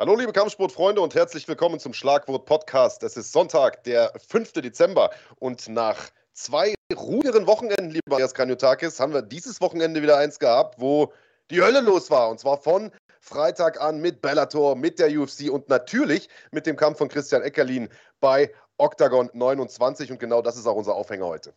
[0.00, 3.02] Hallo liebe Kampfsportfreunde und herzlich willkommen zum Schlagwort Podcast.
[3.02, 4.52] Es ist Sonntag, der 5.
[4.52, 5.10] Dezember
[5.40, 5.98] und nach
[6.34, 11.12] zwei ruhigeren Wochenenden, lieber Andreas Kanyotakis, haben wir dieses Wochenende wieder eins gehabt, wo
[11.50, 15.68] die Hölle los war und zwar von Freitag an mit Bellator, mit der UFC und
[15.68, 17.88] natürlich mit dem Kampf von Christian Eckerlin
[18.20, 21.52] bei Octagon 29 und genau das ist auch unser Aufhänger heute.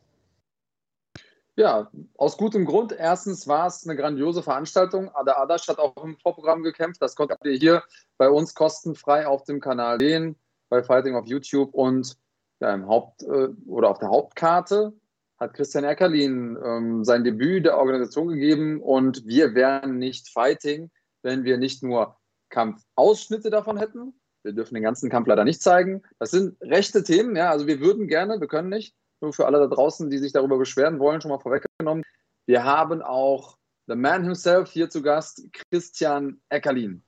[1.57, 2.93] Ja, aus gutem Grund.
[2.93, 5.09] Erstens war es eine grandiose Veranstaltung.
[5.13, 7.01] Ada Adasch hat auch im Vorprogramm gekämpft.
[7.01, 7.83] Das konntet ihr hier
[8.17, 10.37] bei uns kostenfrei auf dem Kanal sehen,
[10.69, 11.73] bei Fighting auf YouTube.
[11.73, 12.17] Und
[12.61, 14.93] ja, im Haupt- äh, oder auf der Hauptkarte
[15.39, 18.81] hat Christian Eckerlin ähm, sein Debüt der Organisation gegeben.
[18.81, 20.89] Und wir wären nicht Fighting,
[21.21, 22.15] wenn wir nicht nur
[22.49, 24.13] Kampfausschnitte davon hätten.
[24.43, 26.01] Wir dürfen den ganzen Kampf leider nicht zeigen.
[26.17, 27.49] Das sind rechte Themen, ja.
[27.49, 30.57] Also wir würden gerne, wir können nicht nur für alle da draußen, die sich darüber
[30.57, 32.03] beschweren wollen, schon mal vorweggenommen.
[32.45, 37.03] Wir haben auch The Man himself hier zu Gast, Christian Eckerlin.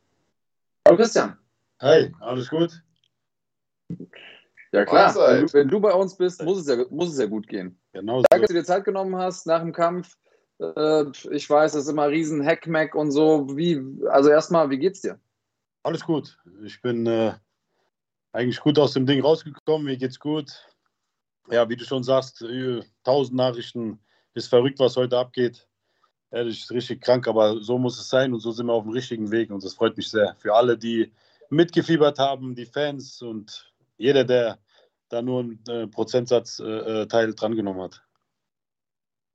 [0.87, 1.37] Hallo Christian.
[1.79, 2.81] Hey, alles gut?
[4.71, 7.25] Ja klar, wenn du, wenn du, bei uns bist, muss es ja, muss es ja
[7.25, 7.79] gut gehen.
[7.93, 8.25] Genau so.
[8.29, 10.17] Danke, dass du dir Zeit genommen hast nach dem Kampf.
[10.59, 13.55] Äh, ich weiß, es ist immer riesen Hackmack und so.
[13.55, 15.19] Wie, also erstmal, wie geht's dir?
[15.83, 16.37] Alles gut.
[16.63, 17.33] Ich bin äh,
[18.31, 19.85] eigentlich gut aus dem Ding rausgekommen.
[19.85, 20.72] Mir geht's gut
[21.49, 22.43] ja, wie du schon sagst,
[23.03, 23.99] tausend Nachrichten,
[24.33, 25.67] ist verrückt, was heute abgeht.
[26.31, 28.93] Ehrlich, ist richtig krank, aber so muss es sein und so sind wir auf dem
[28.93, 30.35] richtigen Weg und das freut mich sehr.
[30.39, 31.13] Für alle, die
[31.49, 34.57] mitgefiebert haben, die Fans und jeder, der
[35.09, 38.01] da nur einen äh, Prozentsatzteil äh, äh drangenommen hat.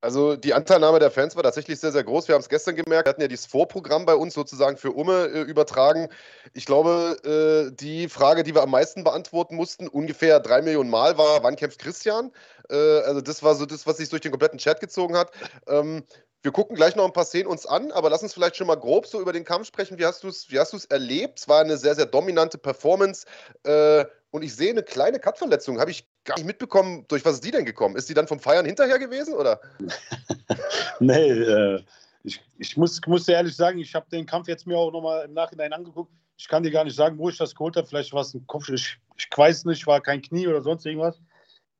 [0.01, 2.29] Also die Anteilnahme der Fans war tatsächlich sehr, sehr groß.
[2.29, 5.27] Wir haben es gestern gemerkt, wir hatten ja dieses Vorprogramm bei uns sozusagen für Umme
[5.27, 6.09] äh, übertragen.
[6.55, 11.19] Ich glaube, äh, die Frage, die wir am meisten beantworten mussten, ungefähr drei Millionen Mal
[11.19, 12.31] war, wann kämpft Christian?
[12.71, 15.33] Äh, also das war so das, was sich durch den kompletten Chat gezogen hat.
[15.67, 16.05] Ähm,
[16.42, 18.77] wir gucken gleich noch ein paar Szenen uns an, aber lass uns vielleicht schon mal
[18.77, 19.98] grob so über den Kampf sprechen.
[19.98, 21.41] Wie hast du es erlebt?
[21.41, 23.27] Es war eine sehr, sehr dominante Performance.
[23.64, 25.80] Äh, und ich sehe eine kleine Cut-Verletzung.
[25.80, 27.05] Habe ich gar nicht mitbekommen.
[27.08, 27.96] Durch was ist die denn gekommen?
[27.96, 29.34] Ist die dann vom Feiern hinterher gewesen?
[29.34, 29.61] Oder?
[31.00, 31.83] nee, äh,
[32.24, 35.24] ich, ich muss, muss dir ehrlich sagen, ich habe den Kampf jetzt mir auch nochmal
[35.24, 36.12] im Nachhinein angeguckt.
[36.36, 37.86] Ich kann dir gar nicht sagen, wo ich das geholt habe.
[37.86, 38.68] Vielleicht war es ein Kopf.
[38.68, 41.20] Ich, ich weiß nicht, war kein Knie oder sonst irgendwas.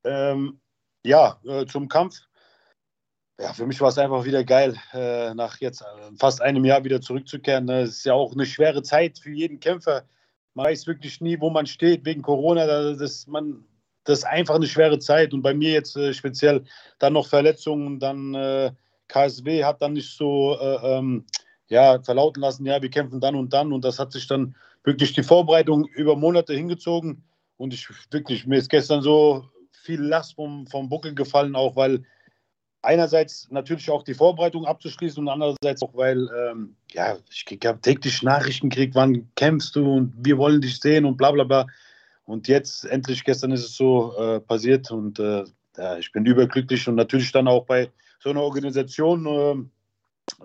[0.05, 0.61] Ähm,
[1.05, 2.21] ja, äh, zum Kampf
[3.41, 5.85] ja, für mich war es einfach wieder geil, äh, nach jetzt äh,
[6.19, 7.67] fast einem Jahr wieder zurückzukehren.
[7.67, 7.83] Ne?
[7.83, 10.05] Es ist ja auch eine schwere Zeit für jeden Kämpfer.
[10.59, 12.67] Man weiß wirklich nie, wo man steht wegen Corona.
[12.95, 13.65] Das, man,
[14.03, 15.33] das ist einfach eine schwere Zeit.
[15.33, 16.65] Und bei mir jetzt äh, speziell
[16.99, 18.73] dann noch Verletzungen, dann äh,
[19.07, 21.25] KSW hat dann nicht so äh, ähm,
[21.69, 23.73] ja, verlauten lassen, ja, wir kämpfen dann und dann.
[23.73, 27.23] Und das hat sich dann wirklich die Vorbereitung über Monate hingezogen.
[27.57, 32.03] Und ich wirklich, mir ist gestern so viel Last vom, vom Buckel gefallen, auch weil
[32.83, 38.23] einerseits natürlich auch die Vorbereitung abzuschließen und andererseits auch, weil ähm, ja, ich habe täglich
[38.23, 41.67] Nachrichten gekriegt, wann kämpfst du und wir wollen dich sehen und bla bla bla.
[42.25, 45.45] Und jetzt endlich, gestern ist es so äh, passiert und äh,
[45.77, 47.91] ja, ich bin überglücklich und natürlich dann auch bei
[48.21, 49.71] so einer Organisation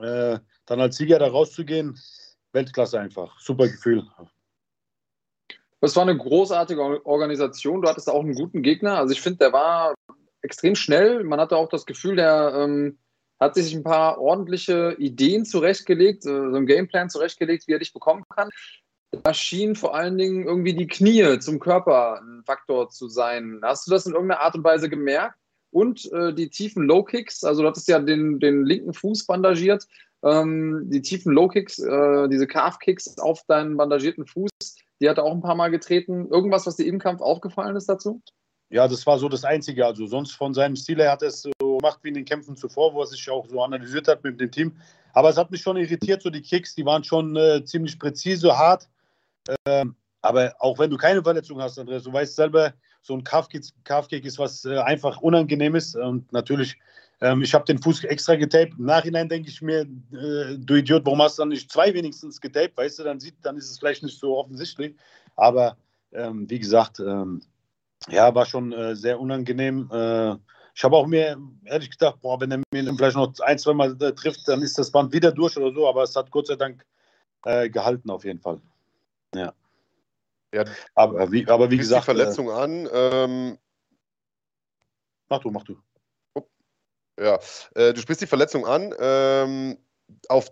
[0.01, 1.99] äh, äh dann als Sieger da rauszugehen,
[2.53, 4.07] Weltklasse einfach, super Gefühl.
[5.81, 7.81] Das war eine großartige Organisation.
[7.81, 8.97] Du hattest auch einen guten Gegner.
[8.97, 9.93] Also ich finde, der war
[10.43, 11.23] extrem schnell.
[11.23, 12.97] Man hatte auch das Gefühl, der ähm,
[13.39, 17.93] hat sich ein paar ordentliche Ideen zurechtgelegt, äh, so einen Gameplan zurechtgelegt, wie er dich
[17.93, 18.49] bekommen kann.
[19.23, 23.59] Da schien vor allen Dingen irgendwie die Knie zum Körper ein Faktor zu sein.
[23.61, 25.37] Hast du das in irgendeiner Art und Weise gemerkt?
[25.69, 29.87] Und äh, die tiefen Low Kicks, also du hattest ja den, den linken Fuß bandagiert,
[30.23, 34.49] ähm, die tiefen Low Kicks, äh, diese Calf Kicks auf deinen bandagierten Fuß,
[34.99, 36.27] die hat er auch ein paar Mal getreten.
[36.29, 38.21] Irgendwas, was dir im Kampf aufgefallen ist dazu?
[38.73, 39.85] Ja, das war so das Einzige.
[39.85, 42.57] Also sonst von seinem Stil her hat er es so gemacht wie in den Kämpfen
[42.57, 44.75] zuvor, wo er sich auch so analysiert hat mit dem Team.
[45.13, 48.57] Aber es hat mich schon irritiert, so die Kicks, die waren schon äh, ziemlich präzise,
[48.57, 48.89] hart.
[49.67, 49.93] Ähm,
[50.23, 54.39] aber auch wenn du keine Verletzung hast, Andreas, du weißt selber, so ein Calf-Kick ist
[54.39, 55.95] was äh, einfach Unangenehmes.
[55.95, 56.75] Und natürlich,
[57.21, 58.79] ähm, ich habe den Fuß extra getaped.
[58.79, 62.41] Im Nachhinein denke ich mir, äh, du Idiot, warum hast du dann nicht zwei wenigstens
[62.41, 62.75] getaped?
[62.75, 64.95] Weißt du, dann, sieht, dann ist es vielleicht nicht so offensichtlich.
[65.35, 65.77] Aber
[66.11, 67.43] ähm, wie gesagt, ähm,
[68.09, 69.89] ja, war schon äh, sehr unangenehm.
[69.91, 70.35] Äh,
[70.75, 73.95] ich habe auch mir ehrlich gedacht, boah, wenn er mir vielleicht noch ein, zwei Mal
[74.01, 76.55] äh, trifft, dann ist das Band wieder durch oder so, aber es hat Gott sei
[76.55, 76.85] Dank
[77.45, 78.59] äh, gehalten auf jeden Fall.
[79.35, 79.53] Ja.
[80.53, 80.65] ja
[80.95, 82.03] aber, wie, aber wie gesagt.
[82.03, 82.89] die Verletzung äh, an.
[82.91, 83.57] Ähm,
[85.29, 85.77] mach du, mach du.
[87.19, 87.39] Ja,
[87.75, 88.93] äh, du sprichst die Verletzung an.
[88.99, 89.77] Ähm,
[90.29, 90.51] auf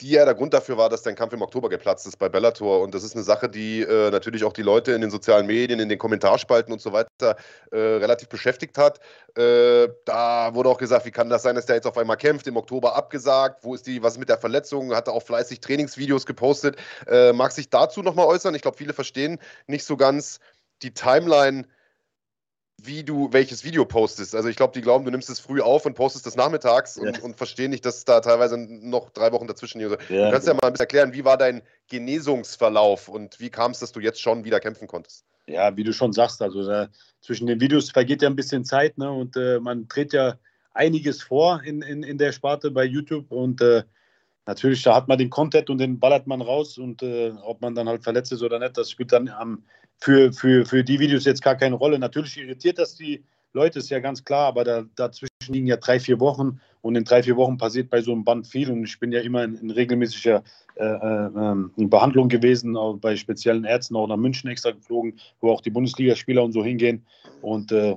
[0.00, 2.82] die ja der Grund dafür war, dass dein Kampf im Oktober geplatzt ist bei Bellator.
[2.82, 5.80] Und das ist eine Sache, die äh, natürlich auch die Leute in den sozialen Medien,
[5.80, 7.36] in den Kommentarspalten und so weiter
[7.70, 9.00] äh, relativ beschäftigt hat.
[9.36, 12.46] Äh, da wurde auch gesagt, wie kann das sein, dass der jetzt auf einmal kämpft,
[12.46, 15.60] im Oktober abgesagt, wo ist die, was ist mit der Verletzung, hat er auch fleißig
[15.60, 16.76] Trainingsvideos gepostet.
[17.06, 18.54] Äh, mag sich dazu nochmal äußern?
[18.54, 20.40] Ich glaube, viele verstehen nicht so ganz
[20.82, 21.66] die Timeline
[22.82, 24.34] wie du welches Video postest.
[24.34, 27.16] Also ich glaube, die glauben, du nimmst es früh auf und postest es nachmittags und,
[27.16, 27.22] ja.
[27.22, 29.96] und verstehen nicht, dass da teilweise noch drei Wochen dazwischen ist.
[30.10, 33.70] Ja, du kannst ja mal ein bisschen erklären, wie war dein Genesungsverlauf und wie kam
[33.70, 35.24] es, dass du jetzt schon wieder kämpfen konntest?
[35.46, 36.88] Ja, wie du schon sagst, also da,
[37.20, 39.10] zwischen den Videos vergeht ja ein bisschen Zeit ne?
[39.10, 40.36] und äh, man dreht ja
[40.74, 43.84] einiges vor in, in, in der Sparte bei YouTube und äh,
[44.44, 47.74] natürlich, da hat man den Content und den ballert man raus und äh, ob man
[47.74, 49.64] dann halt verletzt ist oder nicht, das spielt dann am
[49.98, 51.98] für, für, für die Videos jetzt gar keine Rolle.
[51.98, 55.98] Natürlich irritiert das die Leute, ist ja ganz klar, aber da, dazwischen liegen ja drei,
[55.98, 59.00] vier Wochen und in drei, vier Wochen passiert bei so einem Band viel und ich
[59.00, 60.44] bin ja immer in, in regelmäßiger
[60.76, 65.62] äh, äh, Behandlung gewesen, auch bei speziellen Ärzten, auch nach München extra geflogen, wo auch
[65.62, 67.06] die Bundesligaspieler und so hingehen
[67.40, 67.96] und äh,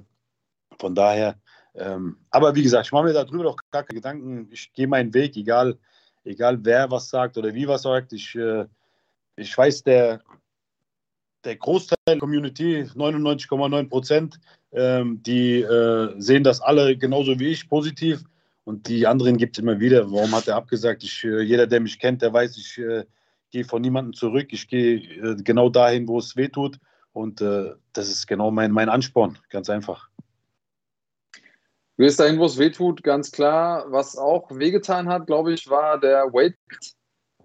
[0.79, 1.35] von daher,
[1.75, 5.13] ähm, aber wie gesagt, ich mache mir darüber doch gar keine Gedanken, ich gehe meinen
[5.13, 5.77] Weg, egal,
[6.23, 8.65] egal wer was sagt oder wie was sagt, ich, äh,
[9.35, 10.21] ich weiß, der,
[11.43, 14.39] der Großteil der Community, 99,9 Prozent,
[14.71, 18.23] ähm, die äh, sehen das alle genauso wie ich positiv.
[18.65, 20.11] Und die anderen gibt es immer wieder.
[20.11, 21.03] Warum hat er abgesagt?
[21.03, 23.05] Ich, äh, jeder, der mich kennt, der weiß, ich äh,
[23.49, 24.47] gehe von niemandem zurück.
[24.51, 26.77] Ich gehe äh, genau dahin, wo es weh tut.
[27.13, 30.09] Und äh, das ist genau mein, mein Ansporn, ganz einfach.
[31.97, 33.85] Du gehst dahin, wo es weh tut, ganz klar.
[33.89, 36.55] Was auch wehgetan hat, glaube ich, war der Weight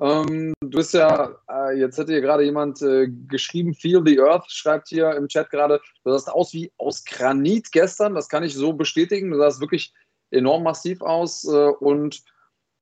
[0.01, 4.51] ähm, du bist ja, äh, jetzt hätte hier gerade jemand äh, geschrieben, Feel the Earth,
[4.51, 8.55] schreibt hier im Chat gerade, du sahst aus wie aus Granit gestern, das kann ich
[8.55, 9.93] so bestätigen, du sahst wirklich
[10.31, 12.23] enorm massiv aus äh, und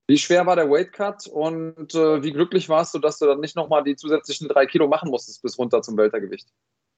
[0.09, 3.57] wie schwer war der Weightcut und äh, wie glücklich warst du, dass du dann nicht
[3.57, 6.49] nochmal die zusätzlichen drei Kilo machen musstest bis runter zum Weltergewicht?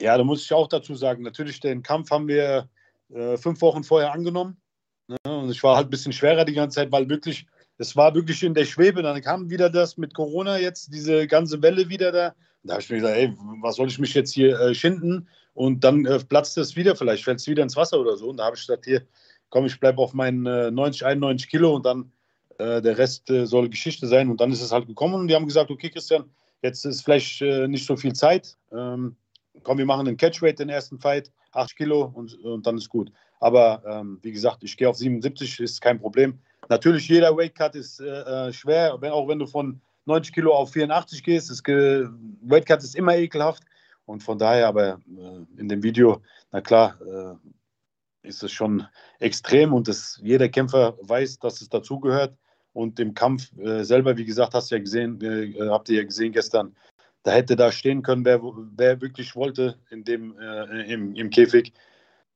[0.00, 2.68] Ja, da muss ich auch dazu sagen, natürlich den Kampf haben wir
[3.12, 4.60] äh, fünf Wochen vorher angenommen
[5.08, 5.16] ne?
[5.24, 7.46] und ich war halt ein bisschen schwerer die ganze Zeit, weil wirklich
[7.78, 9.02] es war wirklich in der Schwebe.
[9.02, 12.34] Dann kam wieder das mit Corona jetzt, diese ganze Welle wieder da.
[12.62, 15.28] Da habe ich mir gesagt, ey, was soll ich mich jetzt hier äh, schinden?
[15.52, 18.28] Und dann äh, platzt es wieder, vielleicht fällt es wieder ins Wasser oder so.
[18.28, 19.02] Und da habe ich gesagt, hier,
[19.50, 22.10] komm, ich bleibe auf meinen äh, 90, 91 Kilo und dann
[22.58, 24.30] äh, der Rest äh, soll Geschichte sein.
[24.30, 26.24] Und dann ist es halt gekommen und die haben gesagt, okay, Christian,
[26.62, 28.56] jetzt ist vielleicht äh, nicht so viel Zeit.
[28.72, 29.16] Ähm,
[29.62, 33.12] komm, wir machen den Catchweight, den ersten Fight, 8 Kilo und, und dann ist gut.
[33.40, 36.38] Aber ähm, wie gesagt, ich gehe auf 77, ist kein Problem.
[36.68, 40.72] Natürlich, jeder Weightcut ist äh, äh, schwer, wenn, auch wenn du von 90 Kilo auf
[40.72, 41.50] 84 gehst.
[41.50, 43.62] Das Weightcut ist immer ekelhaft.
[44.06, 46.22] Und von daher, aber äh, in dem Video,
[46.52, 48.86] na klar, äh, ist es schon
[49.18, 52.36] extrem und das, jeder Kämpfer weiß, dass es dazugehört.
[52.72, 56.32] Und im Kampf äh, selber, wie gesagt, hast ja gesehen, äh, habt ihr ja gesehen
[56.32, 56.74] gestern,
[57.22, 60.38] da hätte da stehen können, wer, wer wirklich wollte in dem,
[60.86, 61.72] im, im Käfig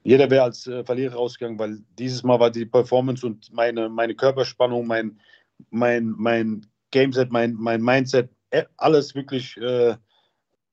[0.09, 4.15] jeder wäre als äh, Verlierer rausgegangen, weil dieses Mal war die Performance und meine, meine
[4.15, 5.21] Körperspannung, mein,
[5.69, 9.97] mein, mein Gameset, mein, mein Mindset, äh, alles wirklich äh,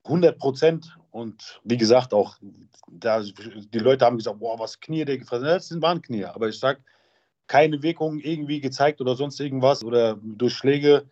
[0.05, 0.97] 100 Prozent.
[1.11, 2.37] Und wie gesagt, auch
[2.87, 5.57] da, die Leute haben gesagt, boah, was Knie der gefressen hat.
[5.57, 6.23] Das sind Warnknie.
[6.23, 6.79] Aber ich sage,
[7.47, 11.09] keine Wirkung irgendwie gezeigt oder sonst irgendwas oder durch Schläge.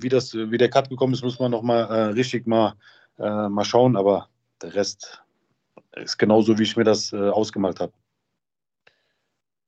[0.00, 2.74] Wie, das, wie der Cut gekommen ist, muss man nochmal äh, richtig mal,
[3.20, 3.96] äh, mal schauen.
[3.96, 4.28] Aber
[4.60, 5.22] der Rest
[5.96, 7.92] ist genauso, wie ich mir das äh, ausgemalt habe.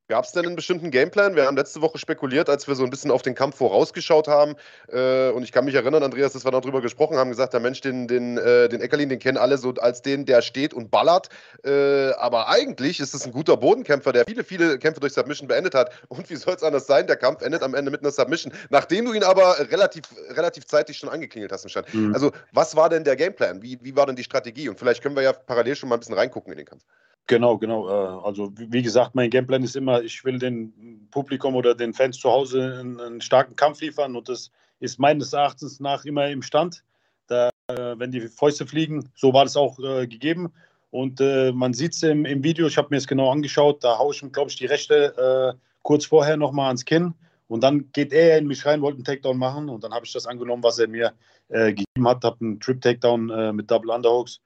[0.09, 1.37] Gab es denn einen bestimmten Gameplan?
[1.37, 4.57] Wir haben letzte Woche spekuliert, als wir so ein bisschen auf den Kampf vorausgeschaut haben.
[4.89, 7.61] Äh, und ich kann mich erinnern, Andreas, dass wir noch drüber gesprochen haben, gesagt, der
[7.61, 10.91] Mensch, den, den, äh, den Eckerlin, den kennen alle so als den, der steht und
[10.91, 11.29] ballert.
[11.65, 15.75] Äh, aber eigentlich ist es ein guter Bodenkämpfer, der viele, viele Kämpfe durch Submission beendet
[15.75, 15.93] hat.
[16.09, 17.07] Und wie soll es anders sein?
[17.07, 20.99] Der Kampf endet am Ende mit einer Submission, nachdem du ihn aber relativ, relativ zeitig
[20.99, 21.65] schon angeklingelt hast.
[21.95, 22.13] Mhm.
[22.13, 23.63] Also, was war denn der Gameplan?
[23.63, 24.69] Wie, wie war denn die Strategie?
[24.69, 26.83] Und vielleicht können wir ja parallel schon mal ein bisschen reingucken in den Kampf.
[27.27, 27.89] Genau, genau.
[27.89, 32.19] Äh, also wie gesagt, mein Gameplan ist immer, ich will dem Publikum oder den Fans
[32.19, 34.51] zu Hause einen, einen starken Kampf liefern und das
[34.81, 36.85] ist meines Erachtens nach immer im Stand.
[37.29, 40.53] Da, äh, wenn die Fäuste fliegen, so war das auch äh, gegeben.
[40.91, 43.99] Und äh, man sieht es im, im, Video, ich habe mir es genau angeschaut, da
[43.99, 47.15] haue ich ihm, glaube ich, die rechte äh, kurz vorher nochmal ans Kinn.
[47.49, 49.69] Und dann geht er in mich rein, wollte einen Takedown machen.
[49.69, 51.13] Und dann habe ich das angenommen, was er mir
[51.49, 54.41] äh, gegeben hat, habe einen Trip-Takedown mit Double Underhooks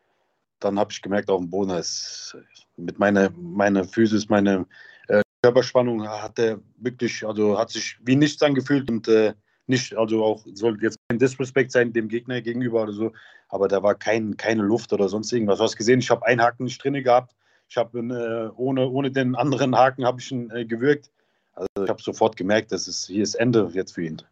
[0.60, 2.36] dann habe ich gemerkt, auf dem Boden ist
[2.76, 4.66] mit meiner, meiner Physis, meiner
[5.08, 9.34] äh, Körperspannung hat er wirklich, also hat sich wie nichts angefühlt und äh,
[9.66, 13.12] nicht, also auch soll jetzt kein Disrespect sein dem Gegner gegenüber oder so,
[13.48, 15.58] aber da war kein, keine Luft oder sonst irgendwas.
[15.58, 17.34] Du hast gesehen, ich habe einen Haken nicht drin gehabt.
[17.68, 21.10] Ich habe äh, ohne, ohne den anderen Haken habe ich ihn äh, gewürgt.
[21.54, 24.22] Also ich habe sofort gemerkt, dass es hier ist Ende jetzt für ihn.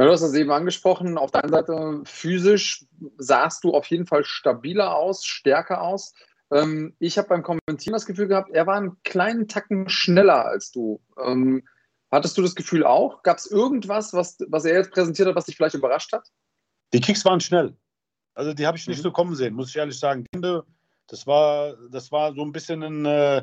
[0.00, 1.18] Ja, du hast das eben angesprochen.
[1.18, 2.86] Auf der einen Seite physisch
[3.18, 6.14] sahst du auf jeden Fall stabiler aus, stärker aus.
[6.50, 10.70] Ähm, ich habe beim Kommentieren das Gefühl gehabt, er war einen kleinen Tacken schneller als
[10.70, 11.02] du.
[11.22, 11.68] Ähm,
[12.10, 13.22] hattest du das Gefühl auch?
[13.24, 16.30] Gab es irgendwas, was, was er jetzt präsentiert hat, was dich vielleicht überrascht hat?
[16.94, 17.76] Die Kicks waren schnell.
[18.32, 19.02] Also die habe ich nicht mhm.
[19.02, 20.24] so kommen sehen, muss ich ehrlich sagen.
[21.08, 23.42] Das war, das war so ein bisschen ein äh,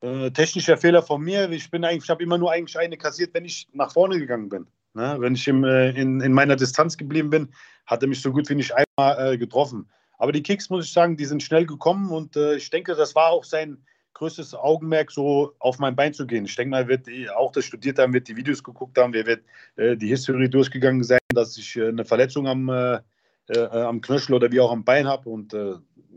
[0.00, 1.48] äh technischer Fehler von mir.
[1.52, 4.48] Ich bin eigentlich, ich habe immer nur eigentlich eine kassiert, wenn ich nach vorne gegangen
[4.48, 4.66] bin.
[4.96, 5.16] Ne?
[5.20, 7.50] Wenn ich im, äh, in, in meiner Distanz geblieben bin,
[7.84, 9.90] hat er mich so gut wie nicht einmal äh, getroffen.
[10.18, 13.14] Aber die Kicks, muss ich sagen, die sind schnell gekommen und äh, ich denke, das
[13.14, 13.76] war auch sein
[14.14, 16.46] größtes Augenmerk, so auf mein Bein zu gehen.
[16.46, 19.26] Ich denke mal, er wird auch das studiert haben, wird die Videos geguckt haben, er
[19.26, 19.44] wird
[19.76, 23.00] äh, die Historie durchgegangen sein, dass ich äh, eine Verletzung am, äh,
[23.48, 25.54] am Knöchel oder wie auch am Bein habe und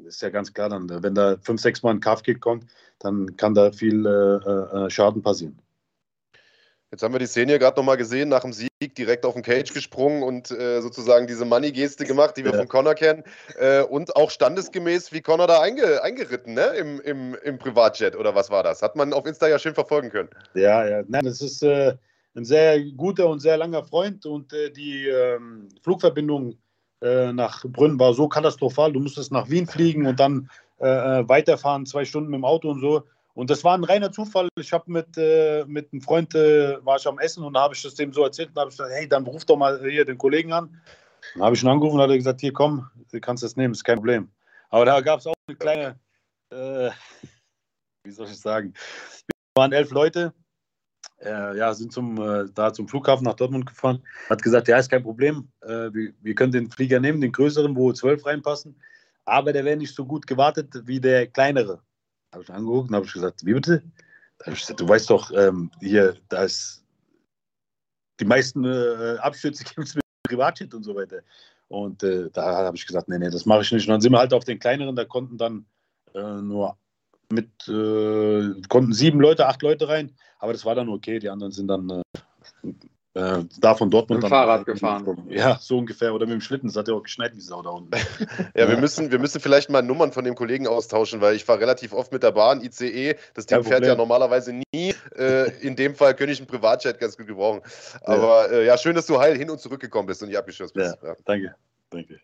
[0.06, 2.66] ist ja ganz klar, dann, wenn da fünf, sechs Mal ein Calf-Kick kommt,
[2.98, 4.04] dann kann da viel
[4.88, 5.60] Schaden passieren.
[6.92, 9.44] Jetzt haben wir die Szene hier gerade nochmal gesehen, nach dem Sieg direkt auf den
[9.44, 12.58] Cage gesprungen und äh, sozusagen diese Money-Geste gemacht, die wir ja.
[12.58, 13.24] von Connor kennen.
[13.60, 16.66] Äh, und auch standesgemäß, wie Connor da einge eingeritten, ne?
[16.78, 18.82] Im, im, im Privatjet oder was war das?
[18.82, 20.30] Hat man auf Insta ja schön verfolgen können.
[20.56, 21.96] Ja, ja, nein, das ist äh,
[22.36, 26.58] ein sehr guter und sehr langer Freund und äh, die ähm, Flugverbindung
[27.02, 28.94] äh, nach Brünn war so katastrophal.
[28.94, 32.82] Du musstest nach Wien fliegen und dann äh, weiterfahren, zwei Stunden mit dem Auto und
[32.82, 33.04] so.
[33.40, 34.50] Und das war ein reiner Zufall.
[34.58, 37.82] Ich habe mit, äh, mit einem Freund, äh, war ich am Essen und habe ich
[37.82, 38.50] das dem so erzählt.
[38.50, 40.78] Und habe ich gesagt, hey, dann ruf doch mal hier den Kollegen an.
[41.36, 43.74] Dann habe ich ihn angerufen und hat er gesagt, hier komm, du kannst das nehmen,
[43.74, 44.30] ist kein Problem.
[44.72, 45.98] Aber da gab es auch eine kleine,
[46.52, 46.90] äh,
[48.04, 50.34] wie soll ich sagen, wir waren elf Leute,
[51.22, 54.04] äh, ja, sind zum, äh, da zum Flughafen nach Dortmund gefahren.
[54.30, 57.74] Hat gesagt, ja, ist kein Problem, äh, wir, wir können den Flieger nehmen, den größeren,
[57.78, 58.76] wo zwölf reinpassen,
[59.24, 61.82] aber der wäre nicht so gut gewartet wie der kleinere.
[62.32, 63.84] Habe ich angeguckt und habe ich gesagt, wie bitte?
[64.38, 66.84] Da habe ich gesagt, du weißt doch, ähm, hier, da ist
[68.20, 71.22] die meisten äh, Abstürze gibt es mit Privatjet und so weiter.
[71.68, 73.88] Und äh, da habe ich gesagt, nee, nee, das mache ich nicht.
[73.88, 75.66] Und dann sind wir halt auf den kleineren, da konnten dann
[76.14, 76.78] äh, nur
[77.32, 81.20] mit, äh, konnten sieben Leute, acht Leute rein, aber das war dann okay.
[81.20, 82.02] Die anderen sind dann
[83.20, 84.22] äh, da von Dortmund.
[84.22, 85.26] Mit dem Fahrrad gefahren.
[85.30, 86.14] Ja, so ungefähr.
[86.14, 86.68] Oder mit dem Schlitten.
[86.68, 87.92] Das hat ja auch geschneit, wie Sau da unten.
[87.96, 91.46] ja, ja, Wir, müssen, wir müssen vielleicht mal Nummern von dem Kollegen austauschen, weil ich
[91.46, 93.16] fahre relativ oft mit der Bahn, ICE.
[93.34, 94.96] Das Ding fährt ja normalerweise nie.
[95.18, 97.62] Äh, in dem Fall könnte ich einen Privatjet ganz gut gebrauchen.
[98.04, 100.98] Aber äh, ja, schön, dass du heil hin und zurückgekommen bist und nicht abgestürzt bist.
[101.04, 101.56] Ja, Danke.
[101.90, 102.20] Danke.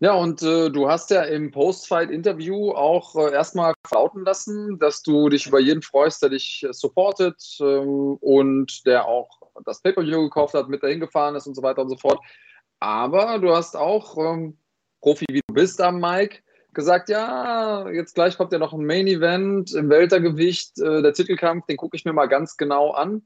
[0.00, 5.28] Ja, und äh, du hast ja im Post-Fight-Interview auch äh, erstmal verlauten lassen, dass du
[5.28, 9.28] dich über jeden freust, der dich äh, supportet ähm, und der auch
[9.64, 12.20] das Pay-Per-View gekauft hat, mit dahin gefahren ist und so weiter und so fort.
[12.78, 14.56] Aber du hast auch, ähm,
[15.00, 16.42] Profi wie du bist am Mike,
[16.74, 21.76] gesagt, ja, jetzt gleich kommt ja noch ein Main-Event im Weltergewicht, äh, der Titelkampf, den
[21.76, 23.22] gucke ich mir mal ganz genau an.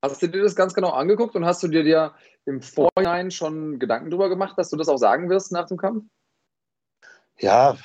[0.00, 2.14] Hast du dir das ganz genau angeguckt und hast du dir, dir
[2.46, 6.04] im Vorhinein schon Gedanken darüber gemacht, dass du das auch sagen wirst nach dem Kampf?
[7.38, 7.76] Ja,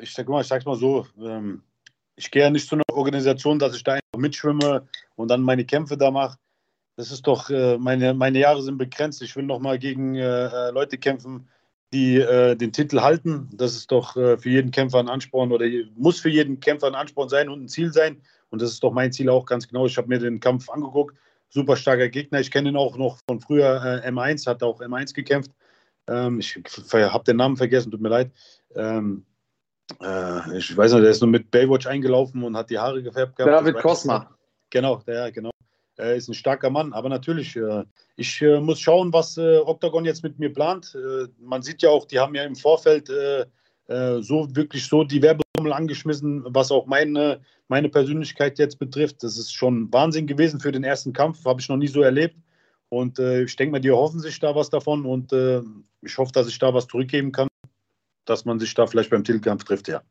[0.00, 1.62] ich sag mal, ich sag's mal so, ähm,
[2.14, 5.64] ich gehe ja nicht zu einer Organisation, dass ich da einfach mitschwimme und dann meine
[5.64, 6.38] Kämpfe da mache.
[6.96, 9.22] Das ist doch, äh, meine, meine Jahre sind begrenzt.
[9.22, 11.48] Ich will noch mal gegen äh, äh Leute kämpfen,
[11.92, 13.48] die äh, den Titel halten.
[13.54, 15.66] Das ist doch äh, für jeden Kämpfer ein Ansporn oder
[15.96, 18.22] muss für jeden Kämpfer ein Ansporn sein und ein Ziel sein.
[18.50, 19.86] Und das ist doch mein Ziel auch ganz genau.
[19.86, 21.16] Ich habe mir den Kampf angeguckt
[21.52, 22.40] super starker Gegner.
[22.40, 25.52] Ich kenne ihn auch noch von früher äh, M1, hat auch M1 gekämpft.
[26.08, 26.58] Ähm, ich
[26.92, 28.32] habe den Namen vergessen, tut mir leid.
[28.74, 29.24] Ähm,
[30.00, 33.36] äh, ich weiß nicht, der ist nur mit Baywatch eingelaufen und hat die Haare gefärbt
[33.36, 33.52] gehabt.
[33.52, 34.30] David Kosma.
[34.70, 35.50] Genau, der, genau.
[35.96, 37.84] Er ist ein starker Mann, aber natürlich, äh,
[38.16, 40.94] ich äh, muss schauen, was äh, Octagon jetzt mit mir plant.
[40.94, 43.10] Äh, man sieht ja auch, die haben ja im Vorfeld
[43.88, 49.22] so wirklich so die Werbetrommel angeschmissen, was auch meine, meine Persönlichkeit jetzt betrifft.
[49.22, 52.36] Das ist schon Wahnsinn gewesen für den ersten Kampf, habe ich noch nie so erlebt.
[52.88, 55.62] Und äh, ich denke mal, die hoffen sich da was davon und äh,
[56.02, 57.48] ich hoffe, dass ich da was zurückgeben kann,
[58.26, 60.02] dass man sich da vielleicht beim Titelkampf trifft, ja.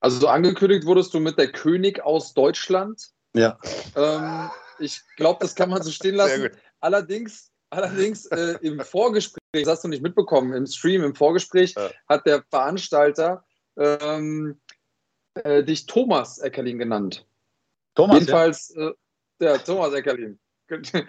[0.00, 3.10] Also so angekündigt wurdest du mit der König aus Deutschland.
[3.34, 3.58] Ja.
[3.96, 6.48] Ähm, ich glaube, das kann man so stehen lassen.
[6.80, 11.90] Allerdings, allerdings äh, im Vorgespräch, das hast du nicht mitbekommen, im Stream, im Vorgespräch ja.
[12.08, 13.44] hat der Veranstalter
[13.76, 14.60] ähm,
[15.34, 17.26] äh, dich Thomas Eckerlin genannt.
[17.94, 18.94] Thomas, Jedenfalls, ja, äh,
[19.40, 20.38] ja Thomas Eckerlin.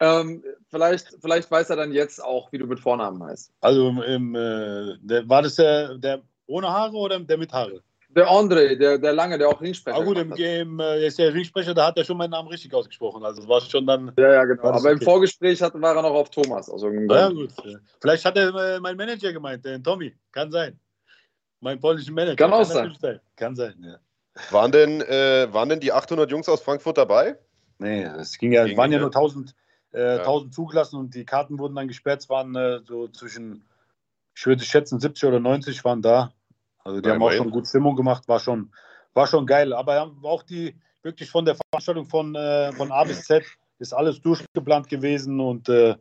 [0.00, 3.52] ähm, vielleicht, vielleicht weiß er dann jetzt auch, wie du mit Vornamen heißt.
[3.60, 7.82] Also im, äh, der, war das der, der ohne Haare oder der mit Haare?
[8.16, 10.02] Der André, der, der lange, der auch Ringsprecher ist.
[10.02, 12.72] Ah gut, im Game äh, ist der Ringsprecher, da hat er schon meinen Namen richtig
[12.72, 13.22] ausgesprochen.
[13.22, 14.10] Also das war schon dann.
[14.16, 14.62] Ja, ja, genau.
[14.62, 14.92] Aber okay.
[14.92, 16.70] im Vorgespräch hat, war er noch auf Thomas.
[16.70, 17.52] Also ja, gut.
[18.00, 20.14] Vielleicht hat er äh, mein Manager gemeint, den Tommy.
[20.32, 20.80] Kann sein.
[21.60, 22.36] Mein polnischen Manager.
[22.36, 23.20] Kann auch Kann sein.
[23.36, 23.98] Kann sein, ja.
[24.50, 27.38] Waren denn, äh, waren denn die 800 Jungs aus Frankfurt dabei?
[27.78, 29.54] Nee, es ging ja, ging waren ja nur 1000,
[29.92, 30.18] äh, ja.
[30.20, 32.22] 1000 zugelassen und die Karten wurden dann gesperrt.
[32.22, 33.66] Es waren äh, so zwischen,
[34.34, 36.32] ich würde schätzen, 70 oder 90 waren da.
[36.86, 38.70] Also die ja, haben auch schon gut Stimmung gemacht, war schon,
[39.12, 39.72] war schon geil.
[39.72, 43.44] Aber auch die, wirklich von der Veranstaltung von, äh, von A bis Z
[43.80, 45.96] ist alles durchgeplant gewesen und äh,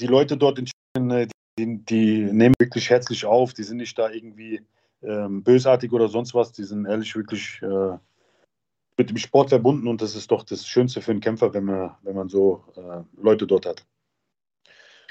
[0.00, 4.10] die Leute dort in äh, die, die, nehmen wirklich herzlich auf, die sind nicht da
[4.10, 4.62] irgendwie
[5.02, 7.96] ähm, bösartig oder sonst was, die sind ehrlich wirklich äh,
[8.96, 11.94] mit dem Sport verbunden und das ist doch das Schönste für einen Kämpfer, wenn man,
[12.02, 13.86] wenn man so äh, Leute dort hat.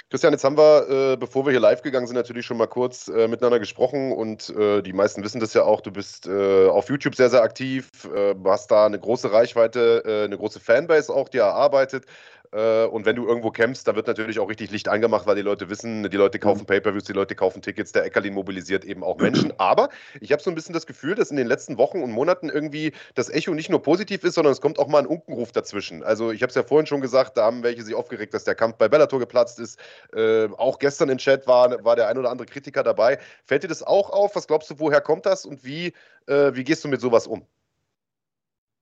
[0.10, 3.10] Christian, jetzt haben wir, äh, bevor wir hier live gegangen sind, natürlich schon mal kurz
[3.10, 5.82] äh, miteinander gesprochen und äh, die meisten wissen das ja auch.
[5.82, 10.24] Du bist äh, auf YouTube sehr, sehr aktiv, äh, hast da eine große Reichweite, äh,
[10.26, 12.06] eine große Fanbase auch, die erarbeitet.
[12.52, 15.42] Äh, und wenn du irgendwo kämpfst, da wird natürlich auch richtig Licht angemacht, weil die
[15.42, 16.68] Leute wissen, die Leute kaufen mhm.
[16.68, 19.54] Pay-Per-Views, die Leute kaufen Tickets, der Eckerlin mobilisiert eben auch Menschen.
[19.58, 19.90] Aber
[20.20, 22.94] ich habe so ein bisschen das Gefühl, dass in den letzten Wochen und Monaten irgendwie
[23.16, 26.04] das Echo nicht nur positiv ist, sondern es kommt auch mal ein Unkenruf dazwischen.
[26.04, 28.56] Also ich habe es ja vorhin schon gesagt, da haben welche sich aufgeregt, dass der
[28.56, 29.80] Kampf bei Bellator geplatzt ist.
[30.14, 33.20] Äh, auch gestern im Chat war, war der ein oder andere Kritiker dabei.
[33.46, 34.36] Fällt dir das auch auf?
[34.36, 35.94] Was glaubst du, woher kommt das und wie,
[36.28, 37.46] äh, wie gehst du mit sowas um?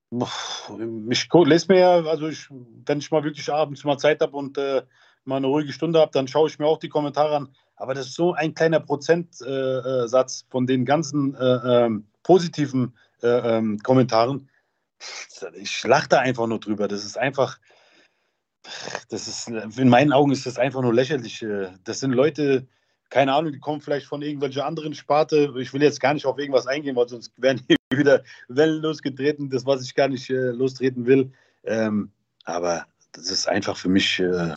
[0.10, 2.48] Ich lese mir ja, also ich,
[2.86, 4.84] wenn ich mal wirklich abends mal Zeit habe und äh,
[5.26, 7.50] mal eine ruhige Stunde habe, dann schaue ich mir auch die Kommentare an.
[7.76, 13.58] Aber das ist so ein kleiner Prozentsatz äh, von den ganzen äh, ähm, positiven äh,
[13.58, 14.50] ähm, Kommentaren.
[15.54, 16.88] Ich lache da einfach nur drüber.
[16.88, 17.60] Das ist einfach,
[19.10, 21.44] das ist, in meinen Augen ist das einfach nur lächerlich.
[21.44, 22.68] Äh, das sind Leute,
[23.10, 25.54] keine Ahnung, die kommen vielleicht von irgendwelcher anderen Sparte.
[25.58, 29.50] Ich will jetzt gar nicht auf irgendwas eingehen, weil sonst werden hier wieder Wellen losgetreten,
[29.50, 31.32] das, was ich gar nicht äh, lostreten will.
[31.64, 32.12] Ähm,
[32.44, 34.56] aber das ist einfach für mich äh,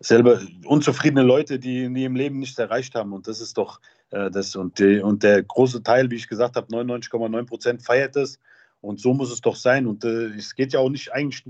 [0.00, 3.12] selber unzufriedene Leute, die in ihrem Leben nichts erreicht haben.
[3.12, 3.80] Und das ist doch
[4.10, 4.54] äh, das.
[4.56, 8.38] Und, die, und der große Teil, wie ich gesagt habe, 99,9 Prozent feiert es.
[8.80, 9.86] Und so muss es doch sein.
[9.86, 11.44] Und äh, es geht ja auch nicht eigentlich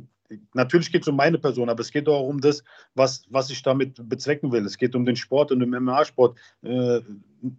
[0.53, 2.65] natürlich geht es um meine Person, aber es geht auch um das,
[2.95, 4.65] was, was ich damit bezwecken will.
[4.65, 7.01] Es geht um den Sport und den MMA-Sport äh,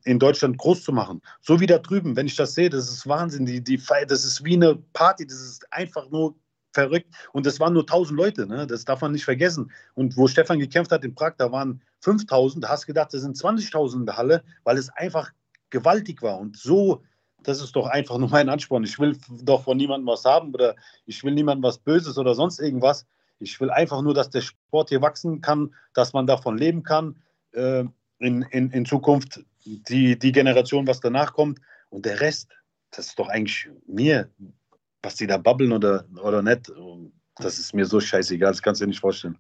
[0.03, 1.21] in Deutschland groß zu machen.
[1.41, 3.45] So wie da drüben, wenn ich das sehe, das ist Wahnsinn.
[3.45, 6.35] Die, die das ist wie eine Party, das ist einfach nur
[6.73, 7.07] verrückt.
[7.31, 8.67] Und das waren nur 1000 Leute, ne?
[8.67, 9.71] das darf man nicht vergessen.
[9.93, 13.21] Und wo Stefan gekämpft hat in Prag, da waren 5000, da hast du gedacht, das
[13.21, 15.31] sind 20.000 in der Halle, weil es einfach
[15.69, 16.37] gewaltig war.
[16.37, 17.03] Und so
[17.45, 18.83] das ist doch einfach nur mein Ansporn.
[18.83, 22.59] Ich will doch von niemandem was haben oder ich will niemandem was Böses oder sonst
[22.59, 23.05] irgendwas.
[23.39, 27.21] Ich will einfach nur, dass der Sport hier wachsen kann, dass man davon leben kann.
[27.51, 27.83] Äh,
[28.19, 31.59] in, in, in Zukunft die, die Generation, was danach kommt.
[31.89, 32.51] Und der Rest,
[32.91, 34.29] das ist doch eigentlich mir,
[35.01, 36.71] was die da babbeln oder, oder nicht.
[37.37, 39.37] Das ist mir so scheißegal, das kannst du dir nicht vorstellen.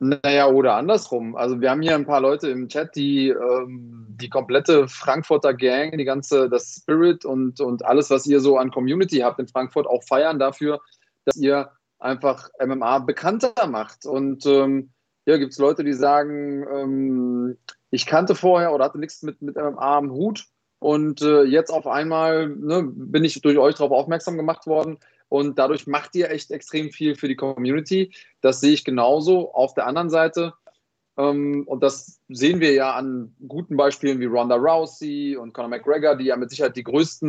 [0.00, 1.34] Naja, oder andersrum.
[1.34, 5.96] Also wir haben hier ein paar Leute im Chat, die ähm, die komplette Frankfurter Gang,
[5.98, 9.88] die ganze, das Spirit und, und alles, was ihr so an Community habt in Frankfurt,
[9.88, 10.80] auch feiern dafür,
[11.24, 14.06] dass ihr einfach MMA bekannter macht.
[14.06, 14.90] Und ähm,
[15.24, 17.58] hier gibt es Leute, die sagen, ähm,
[17.90, 20.46] ich kannte vorher oder hatte nichts mit, mit MMA am Hut
[20.78, 25.58] und äh, jetzt auf einmal ne, bin ich durch euch darauf aufmerksam gemacht worden und
[25.58, 28.12] dadurch macht ihr echt extrem viel für die Community.
[28.40, 29.52] Das sehe ich genauso.
[29.52, 30.54] Auf der anderen Seite,
[31.18, 36.16] ähm, und das sehen wir ja an guten Beispielen wie Ronda Rousey und Conor McGregor,
[36.16, 37.28] die ja mit Sicherheit die größten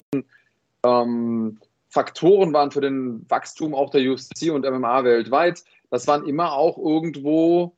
[0.85, 1.59] ähm,
[1.89, 5.63] Faktoren waren für den Wachstum auch der UFC und MMA weltweit.
[5.89, 7.75] Das waren immer auch irgendwo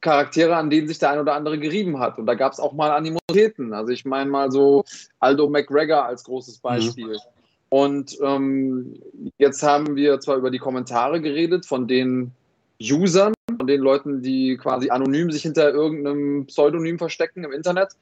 [0.00, 2.18] Charaktere, an denen sich der ein oder andere gerieben hat.
[2.18, 3.72] Und da gab es auch mal Animositäten.
[3.72, 4.84] Also ich meine mal so
[5.18, 6.62] Aldo McGregor als großes mhm.
[6.62, 7.08] Beispiel.
[7.08, 7.41] Mhm.
[7.72, 9.00] Und ähm,
[9.38, 12.32] jetzt haben wir zwar über die Kommentare geredet von den
[12.78, 17.92] Usern, von den Leuten, die quasi anonym sich hinter irgendeinem Pseudonym verstecken im Internet.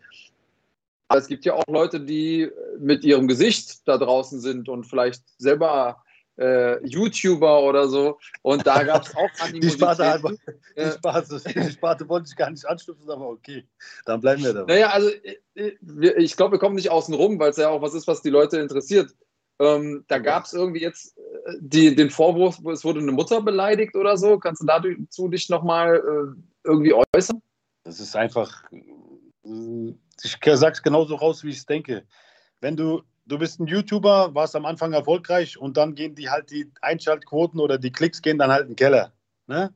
[1.07, 5.23] Aber es gibt ja auch Leute, die mit ihrem Gesicht da draußen sind und vielleicht
[5.39, 6.03] selber
[6.37, 8.19] äh, YouTuber oder so.
[8.43, 9.61] Und da gab es auch Animositäten.
[9.63, 10.31] Die Sparte,
[10.77, 13.65] die, Sparte, die Sparte wollte ich gar nicht anstupsen, aber okay,
[14.05, 14.75] dann bleiben wir dabei.
[14.75, 17.83] Naja, also äh, ich, ich glaube, wir kommen nicht außen rum, weil es ja auch
[17.83, 19.15] was ist, was die Leute interessiert.
[19.61, 23.95] Ähm, da gab es irgendwie jetzt äh, die, den Vorwurf, es wurde eine Mutter beleidigt
[23.95, 24.39] oder so.
[24.39, 27.43] Kannst du dazu dich nochmal äh, irgendwie äußern?
[27.85, 32.05] Das ist einfach, äh, ich sage es genauso raus, wie ich es denke.
[32.63, 36.51] Wenn du, du bist ein YouTuber, warst am Anfang erfolgreich und dann gehen die halt
[36.51, 39.13] die Einschaltquoten oder die Klicks gehen dann halt in den Keller.
[39.47, 39.75] Ne?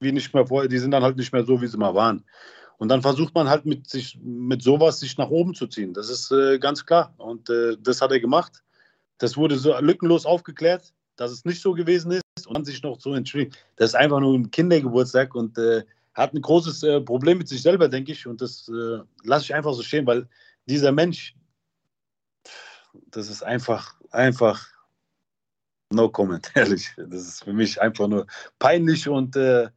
[0.00, 2.24] Wie nicht mehr vorher, die sind dann halt nicht mehr so, wie sie mal waren.
[2.76, 5.94] Und dann versucht man halt mit, sich, mit sowas sich nach oben zu ziehen.
[5.94, 7.14] Das ist äh, ganz klar.
[7.16, 8.63] Und äh, das hat er gemacht.
[9.18, 13.14] Das wurde so lückenlos aufgeklärt, dass es nicht so gewesen ist und sich noch so
[13.14, 13.56] entschuldigt.
[13.76, 17.62] Das ist einfach nur ein Kindergeburtstag und äh, hat ein großes äh, Problem mit sich
[17.62, 18.26] selber, denke ich.
[18.26, 20.28] Und das äh, lasse ich einfach so stehen, weil
[20.66, 21.34] dieser Mensch,
[23.10, 24.68] das ist einfach, einfach
[25.90, 26.90] No comment, ehrlich.
[26.96, 28.26] Das ist für mich einfach nur
[28.58, 29.68] peinlich und äh,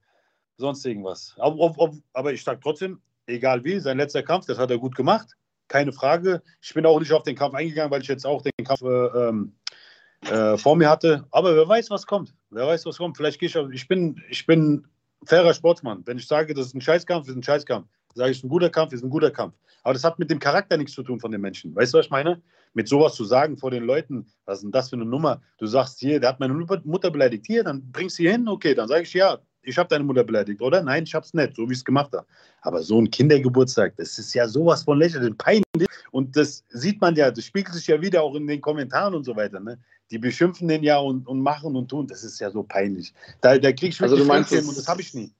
[0.58, 1.36] sonst irgendwas.
[1.38, 5.36] Aber, aber ich sage trotzdem, egal wie, sein letzter Kampf, das hat er gut gemacht.
[5.68, 6.42] Keine Frage.
[6.62, 10.32] Ich bin auch nicht auf den Kampf eingegangen, weil ich jetzt auch den Kampf äh,
[10.32, 11.26] äh, vor mir hatte.
[11.32, 12.34] Aber wer weiß, was kommt.
[12.50, 13.18] Wer weiß, was kommt.
[13.18, 14.88] Vielleicht gehe ich, ich bin, ich bin
[15.26, 16.04] fairer Sportsmann.
[16.06, 17.88] Wenn ich sage, das ist ein Scheißkampf, ist ein Scheißkampf.
[18.16, 19.54] Sage ich, ein guter Kampf ist ein guter Kampf.
[19.84, 21.76] Aber das hat mit dem Charakter nichts zu tun von den Menschen.
[21.76, 22.42] Weißt du, was ich meine?
[22.74, 25.42] Mit sowas zu sagen vor den Leuten, was ist denn das für eine Nummer?
[25.58, 27.46] Du sagst hier, der hat meine Mutter beleidigt.
[27.48, 28.48] Hier, dann bringst du sie hin.
[28.48, 30.82] Okay, dann sage ich, ja, ich habe deine Mutter beleidigt, oder?
[30.82, 32.26] Nein, ich habe es nicht, so wie ich es gemacht habe.
[32.62, 35.88] Aber so ein Kindergeburtstag, das ist ja sowas von lächerlich, peinlich.
[36.12, 39.26] Und das sieht man ja, das spiegelt sich ja wieder auch in den Kommentaren und
[39.26, 39.60] so weiter.
[39.60, 39.78] Ne?
[40.10, 42.08] Die beschimpfen den ja und, und machen und tun.
[42.08, 43.14] Das ist ja so peinlich.
[43.42, 45.34] Da, da krieg ich also du meinst, das, und das habe ich nie.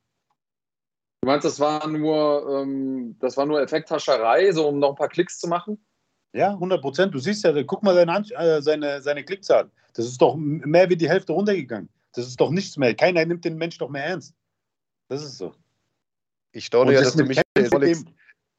[1.22, 5.10] Du meinst, das war nur, ähm, das war nur Effekthascherei, so um noch ein paar
[5.10, 5.78] Klicks zu machen?
[6.34, 7.16] Ja, 100 Prozent.
[7.16, 9.72] Du siehst ja, guck mal seine, äh, seine, seine Klickzahl.
[9.94, 11.90] Das ist doch mehr wie die Hälfte runtergegangen.
[12.18, 12.96] Das ist doch nichts mehr.
[12.96, 14.34] Keiner nimmt den Mensch doch mehr ernst.
[15.08, 15.54] Das ist so.
[16.52, 17.40] Ich staune ja, dass du mich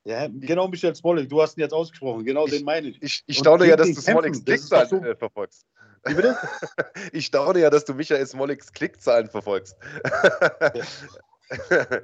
[0.04, 3.02] ja, genau, Michael Smolik, du hast ihn jetzt ausgesprochen, genau ich, den meine ich.
[3.02, 5.66] Ich, ich staune ja, dass du Smoliks Klickzahlen so, äh, verfolgst.
[6.04, 6.34] Wie bitte?
[7.12, 9.76] ich staune ja, dass du Michael Smoliks Klickzahlen verfolgst.
[10.60, 10.72] Ja.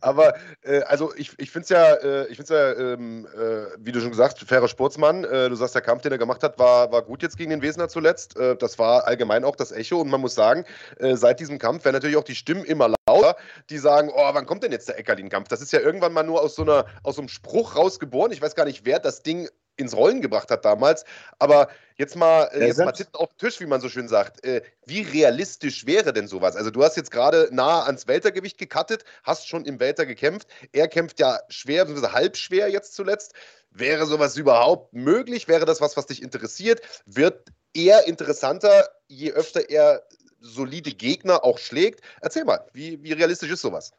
[0.00, 3.92] Aber äh, also ich, ich finde es ja, äh, ich find's ja ähm, äh, wie
[3.92, 5.24] du schon gesagt, fairer Sportsmann.
[5.24, 7.62] Äh, du sagst, der Kampf, den er gemacht hat, war, war gut jetzt gegen den
[7.62, 8.36] Wesener zuletzt.
[8.36, 10.00] Äh, das war allgemein auch das Echo.
[10.00, 10.64] Und man muss sagen,
[10.98, 13.36] äh, seit diesem Kampf werden natürlich auch die Stimmen immer lauter,
[13.70, 15.48] die sagen, oh, wann kommt denn jetzt der Eckerlin-Kampf?
[15.48, 18.32] Das ist ja irgendwann mal nur aus so, einer, aus so einem Spruch rausgeboren.
[18.32, 21.04] Ich weiß gar nicht, wer das Ding ins Rollen gebracht hat damals.
[21.38, 24.44] Aber jetzt mal, äh, jetzt mal Titten auf den Tisch, wie man so schön sagt.
[24.44, 26.56] Äh, wie realistisch wäre denn sowas?
[26.56, 30.48] Also du hast jetzt gerade nah ans Weltergewicht gekattet, hast schon im Welter gekämpft.
[30.72, 32.08] Er kämpft ja schwer, bzw.
[32.08, 33.34] halb schwer jetzt zuletzt.
[33.70, 35.48] Wäre sowas überhaupt möglich?
[35.48, 36.80] Wäre das was, was dich interessiert?
[37.04, 40.02] Wird er interessanter, je öfter er
[40.40, 42.00] solide Gegner auch schlägt?
[42.20, 43.92] Erzähl mal, wie, wie realistisch ist sowas?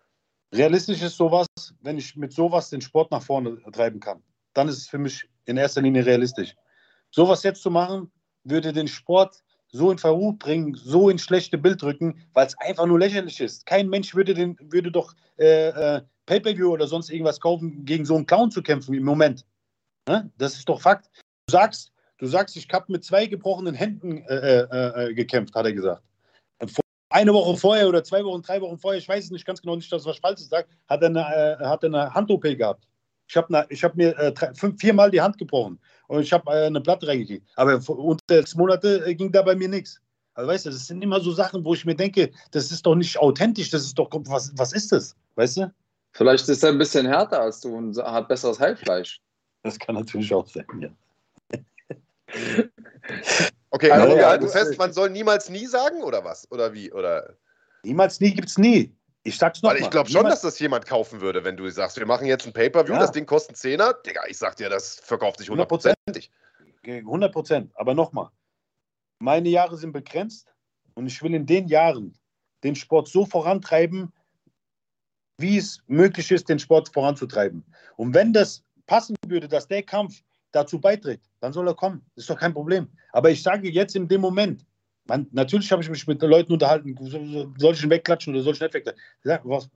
[0.53, 1.47] Realistisch ist sowas,
[1.81, 4.23] wenn ich mit sowas den Sport nach vorne treiben kann.
[4.53, 6.55] Dann ist es für mich in erster Linie realistisch.
[7.09, 8.11] Sowas jetzt zu machen,
[8.43, 12.85] würde den Sport so in Verruf bringen, so ins schlechte Bild rücken, weil es einfach
[12.85, 13.65] nur lächerlich ist.
[13.65, 18.15] Kein Mensch würde, den, würde doch äh, äh, Pay-Per-View oder sonst irgendwas kaufen, gegen so
[18.15, 19.45] einen Clown zu kämpfen im Moment.
[20.07, 20.29] Ne?
[20.37, 21.09] Das ist doch Fakt.
[21.47, 25.65] Du sagst, du sagst ich habe mit zwei gebrochenen Händen äh, äh, äh, gekämpft, hat
[25.65, 26.03] er gesagt.
[27.09, 29.75] Eine Woche vorher oder zwei Wochen, drei Wochen vorher, ich weiß es nicht ganz genau,
[29.75, 32.85] nicht, dass was Falsches sagt, hat er eine, äh, hat er eine Hand-OP gehabt.
[33.27, 36.67] Ich habe hab mir äh, drei, fünf, viermal die Hand gebrochen und ich habe äh,
[36.67, 37.45] eine Platte reingekriegt.
[37.55, 39.99] Aber unter sechs Monate äh, ging da bei mir nichts.
[40.33, 42.95] Also weißt du, das sind immer so Sachen, wo ich mir denke, das ist doch
[42.95, 45.15] nicht authentisch, das ist doch, was, was ist das?
[45.35, 45.73] Weißt du?
[46.13, 49.19] Vielleicht ist er ein bisschen härter als du und hat besseres Heilfleisch.
[49.63, 50.89] Das kann natürlich auch sein, ja.
[53.69, 56.49] Okay, also, ja, du fest, man soll niemals nie sagen oder was?
[56.51, 56.91] Oder wie?
[56.91, 57.35] Oder?
[57.83, 58.95] Niemals nie gibt es nie.
[59.27, 61.97] Ich sag's noch Weil ich glaube schon, dass das jemand kaufen würde, wenn du sagst,
[61.97, 62.99] wir machen jetzt ein Pay-Per-View, ja.
[62.99, 63.93] das Ding kostet einen Zehner.
[63.93, 66.31] Digga, ich sag dir, das verkauft sich hundertprozentig.
[66.85, 67.71] 100 Prozent.
[67.75, 68.29] Aber nochmal,
[69.19, 70.55] meine Jahre sind begrenzt
[70.93, 72.17] und ich will in den Jahren
[72.63, 74.13] den Sport so vorantreiben,
[75.37, 77.65] wie es möglich ist, den Sport voranzutreiben.
[77.97, 82.01] Und wenn das passen würde, dass der Kampf dazu beiträgt, dann soll er kommen.
[82.15, 82.87] Das ist doch kein Problem.
[83.11, 84.65] Aber ich sage jetzt in dem Moment,
[85.07, 86.95] man, natürlich habe ich mich mit Leuten unterhalten,
[87.57, 89.01] soll ich ihn wegklatschen oder soll ich nicht wegklatschen?
[89.43, 89.69] Was,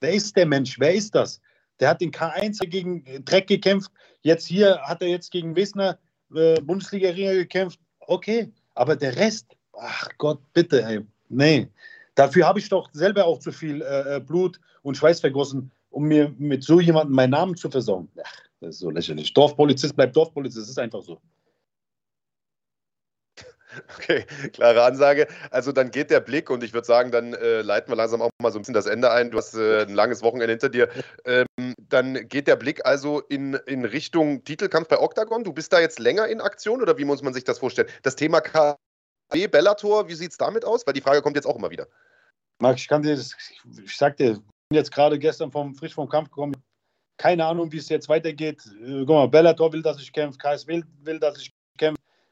[0.00, 0.78] wer ist der Mensch?
[0.78, 1.40] Wer ist das?
[1.80, 3.90] Der hat den K1 gegen Dreck gekämpft.
[4.22, 5.98] Jetzt hier hat er jetzt gegen Wesner
[6.34, 7.78] äh, Bundesliga-Ringer gekämpft.
[8.00, 9.46] Okay, aber der Rest,
[9.78, 11.00] ach Gott, bitte, ey.
[11.28, 11.68] Nee.
[12.14, 16.04] Dafür habe ich doch selber auch zu viel äh, äh, Blut und Schweiß vergossen, um
[16.04, 18.08] mir mit so jemandem meinen Namen zu versauen.
[18.22, 19.32] Ach, das ist so lächerlich.
[19.34, 21.20] Dorfpolizist bleibt Dorfpolizist, das ist einfach so.
[23.98, 25.26] Okay, klare Ansage.
[25.50, 28.30] Also dann geht der Blick und ich würde sagen, dann äh, leiten wir langsam auch
[28.40, 29.30] mal so ein bisschen das Ende ein.
[29.30, 30.88] Du hast äh, ein langes Wochenende hinter dir.
[31.24, 31.46] Ähm,
[31.88, 35.44] dann geht der Blick also in, in Richtung Titelkampf bei Octagon.
[35.44, 37.88] Du bist da jetzt länger in Aktion oder wie muss man sich das vorstellen?
[38.02, 38.76] Das Thema KW,
[39.50, 40.86] Bellator, wie sieht es damit aus?
[40.86, 41.86] Weil die Frage kommt jetzt auch immer wieder.
[42.60, 43.36] Marc, ich kann dir das,
[43.84, 46.56] ich sag dir, ich bin jetzt gerade gestern vom, frisch vom Kampf gekommen.
[47.16, 48.64] Keine Ahnung, wie es jetzt weitergeht.
[48.80, 51.52] Äh, guck mal, Bellator will, dass ich kämpfe, KS will, will, dass ich.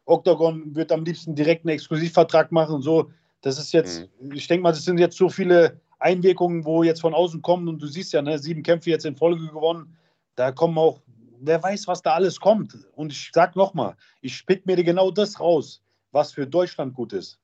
[0.06, 2.80] Octagon wird am liebsten direkt einen Exklusivvertrag machen.
[2.80, 3.10] So,
[3.42, 4.32] das ist jetzt, mhm.
[4.32, 7.80] ich denke mal, das sind jetzt so viele Einwirkungen, wo jetzt von außen kommen und
[7.80, 9.96] du siehst ja, ne, sieben Kämpfe jetzt in Folge gewonnen.
[10.36, 11.02] Da kommen auch,
[11.40, 12.76] wer weiß, was da alles kommt.
[12.92, 17.38] Und ich sag nochmal, ich pick mir genau das raus, was für Deutschland gut ist.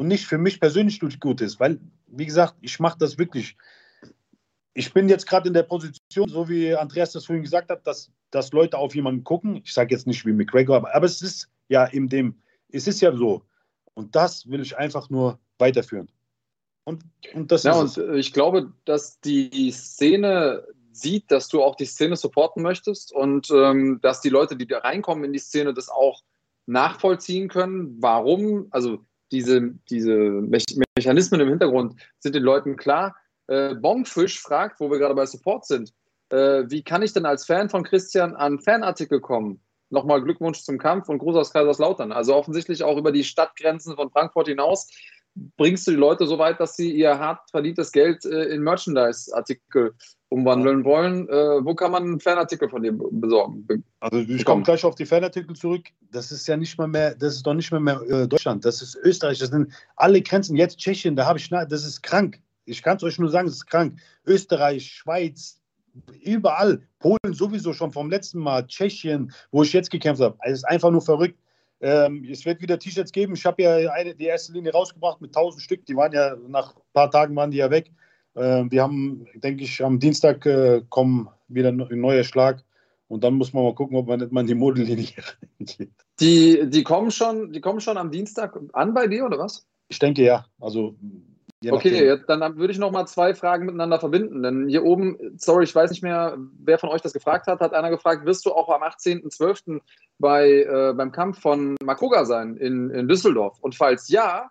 [0.00, 3.56] Und nicht für mich persönlich gut ist, weil, wie gesagt, ich mache das wirklich.
[4.74, 8.12] Ich bin jetzt gerade in der Position, so wie Andreas das vorhin gesagt hat, dass,
[8.30, 9.56] dass Leute auf jemanden gucken.
[9.56, 13.00] Ich sage jetzt nicht wie McGregor, aber, aber es ist ja in dem, es ist
[13.00, 13.42] ja so.
[13.94, 16.08] Und das will ich einfach nur weiterführen.
[16.84, 17.04] Und,
[17.34, 17.98] und das ja, und es.
[18.16, 24.00] ich glaube, dass die Szene sieht, dass du auch die Szene supporten möchtest und ähm,
[24.02, 26.22] dass die Leute, die da reinkommen in die Szene, das auch
[26.66, 27.96] nachvollziehen können.
[28.00, 28.68] Warum?
[28.70, 30.58] Also diese, diese Me
[30.96, 33.16] Mechanismen im Hintergrund sind den Leuten klar.
[33.46, 35.92] Äh, Bombfisch fragt, wo wir gerade bei Support sind,
[36.30, 39.60] äh, wie kann ich denn als Fan von Christian an Fanartikel kommen?
[39.90, 42.12] Nochmal Glückwunsch zum Kampf und Gruß aus Kaiserslautern.
[42.12, 44.88] Also offensichtlich auch über die Stadtgrenzen von Frankfurt hinaus
[45.56, 49.94] bringst du die Leute so weit, dass sie ihr hart verdientes Geld äh, in Merchandise-Artikel
[50.30, 51.28] umwandeln wollen.
[51.28, 53.66] Äh, wo kann man einen Fanartikel von dir besorgen?
[54.00, 55.86] Also ich komme gleich auf die Fanartikel zurück.
[56.10, 58.82] Das ist ja nicht mal mehr, das ist doch nicht mehr, mehr äh, Deutschland, das
[58.82, 60.56] ist Österreich, das sind alle Grenzen.
[60.56, 62.40] Jetzt Tschechien, da habe ich, das ist krank.
[62.64, 63.98] Ich kann es euch nur sagen, es ist krank.
[64.26, 65.60] Österreich, Schweiz,
[66.22, 66.82] überall.
[66.98, 70.36] Polen sowieso schon vom letzten Mal, Tschechien, wo ich jetzt gekämpft habe.
[70.42, 71.38] Es ist einfach nur verrückt.
[71.80, 73.34] Ähm, es wird wieder T-Shirts geben.
[73.34, 75.86] Ich habe ja eine, die erste Linie rausgebracht mit 1000 Stück.
[75.86, 77.90] Die waren ja nach ein paar Tagen waren die ja weg.
[78.34, 82.64] Ähm, wir haben, denke ich, am Dienstag äh, kommen wieder ein neuer Schlag.
[83.06, 85.06] Und dann muss man mal gucken, ob man nicht mal in die Modellinie
[85.58, 85.90] geht.
[86.20, 89.66] Die, die, kommen schon, die kommen schon am Dienstag an bei dir, oder was?
[89.88, 90.44] Ich denke ja.
[90.60, 90.96] Also
[91.70, 94.42] okay, jetzt, dann würde ich noch mal zwei Fragen miteinander verbinden.
[94.42, 97.74] Denn hier oben, sorry, ich weiß nicht mehr, wer von euch das gefragt hat, hat
[97.74, 99.80] einer gefragt, wirst du auch am 18.12.
[100.18, 103.58] Bei, äh, beim Kampf von Makoga sein in, in Düsseldorf?
[103.60, 104.50] Und falls ja,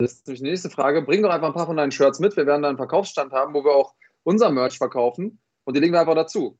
[0.00, 2.36] das ist nämlich die nächste Frage, bring doch einfach ein paar von deinen Shirts mit.
[2.36, 5.92] Wir werden da einen Verkaufsstand haben, wo wir auch unser Merch verkaufen und die legen
[5.92, 6.58] wir einfach dazu.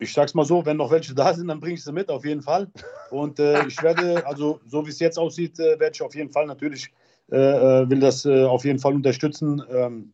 [0.00, 2.24] Ich sag's mal so, wenn noch welche da sind, dann bringe ich sie mit, auf
[2.24, 2.70] jeden Fall.
[3.10, 6.30] Und äh, ich werde, also so wie es jetzt aussieht, äh, werde ich auf jeden
[6.30, 6.92] Fall natürlich
[7.28, 9.62] will das äh, auf jeden Fall unterstützen.
[9.70, 10.12] Ähm,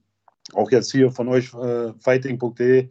[0.53, 1.49] auch jetzt hier von euch,
[2.01, 2.91] fighting.de,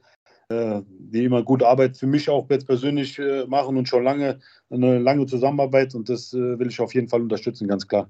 [0.49, 4.39] die immer gute Arbeit für mich auch jetzt persönlich machen und schon lange
[4.71, 8.09] eine lange Zusammenarbeit und das will ich auf jeden Fall unterstützen, ganz klar.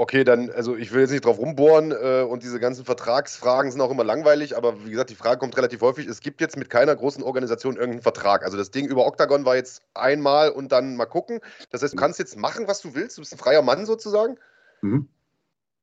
[0.00, 3.80] Okay, dann, also ich will jetzt nicht drauf rumbohren äh, und diese ganzen Vertragsfragen sind
[3.80, 6.06] auch immer langweilig, aber wie gesagt, die Frage kommt relativ häufig.
[6.06, 8.44] Es gibt jetzt mit keiner großen Organisation irgendeinen Vertrag.
[8.44, 11.40] Also das Ding über Octagon war jetzt einmal und dann mal gucken.
[11.70, 13.18] Das heißt, du kannst jetzt machen, was du willst.
[13.18, 14.36] Du bist ein freier Mann sozusagen.
[14.82, 15.08] Mhm.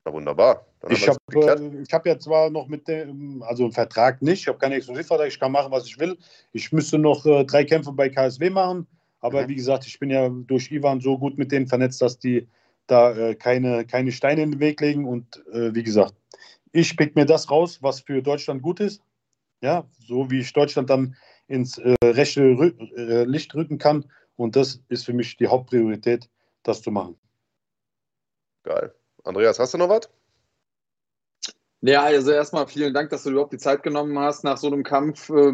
[0.06, 0.66] Na wunderbar.
[0.80, 4.48] Dann ich habe äh, hab ja zwar noch mit dem, also einen Vertrag nicht, ich
[4.48, 6.18] habe keinen Exklusivvertrag, ich kann machen, was ich will.
[6.54, 8.88] Ich müsste noch äh, drei Kämpfe bei KSW machen,
[9.20, 9.50] aber mhm.
[9.50, 12.48] wie gesagt, ich bin ja durch Ivan so gut mit denen vernetzt, dass die
[12.88, 15.06] da äh, keine, keine Steine in den Weg legen.
[15.06, 16.14] Und äh, wie gesagt,
[16.72, 19.02] ich pick mir das raus, was für Deutschland gut ist.
[19.62, 21.16] Ja, so wie ich Deutschland dann
[21.48, 24.06] ins äh, rechte Rü äh, Licht rücken kann.
[24.36, 26.30] Und das ist für mich die Hauptpriorität,
[26.64, 27.16] das zu machen.
[28.64, 28.94] Geil.
[29.24, 30.10] Andreas, hast du noch was?
[31.82, 34.44] Ja, also erstmal vielen Dank, dass du überhaupt die Zeit genommen hast.
[34.44, 35.54] Nach so einem Kampf äh,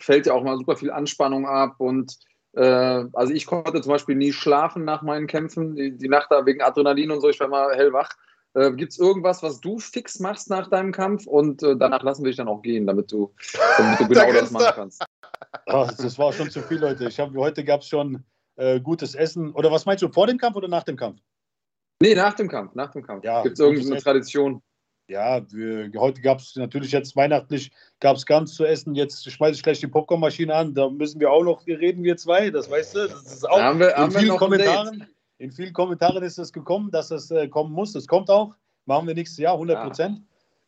[0.00, 4.16] fällt ja auch mal super viel Anspannung ab und äh, also ich konnte zum Beispiel
[4.16, 7.48] nie schlafen nach meinen Kämpfen, die, die Nacht da wegen Adrenalin und so, ich war
[7.48, 8.10] mal hellwach.
[8.54, 12.24] Äh, Gibt es irgendwas, was du fix machst nach deinem Kampf und äh, danach lassen
[12.24, 13.32] wir dich dann auch gehen, damit du,
[13.76, 15.04] damit du genau das machen kannst?
[15.66, 17.06] Oh, das war schon zu viel, Leute.
[17.08, 18.24] Ich hab, heute gab es schon
[18.56, 19.52] äh, gutes Essen.
[19.52, 21.20] Oder was meinst du, vor dem Kampf oder nach dem Kampf?
[22.00, 23.24] Nee, nach dem Kampf, nach dem Kampf.
[23.24, 24.62] Ja, Gibt es irgendeine Tradition?
[25.08, 28.94] Ja, wir, heute gab es natürlich jetzt weihnachtlich, gab es ganz zu essen.
[28.94, 30.74] Jetzt schmeiße ich gleich die Popcornmaschine an.
[30.74, 32.50] Da müssen wir auch noch reden, wir zwei.
[32.50, 33.08] Das weißt du.
[33.08, 35.06] Das ist auch haben wir, in, haben vielen Kommentaren,
[35.38, 37.94] in vielen Kommentaren ist es gekommen, dass es äh, kommen muss.
[37.94, 38.54] Das kommt auch.
[38.84, 40.20] Machen wir nächstes Jahr, 100 Prozent.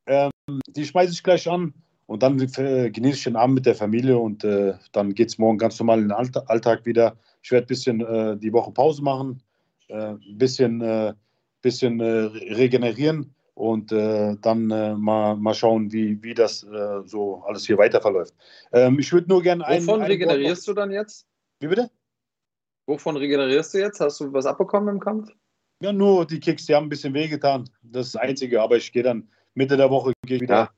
[0.09, 0.31] Ja.
[0.48, 1.74] Ähm, die schmeiße ich gleich an.
[2.07, 5.38] Und dann äh, genieße ich den Abend mit der Familie und äh, dann geht es
[5.38, 7.14] morgen ganz normal in den Alltag wieder.
[7.42, 9.42] Ich werde ein bisschen äh, die Woche Pause machen,
[9.90, 11.12] ein äh, bisschen, äh,
[11.61, 17.66] bisschen regenerieren und äh, dann äh, mal, mal schauen, wie, wie das äh, so alles
[17.66, 18.35] hier weiter verläuft.
[18.73, 19.87] Ähm, ich würde nur gerne ein.
[19.87, 21.27] Wovon regenerierst du dann jetzt?
[21.61, 21.90] Wie bitte?
[22.87, 24.01] Wovon regenerierst du jetzt?
[24.01, 25.29] Hast du was abbekommen im Kampf?
[25.83, 27.68] Ja, nur die Kicks, die haben ein bisschen wehgetan.
[27.83, 30.55] Das ist das Einzige, aber ich gehe dann Mitte der Woche wieder.
[30.55, 30.70] Ja.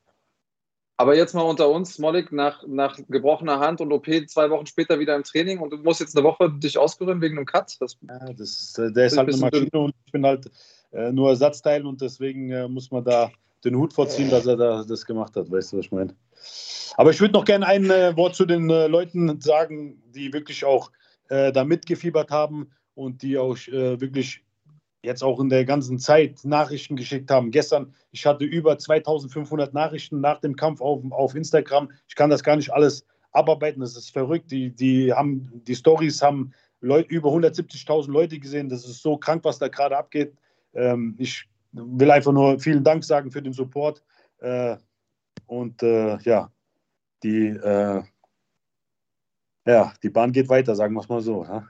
[0.96, 4.98] Aber jetzt mal unter uns, Molik, nach, nach gebrochener Hand und OP zwei Wochen später
[4.98, 7.76] wieder im Training und du musst jetzt eine Woche dich auskurieren wegen einem Cut.
[7.80, 10.50] Das, ja, das äh, der ist halt eine Maschine und ich bin halt
[10.92, 13.30] äh, nur Ersatzteil und deswegen äh, muss man da
[13.64, 15.50] den Hut vorziehen, dass er da das gemacht hat.
[15.50, 16.14] Weißt du, was ich meine?
[16.96, 20.64] Aber ich würde noch gerne ein äh, Wort zu den äh, Leuten sagen, die wirklich
[20.64, 20.90] auch
[21.28, 24.42] äh, da mitgefiebert haben und die auch äh, wirklich
[25.04, 27.50] jetzt auch in der ganzen Zeit Nachrichten geschickt haben.
[27.50, 31.90] Gestern, ich hatte über 2500 Nachrichten nach dem Kampf auf, auf Instagram.
[32.08, 34.50] Ich kann das gar nicht alles abarbeiten, das ist verrückt.
[34.50, 38.68] Die, die, haben, die Stories haben Leute, über 170.000 Leute gesehen.
[38.68, 40.34] Das ist so krank, was da gerade abgeht.
[40.74, 44.02] Ähm, ich will einfach nur vielen Dank sagen für den Support.
[44.38, 44.76] Äh,
[45.46, 46.50] und äh, ja,
[47.22, 48.02] die, äh,
[49.66, 51.44] ja, die Bahn geht weiter, sagen wir es mal so.
[51.44, 51.66] Ja?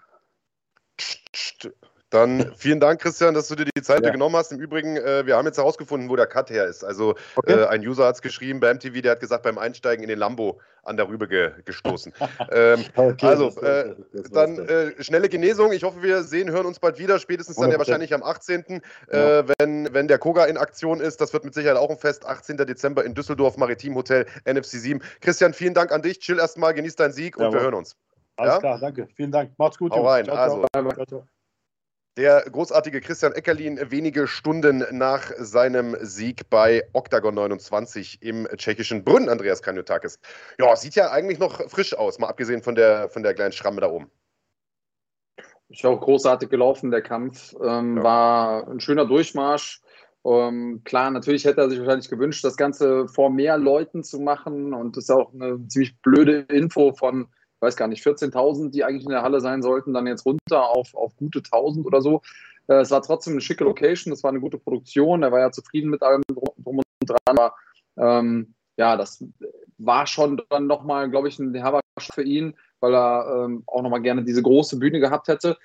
[2.12, 4.10] Dann vielen Dank, Christian, dass du dir die Zeit ja.
[4.10, 4.52] genommen hast.
[4.52, 6.84] Im Übrigen, äh, wir haben jetzt herausgefunden, wo der Cut her ist.
[6.84, 7.54] Also okay.
[7.54, 10.18] äh, ein User hat es geschrieben bei MTV, der hat gesagt, beim Einsteigen in den
[10.18, 12.12] Lambo an der Rübe ge gestoßen.
[12.52, 13.94] ähm, okay, also, äh,
[14.30, 15.72] dann äh, schnelle Genesung.
[15.72, 17.18] Ich hoffe, wir sehen, hören uns bald wieder.
[17.18, 19.38] Spätestens dann ja wahrscheinlich am 18., ja.
[19.38, 21.20] Äh, wenn, wenn der Koga in Aktion ist.
[21.20, 22.26] Das wird mit Sicherheit auch ein Fest.
[22.26, 22.58] 18.
[22.58, 25.02] Dezember in Düsseldorf, Maritim Hotel, NFC 7.
[25.20, 26.20] Christian, vielen Dank an dich.
[26.20, 27.96] Chill erstmal, genieß deinen Sieg und wir hören uns.
[28.36, 29.08] Alles klar, danke.
[29.14, 29.52] Vielen Dank.
[29.58, 29.92] Macht's gut.
[29.92, 30.24] Hau rein.
[30.24, 30.66] Ciao, also.
[30.72, 31.26] Ciao, ciao.
[32.18, 39.30] Der großartige Christian Eckerlin wenige Stunden nach seinem Sieg bei Octagon 29 im tschechischen Brünn,
[39.30, 40.18] Andreas Kanyotakis.
[40.58, 43.80] Ja, sieht ja eigentlich noch frisch aus, mal abgesehen von der, von der kleinen Schramme
[43.80, 44.10] da oben.
[45.82, 47.54] War auch großartig gelaufen, der Kampf.
[47.64, 48.02] Ähm, ja.
[48.02, 49.80] War ein schöner Durchmarsch.
[50.26, 54.74] Ähm, klar, natürlich hätte er sich wahrscheinlich gewünscht, das Ganze vor mehr Leuten zu machen.
[54.74, 57.28] Und das ist auch eine ziemlich blöde Info von
[57.62, 60.94] weiß gar nicht, 14.000, die eigentlich in der Halle sein sollten, dann jetzt runter auf,
[60.94, 62.22] auf gute 1.000 oder so.
[62.68, 65.52] Äh, es war trotzdem eine schicke Location, es war eine gute Produktion, er war ja
[65.52, 67.54] zufrieden mit allem drum und dran, aber
[67.96, 69.24] ähm, ja, das
[69.78, 71.80] war schon dann nochmal, glaube ich, ein herber
[72.14, 75.56] für ihn, weil er ähm, auch nochmal gerne diese große Bühne gehabt hätte.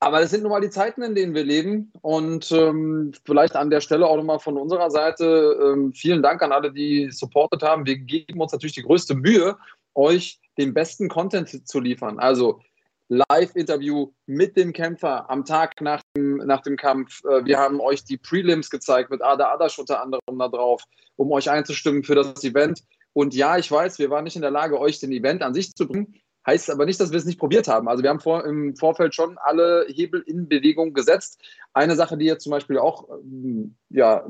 [0.00, 1.92] Aber das sind nun mal die Zeiten, in denen wir leben.
[2.00, 6.50] Und ähm, vielleicht an der Stelle auch nochmal von unserer Seite ähm, vielen Dank an
[6.50, 7.86] alle, die supportet haben.
[7.86, 9.56] Wir geben uns natürlich die größte Mühe,
[9.94, 12.18] euch den besten Content zu liefern.
[12.18, 12.60] Also
[13.08, 17.22] Live-Interview mit dem Kämpfer am Tag nach dem, nach dem Kampf.
[17.24, 20.82] Äh, wir haben euch die Prelims gezeigt mit Ada Adasch unter anderem da drauf,
[21.16, 22.82] um euch einzustimmen für das Event.
[23.12, 25.74] Und ja, ich weiß, wir waren nicht in der Lage, euch den Event an sich
[25.74, 26.14] zu bringen.
[26.46, 27.86] Heißt aber nicht, dass wir es nicht probiert haben.
[27.86, 31.40] Also wir haben vor, im Vorfeld schon alle Hebel in Bewegung gesetzt.
[31.72, 34.26] Eine Sache, die jetzt zum Beispiel auch ähm, ja,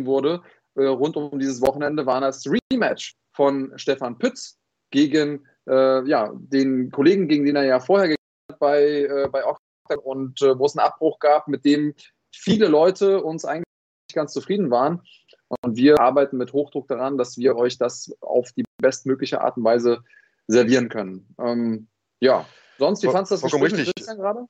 [0.00, 0.42] wurde
[0.74, 4.59] äh, rund um dieses Wochenende, war das Rematch von Stefan Pütz
[4.90, 9.44] gegen äh, ja, den Kollegen, gegen den er ja vorher gegangen hat bei, äh, bei
[9.44, 11.94] Octane und äh, wo es einen Abbruch gab, mit dem
[12.34, 13.64] viele Leute uns eigentlich
[14.14, 15.02] ganz zufrieden waren.
[15.62, 19.64] Und wir arbeiten mit Hochdruck daran, dass wir euch das auf die bestmögliche Art und
[19.64, 20.02] Weise
[20.46, 21.34] servieren können.
[21.38, 21.88] Ähm,
[22.20, 22.46] ja,
[22.78, 24.06] sonst, wie fandest du das Gespräch richtig.
[24.06, 24.46] gerade?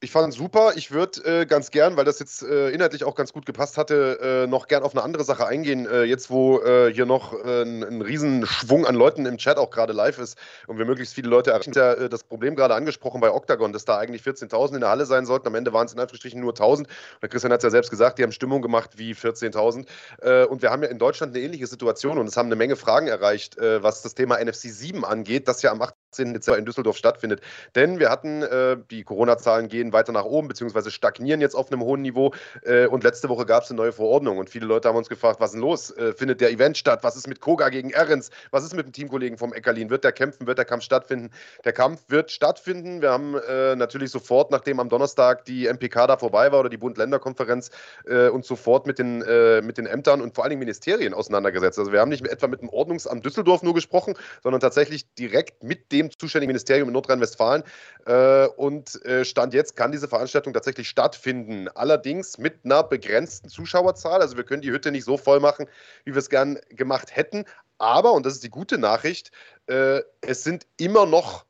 [0.00, 0.72] Ich fand es super.
[0.76, 4.44] Ich würde äh, ganz gern, weil das jetzt äh, inhaltlich auch ganz gut gepasst hatte,
[4.44, 5.86] äh, noch gern auf eine andere Sache eingehen.
[5.86, 9.70] Äh, jetzt, wo äh, hier noch äh, ein, ein Riesenschwung an Leuten im Chat auch
[9.70, 11.70] gerade live ist und wir möglichst viele Leute erreichen.
[11.70, 15.06] Ich ja das Problem gerade angesprochen bei Octagon, dass da eigentlich 14.000 in der Halle
[15.06, 15.46] sein sollten.
[15.46, 16.86] Am Ende waren es in Anführungsstrichen nur 1.000.
[17.22, 20.44] Und Christian hat es ja selbst gesagt, die haben Stimmung gemacht wie 14.000.
[20.44, 23.06] und wir haben ja in Deutschland eine ähnliche Situation und es haben eine Menge Fragen
[23.06, 25.80] erreicht, was das Thema NFC 7 angeht, das ja am
[26.16, 26.34] 18.
[26.34, 27.40] Dezember in Düsseldorf stattfindet.
[27.74, 31.82] Denn wir hatten, äh, die Corona-Zahlen gehen weiter nach oben, beziehungsweise stagnieren jetzt auf einem
[31.82, 32.32] hohen Niveau.
[32.62, 35.40] Äh, und letzte Woche gab es eine neue Verordnung und viele Leute haben uns gefragt,
[35.40, 35.90] was ist denn los?
[35.90, 37.00] Äh, findet der Event statt?
[37.02, 38.30] Was ist mit Koga gegen Ehrens?
[38.50, 39.90] Was ist mit dem Teamkollegen vom Eckerlin?
[39.90, 40.46] Wird der kämpfen?
[40.46, 41.30] Wird der Kampf stattfinden?
[41.64, 43.02] Der Kampf wird stattfinden.
[43.02, 46.76] Wir haben äh, natürlich sofort, nachdem am Donnerstag die MPK da vorbei war oder die
[46.76, 47.70] Bund-Länder-Konferenz,
[48.06, 51.78] äh, uns sofort mit den, äh, mit den Ämtern und vor allen Dingen Ministerien auseinandergesetzt.
[51.78, 55.92] Also wir haben nicht etwa mit dem Ordnungsamt Düsseldorf nur gesprochen, sondern tatsächlich direkt mit
[55.92, 57.62] dem zuständigen Ministerium in Nordrhein-Westfalen.
[58.06, 61.68] Äh, und äh, Stand jetzt kann diese Veranstaltung tatsächlich stattfinden.
[61.68, 64.20] Allerdings mit einer begrenzten Zuschauerzahl.
[64.20, 65.66] Also wir können die Hütte nicht so voll machen,
[66.04, 67.44] wie wir es gern gemacht hätten.
[67.78, 69.30] Aber, und das ist die gute Nachricht,
[69.66, 71.44] äh, es sind immer noch,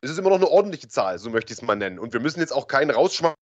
[0.00, 1.98] es ist immer noch eine ordentliche Zahl, so möchte ich es mal nennen.
[1.98, 3.36] Und wir müssen jetzt auch keinen rausschmeißen,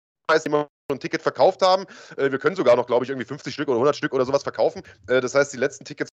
[0.44, 1.86] die wir schon ein Ticket verkauft haben.
[2.16, 4.42] Äh, wir können sogar noch, glaube ich, irgendwie 50 Stück oder 100 Stück oder sowas
[4.42, 4.82] verkaufen.
[5.08, 6.10] Äh, das heißt, die letzten Tickets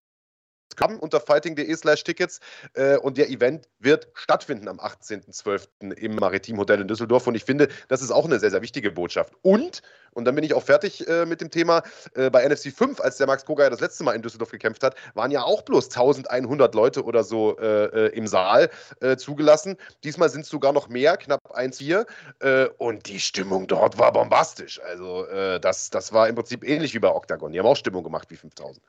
[0.80, 2.40] haben unter fighting.de slash Tickets
[2.74, 5.92] äh, und der Event wird stattfinden am 18.12.
[5.94, 8.90] im Maritim Hotel in Düsseldorf und ich finde, das ist auch eine sehr, sehr wichtige
[8.90, 9.34] Botschaft.
[9.42, 11.82] Und, und dann bin ich auch fertig äh, mit dem Thema,
[12.14, 14.96] äh, bei NFC 5, als der Max Koga das letzte Mal in Düsseldorf gekämpft hat,
[15.14, 18.70] waren ja auch bloß 1100 Leute oder so im Saal
[19.16, 19.76] zugelassen.
[20.02, 24.80] Diesmal sind es sogar noch mehr, knapp 1,4 und die Stimmung dort war bombastisch.
[24.80, 25.26] Also
[25.58, 27.52] das, das war im Prinzip ähnlich wie bei Octagon.
[27.52, 28.82] Die haben auch Stimmung gemacht wie 5000.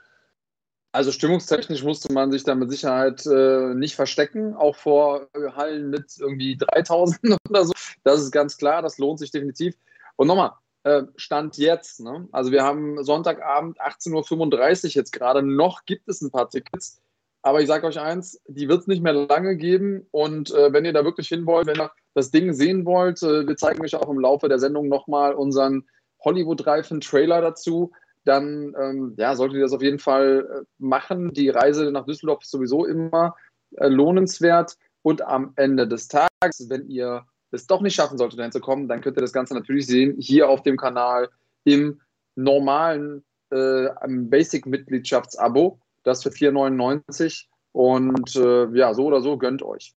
[0.96, 6.06] Also stimmungstechnisch musste man sich da mit Sicherheit äh, nicht verstecken, auch vor Hallen mit
[6.18, 7.74] irgendwie 3000 oder so.
[8.06, 9.76] Das ist ganz klar, das lohnt sich definitiv.
[10.16, 10.52] Und nochmal,
[10.84, 12.30] äh, Stand jetzt, ne?
[12.32, 17.02] also wir haben Sonntagabend 18.35 Uhr jetzt gerade, noch gibt es ein paar Tickets,
[17.42, 20.86] aber ich sage euch eins, die wird es nicht mehr lange geben und äh, wenn
[20.86, 23.98] ihr da wirklich hin wollt, wenn ihr das Ding sehen wollt, äh, wir zeigen euch
[23.98, 25.90] auch im Laufe der Sendung nochmal unseren
[26.24, 27.92] Hollywood-reifen Trailer dazu
[28.26, 31.32] dann ähm, ja, solltet ihr das auf jeden Fall äh, machen.
[31.34, 33.36] Die Reise nach Düsseldorf ist sowieso immer
[33.78, 34.78] äh, lohnenswert.
[35.02, 38.88] Und am Ende des Tages, wenn ihr es doch nicht schaffen solltet, dahin zu kommen,
[38.88, 41.30] dann könnt ihr das Ganze natürlich sehen, hier auf dem Kanal
[41.64, 42.02] im
[42.36, 49.94] normalen äh, Basic-Mitgliedschaftsabo, das für 4,99 und äh, ja, so oder so gönnt euch.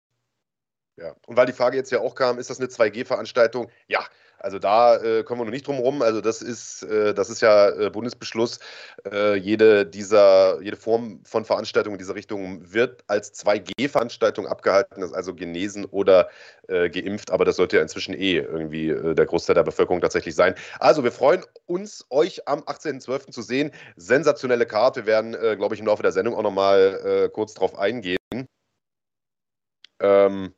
[0.96, 3.68] Ja, und weil die Frage jetzt ja auch kam, ist das eine 2G-Veranstaltung?
[3.86, 4.00] Ja,
[4.46, 6.02] Also da äh, kommen wir noch nicht drum rum.
[6.02, 8.60] Also das ist, äh, das ist ja äh, Bundesbeschluss.
[9.04, 15.10] Äh, jede dieser, jede Form von Veranstaltung in dieser Richtung wird als 2G-Veranstaltung abgehalten, das
[15.10, 16.28] ist also genesen oder
[16.68, 20.36] äh, geimpft, aber das sollte ja inzwischen eh irgendwie äh, der Großteil der Bevölkerung tatsächlich
[20.36, 20.54] sein.
[20.78, 23.32] Also wir freuen uns, euch am 18.12.
[23.32, 23.72] zu sehen.
[23.96, 25.06] Sensationelle Karte.
[25.06, 28.18] Wir werden, glaube ich, im Laufe der Sendung auch nochmal kurz drauf eingehen.
[30.00, 30.54] Ähm,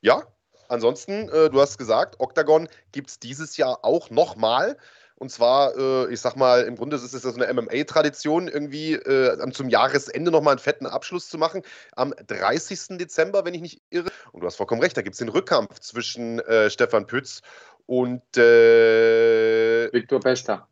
[0.00, 0.31] ja,
[0.72, 4.76] ansonsten, äh, du hast gesagt, Octagon gibt es dieses Jahr auch nochmal.
[5.16, 9.52] Und zwar, äh, ich sag mal, im Grunde ist es so eine MMA-Tradition, irgendwie äh,
[9.52, 11.62] zum Jahresende nochmal einen fetten Abschluss zu machen.
[11.94, 12.98] Am 30.
[12.98, 14.10] Dezember, wenn ich nicht irre.
[14.32, 17.42] Und du hast vollkommen recht, da gibt es den Rückkampf zwischen äh, Stefan Pütz
[17.86, 20.66] und äh, Viktor Pester.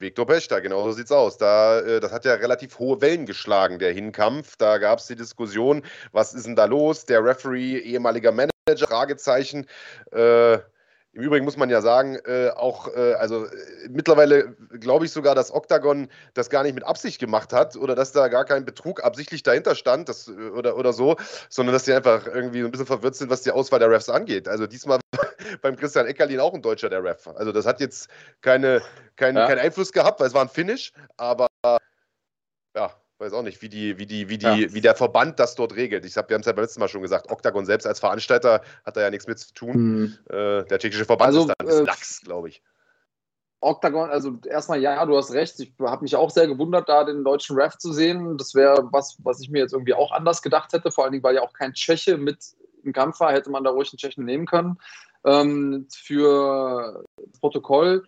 [0.00, 1.38] Viktor Pechter, genau so sieht's aus.
[1.38, 4.56] Da, äh, das hat ja relativ hohe Wellen geschlagen, der Hinkampf.
[4.56, 5.82] Da gab es die Diskussion,
[6.12, 7.06] was ist denn da los?
[7.06, 9.66] Der Referee, ehemaliger Manager, Fragezeichen.
[10.12, 15.12] Äh, im Übrigen muss man ja sagen, äh, auch, äh, also äh, mittlerweile glaube ich
[15.12, 18.64] sogar, dass Octagon das gar nicht mit Absicht gemacht hat oder dass da gar kein
[18.64, 21.16] Betrug absichtlich dahinter stand das, äh, oder, oder so,
[21.50, 24.48] sondern dass die einfach irgendwie ein bisschen verwirrt sind, was die Auswahl der Refs angeht.
[24.48, 24.98] Also diesmal
[25.62, 27.28] beim Christian Eckerlin auch ein Deutscher der Ref.
[27.28, 28.08] Also das hat jetzt
[28.40, 28.82] keine,
[29.16, 29.46] kein, ja.
[29.46, 31.46] keinen Einfluss gehabt, weil es war ein Finish, aber
[32.74, 34.72] ja, weiß auch nicht, wie, die, wie, die, wie, die, ja.
[34.72, 36.04] wie der Verband das dort regelt.
[36.04, 38.62] Ich hab, wir haben es ja beim letzten Mal schon gesagt, Octagon selbst als Veranstalter
[38.84, 39.76] hat da ja nichts mit zu tun.
[39.76, 40.18] Mhm.
[40.28, 42.62] Äh, der tschechische Verband also, ist da ein bisschen äh, lax, glaube ich.
[43.60, 45.58] Octagon, also erstmal ja, du hast recht.
[45.58, 48.36] Ich habe mich auch sehr gewundert, da den deutschen Ref zu sehen.
[48.36, 50.90] Das wäre was, was ich mir jetzt irgendwie auch anders gedacht hätte.
[50.90, 52.38] Vor allen Dingen, weil ja auch kein Tscheche mit
[52.82, 54.78] im Kampf war, hätte man da ruhig einen Tschechen nehmen können.
[55.24, 58.06] Ähm, für das Protokoll,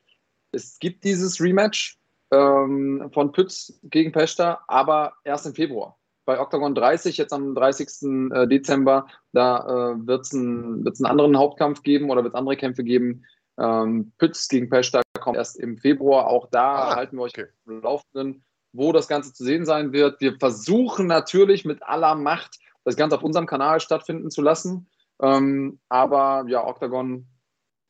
[0.53, 1.97] es gibt dieses Rematch
[2.37, 5.99] ähm, von Pütz gegen Pester, aber erst im Februar.
[6.24, 7.89] Bei Octagon 30, jetzt am 30.
[8.32, 12.57] Äh, Dezember, da äh, wird es einen, einen anderen Hauptkampf geben oder wird es andere
[12.57, 13.24] Kämpfe geben.
[13.59, 16.26] Ähm, Pütz gegen Pester kommt erst im Februar.
[16.26, 17.47] Auch da ah, halten wir euch okay.
[17.66, 20.20] auf Laufenden, wo das Ganze zu sehen sein wird.
[20.20, 24.89] Wir versuchen natürlich mit aller Macht, das Ganze auf unserem Kanal stattfinden zu lassen.
[25.22, 27.26] Ähm, aber ja, Octagon,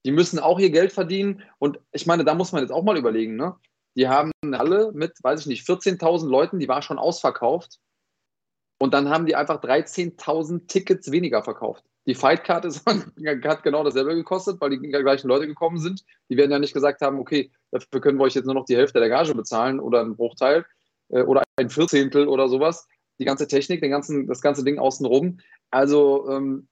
[0.05, 1.43] die müssen auch ihr Geld verdienen.
[1.59, 3.57] Und ich meine, da muss man jetzt auch mal überlegen, ne?
[3.97, 7.79] Die haben alle mit, weiß ich nicht, 14.000 Leuten, die war schon ausverkauft.
[8.79, 11.83] Und dann haben die einfach 13.000 Tickets weniger verkauft.
[12.07, 16.05] Die Fightcard hat genau dasselbe gekostet, weil die gleichen Leute gekommen sind.
[16.29, 18.77] Die werden ja nicht gesagt haben, okay, dafür können wir euch jetzt nur noch die
[18.77, 20.65] Hälfte der Gage bezahlen oder einen Bruchteil
[21.09, 22.87] äh, oder ein Vierzehntel oder sowas.
[23.19, 25.39] Die ganze Technik, den ganzen, das ganze Ding außenrum.
[25.71, 26.69] Also, ähm,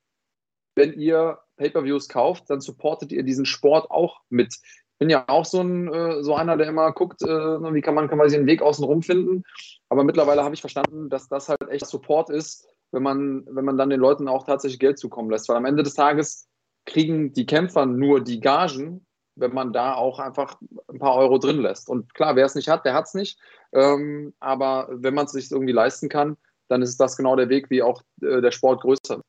[0.76, 4.56] wenn ihr Pay-per-Views kauft, dann supportet ihr diesen Sport auch mit
[4.98, 8.28] bin ja auch so, ein, äh, so einer, der immer guckt, äh, wie kann man,
[8.28, 9.42] sich einen Weg außen rum finden.
[9.88, 13.76] Aber mittlerweile habe ich verstanden, dass das halt echt Support ist, wenn man, wenn man
[13.76, 15.48] dann den Leuten auch tatsächlich Geld zukommen lässt.
[15.48, 16.48] Weil am Ende des Tages
[16.86, 21.60] kriegen die Kämpfer nur die Gagen, wenn man da auch einfach ein paar Euro drin
[21.60, 21.88] lässt.
[21.88, 23.38] Und klar, wer es nicht hat, der hat es nicht.
[23.72, 26.36] Ähm, aber wenn man es sich irgendwie leisten kann,
[26.68, 29.26] dann ist das genau der Weg, wie auch äh, der Sport größer wird.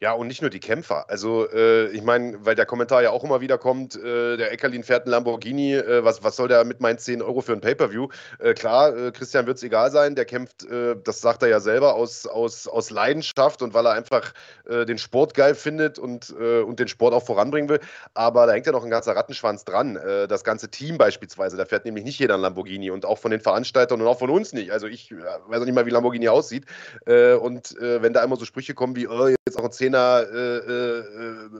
[0.00, 1.08] Ja, und nicht nur die Kämpfer.
[1.08, 4.82] Also, äh, ich meine, weil der Kommentar ja auch immer wieder kommt, äh, der Eckerlin
[4.82, 8.08] fährt einen Lamborghini, äh, was, was soll der mit meinen 10 Euro für ein Pay-Per-View?
[8.40, 11.60] Äh, klar, äh, Christian wird es egal sein, der kämpft, äh, das sagt er ja
[11.60, 14.32] selber, aus, aus, aus Leidenschaft und weil er einfach
[14.68, 17.80] den Sport geil findet und, und den Sport auch voranbringen will.
[18.14, 19.98] Aber da hängt ja noch ein ganzer Rattenschwanz dran.
[20.28, 23.40] das ganze Team beispielsweise, da fährt nämlich nicht jeder ein Lamborghini und auch von den
[23.40, 24.70] Veranstaltern und auch von uns nicht.
[24.70, 26.66] Also, ich weiß auch nicht mal, wie Lamborghini aussieht.
[27.06, 31.04] und wenn da immer so Sprüche kommen wie, oh, jetzt Zehner äh, äh,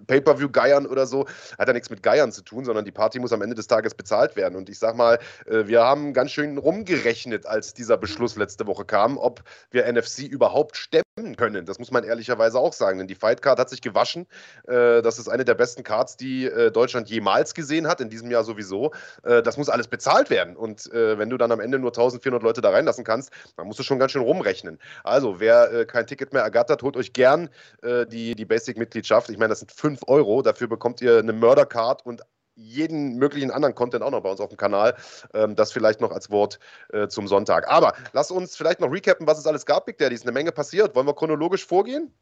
[0.06, 1.26] Pay-Per-View geiern oder so,
[1.58, 3.94] hat ja nichts mit Geiern zu tun, sondern die Party muss am Ende des Tages
[3.94, 4.56] bezahlt werden.
[4.56, 8.84] Und ich sag mal, äh, wir haben ganz schön rumgerechnet, als dieser Beschluss letzte Woche
[8.84, 11.02] kam, ob wir NFC überhaupt stemmen
[11.36, 11.66] können.
[11.66, 14.26] Das muss man ehrlicherweise auch sagen, denn die Fightcard hat sich gewaschen.
[14.66, 18.30] Äh, das ist eine der besten Cards, die äh, Deutschland jemals gesehen hat, in diesem
[18.30, 18.92] Jahr sowieso.
[19.22, 20.56] Äh, das muss alles bezahlt werden.
[20.56, 23.82] Und wenn du dann am Ende nur 1400 Leute da reinlassen kannst, dann musst du
[23.82, 24.78] schon ganz schön rumrechnen.
[25.04, 27.48] Also, wer kein Ticket mehr ergattert, holt euch gern
[27.82, 29.30] die, Basic-Mitgliedschaft.
[29.30, 30.42] Ich meine, das sind 5 Euro.
[30.42, 32.22] Dafür bekommt ihr eine Murder-Card und
[32.54, 34.94] jeden möglichen anderen Content auch noch bei uns auf dem Kanal.
[35.34, 36.58] Ähm, das vielleicht noch als Wort
[36.92, 37.68] äh, zum Sonntag.
[37.68, 40.14] Aber lass uns vielleicht noch recappen, was es alles gab, Big Daddy.
[40.14, 40.94] Ist eine Menge passiert.
[40.94, 42.12] Wollen wir chronologisch vorgehen?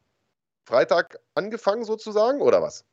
[0.64, 2.84] Freitag angefangen sozusagen oder was?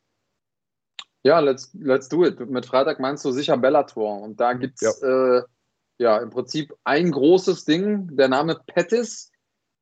[1.22, 2.40] Ja, let's, let's do it.
[2.48, 4.20] Mit Freitag meinst du sicher Bellator.
[4.20, 5.36] Und da gibt es ja.
[5.38, 5.42] Äh,
[5.98, 6.18] ja.
[6.18, 8.16] im Prinzip ein großes Ding.
[8.16, 9.30] Der Name Pettis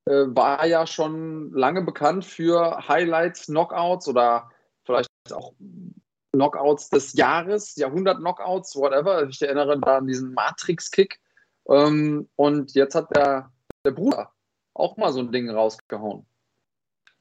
[0.07, 4.51] äh, war ja schon lange bekannt für Highlights, Knockouts oder
[4.85, 5.53] vielleicht auch
[6.33, 9.29] Knockouts des Jahres, Jahrhundert-Knockouts, whatever.
[9.29, 11.19] Ich erinnere da an diesen Matrix-Kick.
[11.69, 13.51] Ähm, und jetzt hat der,
[13.85, 14.33] der Bruder
[14.75, 16.27] auch mal so ein Ding rausgehauen.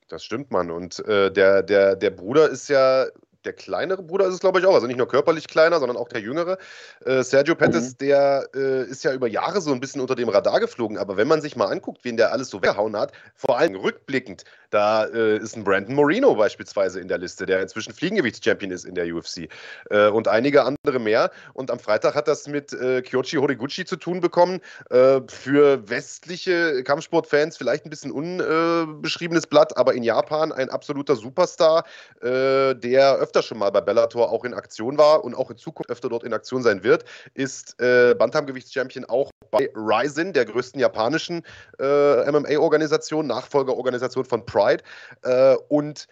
[0.07, 0.69] Das stimmt, Mann.
[0.69, 3.05] Und äh, der, der, der Bruder ist ja
[3.45, 4.73] der kleinere Bruder ist es, glaube ich, auch.
[4.73, 6.57] Also nicht nur körperlich kleiner, sondern auch der jüngere.
[7.05, 7.97] Äh, Sergio Pettis, mhm.
[7.99, 10.97] der äh, ist ja über Jahre so ein bisschen unter dem Radar geflogen.
[10.97, 14.43] Aber wenn man sich mal anguckt, wen der alles so weggehauen hat, vor allem rückblickend,
[14.75, 18.95] da äh, ist ein Brandon Moreno beispielsweise in der Liste, der inzwischen Fliegengewichtschampion ist in
[18.95, 19.47] der UFC.
[19.89, 21.31] Äh, und einige andere mehr.
[21.53, 24.59] Und am Freitag hat das mit äh, Kyochi Horiguchi zu tun bekommen.
[24.89, 31.85] Äh, für westliche Kampfsportfans vielleicht ein bisschen unbeschriebenes Blatt, aber in Japan ein absoluter Superstar,
[32.21, 36.09] der öfter schon mal bei Bellator auch in Aktion war und auch in Zukunft öfter
[36.09, 41.43] dort in Aktion sein wird, ist äh, Bantamgewichtschampion auch bei Ryzen, der größten japanischen
[41.79, 44.83] äh, MMA-Organisation, Nachfolgerorganisation von Pride.
[45.23, 46.07] Äh, und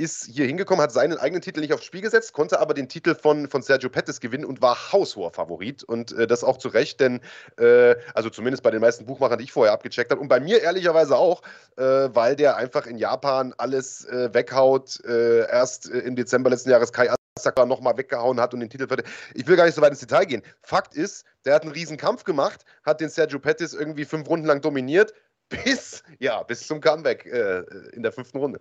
[0.00, 3.14] ist hier hingekommen, hat seinen eigenen Titel nicht aufs Spiel gesetzt, konnte aber den Titel
[3.14, 5.84] von, von Sergio Pettis gewinnen und war haushoher Favorit.
[5.84, 7.20] Und äh, das auch zu Recht, denn,
[7.58, 10.62] äh, also zumindest bei den meisten Buchmachern, die ich vorher abgecheckt habe, und bei mir
[10.62, 11.42] ehrlicherweise auch,
[11.76, 15.04] äh, weil der einfach in Japan alles äh, weghaut.
[15.04, 18.88] Äh, erst äh, im Dezember letzten Jahres Kai Asaka nochmal weggehauen hat und den Titel
[18.88, 19.14] verteidigt.
[19.34, 20.42] Ich will gar nicht so weit ins Detail gehen.
[20.62, 24.46] Fakt ist, der hat einen riesen Kampf gemacht, hat den Sergio Pettis irgendwie fünf Runden
[24.46, 25.12] lang dominiert,
[25.50, 28.60] bis, ja, bis zum Comeback in der fünften Runde.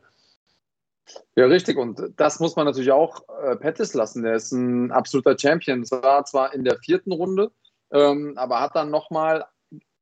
[1.36, 1.78] Ja, richtig.
[1.78, 4.24] Und das muss man natürlich auch äh, Pettis lassen.
[4.24, 5.82] Der ist ein absoluter Champion.
[5.82, 7.52] Das war zwar in der vierten Runde,
[7.92, 9.46] ähm, aber hat dann nochmal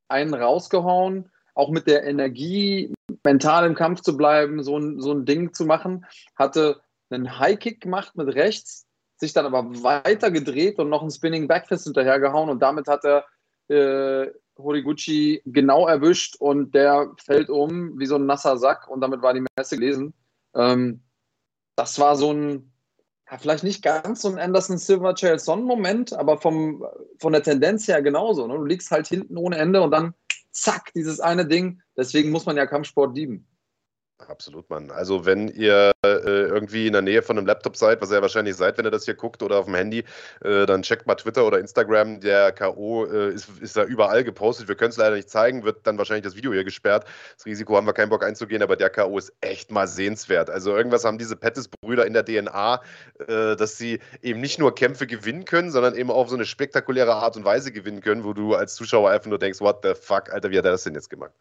[0.07, 2.93] einen rausgehauen, auch mit der Energie,
[3.23, 6.05] mental im Kampf zu bleiben, so ein, so ein Ding zu machen.
[6.35, 8.85] Hatte einen High-Kick gemacht mit rechts,
[9.17, 13.25] sich dann aber weiter gedreht und noch einen Spinning Backfist hinterhergehauen und damit hat er
[13.69, 19.21] äh, Horiguchi genau erwischt und der fällt um wie so ein nasser Sack und damit
[19.21, 20.13] war die Messe gelesen.
[20.57, 21.03] Ähm,
[21.75, 22.73] das war so ein,
[23.29, 26.85] ja, vielleicht nicht ganz so ein Anderson Silver Chael Son Moment, aber vom,
[27.19, 28.47] von der Tendenz her genauso.
[28.47, 28.55] Ne?
[28.55, 30.13] Du liegst halt hinten ohne Ende und dann
[30.51, 31.81] zack, dieses eine Ding.
[31.95, 33.47] Deswegen muss man ja Kampfsport lieben.
[34.25, 34.89] Absolut, Mann.
[34.89, 38.21] Also wenn ihr äh, irgendwie in der Nähe von einem Laptop seid, was ihr ja
[38.21, 40.03] wahrscheinlich seid, wenn ihr das hier guckt oder auf dem Handy,
[40.41, 42.19] äh, dann checkt mal Twitter oder Instagram.
[42.21, 43.05] Der K.O.
[43.05, 44.67] Äh, ist, ist da überall gepostet.
[44.67, 47.05] Wir können es leider nicht zeigen, wird dann wahrscheinlich das Video hier gesperrt.
[47.35, 49.19] Das Risiko haben wir keinen Bock einzugehen, aber der K.O.
[49.19, 50.49] ist echt mal sehenswert.
[50.49, 52.81] Also irgendwas haben diese Pettis-Brüder in der DNA,
[53.19, 57.13] äh, dass sie eben nicht nur Kämpfe gewinnen können, sondern eben auf so eine spektakuläre
[57.13, 60.33] Art und Weise gewinnen können, wo du als Zuschauer einfach nur denkst, what the fuck,
[60.33, 61.33] Alter, wie hat er das denn jetzt gemacht?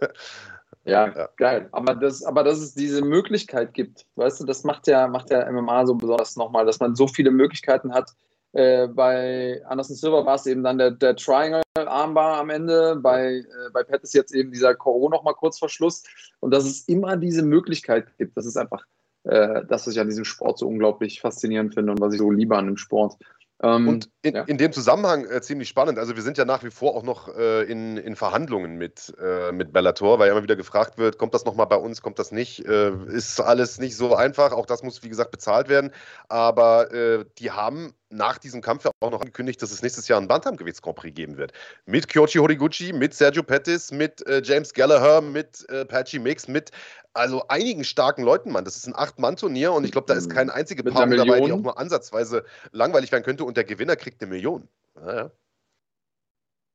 [0.84, 1.68] Ja, ja, geil.
[1.72, 5.50] Aber, das, aber dass es diese Möglichkeit gibt, weißt du, das macht ja, macht ja
[5.50, 8.10] MMA so besonders nochmal, dass man so viele Möglichkeiten hat.
[8.52, 13.44] Äh, bei Anderson Silver war es eben dann der, der Triangle-Armbar am Ende, bei, äh,
[13.72, 16.02] bei Pettis jetzt eben dieser Koro nochmal kurz vor Schluss.
[16.40, 18.84] Und dass es immer diese Möglichkeit gibt, das ist einfach
[19.24, 22.30] äh, das, was ich an diesem Sport so unglaublich faszinierend finde und was ich so
[22.30, 23.16] liebe an dem Sport.
[23.60, 24.42] Ähm, und in, ja.
[24.42, 25.98] in, dem Zusammenhang äh, ziemlich spannend.
[25.98, 29.50] Also wir sind ja nach wie vor auch noch äh, in, in, Verhandlungen mit, äh,
[29.50, 32.30] mit Bellator, weil ja immer wieder gefragt wird, kommt das nochmal bei uns, kommt das
[32.30, 32.64] nicht?
[32.66, 34.52] Äh, ist alles nicht so einfach.
[34.52, 35.90] Auch das muss, wie gesagt, bezahlt werden.
[36.28, 40.20] Aber äh, die haben nach diesem Kampf ja auch noch angekündigt, dass es nächstes Jahr
[40.20, 41.52] ein Bantamgewichts Grand Prix geben wird.
[41.86, 46.70] Mit Kyochi Horiguchi, mit Sergio Pettis, mit äh, James Gallagher, mit äh, Patchy Mix, mit
[47.12, 48.64] also einigen starken Leuten, Mann.
[48.64, 51.60] Das ist ein Acht-Mann-Turnier und ich glaube, da ist keine einzige Paarung dabei, die auch
[51.60, 54.68] nur ansatzweise langweilig werden könnte und der Gewinner kriegt eine Million.
[54.94, 55.30] Naja.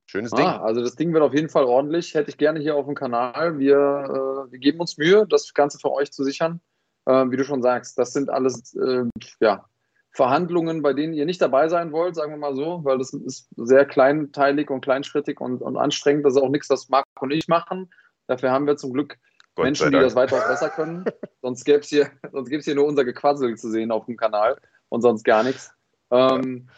[0.05, 0.45] Schönes ah, Ding.
[0.45, 2.13] Also das Ding wird auf jeden Fall ordentlich.
[2.13, 3.57] Hätte ich gerne hier auf dem Kanal.
[3.57, 6.61] Wir, äh, wir geben uns Mühe, das Ganze für euch zu sichern.
[7.05, 9.05] Äh, wie du schon sagst, das sind alles äh,
[9.39, 9.65] ja,
[10.13, 13.47] Verhandlungen, bei denen ihr nicht dabei sein wollt, sagen wir mal so, weil das ist
[13.55, 16.23] sehr kleinteilig und kleinschrittig und, und anstrengend.
[16.23, 17.91] Das ist auch nichts, was Marco und ich machen.
[18.27, 19.17] Dafür haben wir zum Glück
[19.55, 21.05] Gott Menschen, die das weitaus besser können.
[21.41, 22.11] sonst gäbe es hier,
[22.45, 24.57] hier nur unser Gequassel zu sehen auf dem Kanal
[24.89, 25.73] und sonst gar nichts.
[26.11, 26.69] Ähm,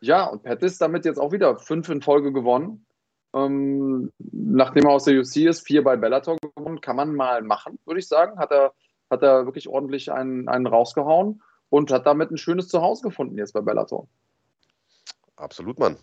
[0.00, 2.86] ja, und Pat ist damit jetzt auch wieder fünf in Folge gewonnen.
[3.34, 7.80] Ähm, nachdem er aus der UC ist, vier bei Bellator gewonnen, kann man mal machen,
[7.86, 8.38] würde ich sagen.
[8.38, 8.72] Hat er,
[9.10, 11.42] hat er wirklich ordentlich einen, einen rausgehauen
[11.74, 14.06] und hat damit ein schönes Zuhause gefunden jetzt bei Bellator.
[15.34, 15.96] Absolut, Mann.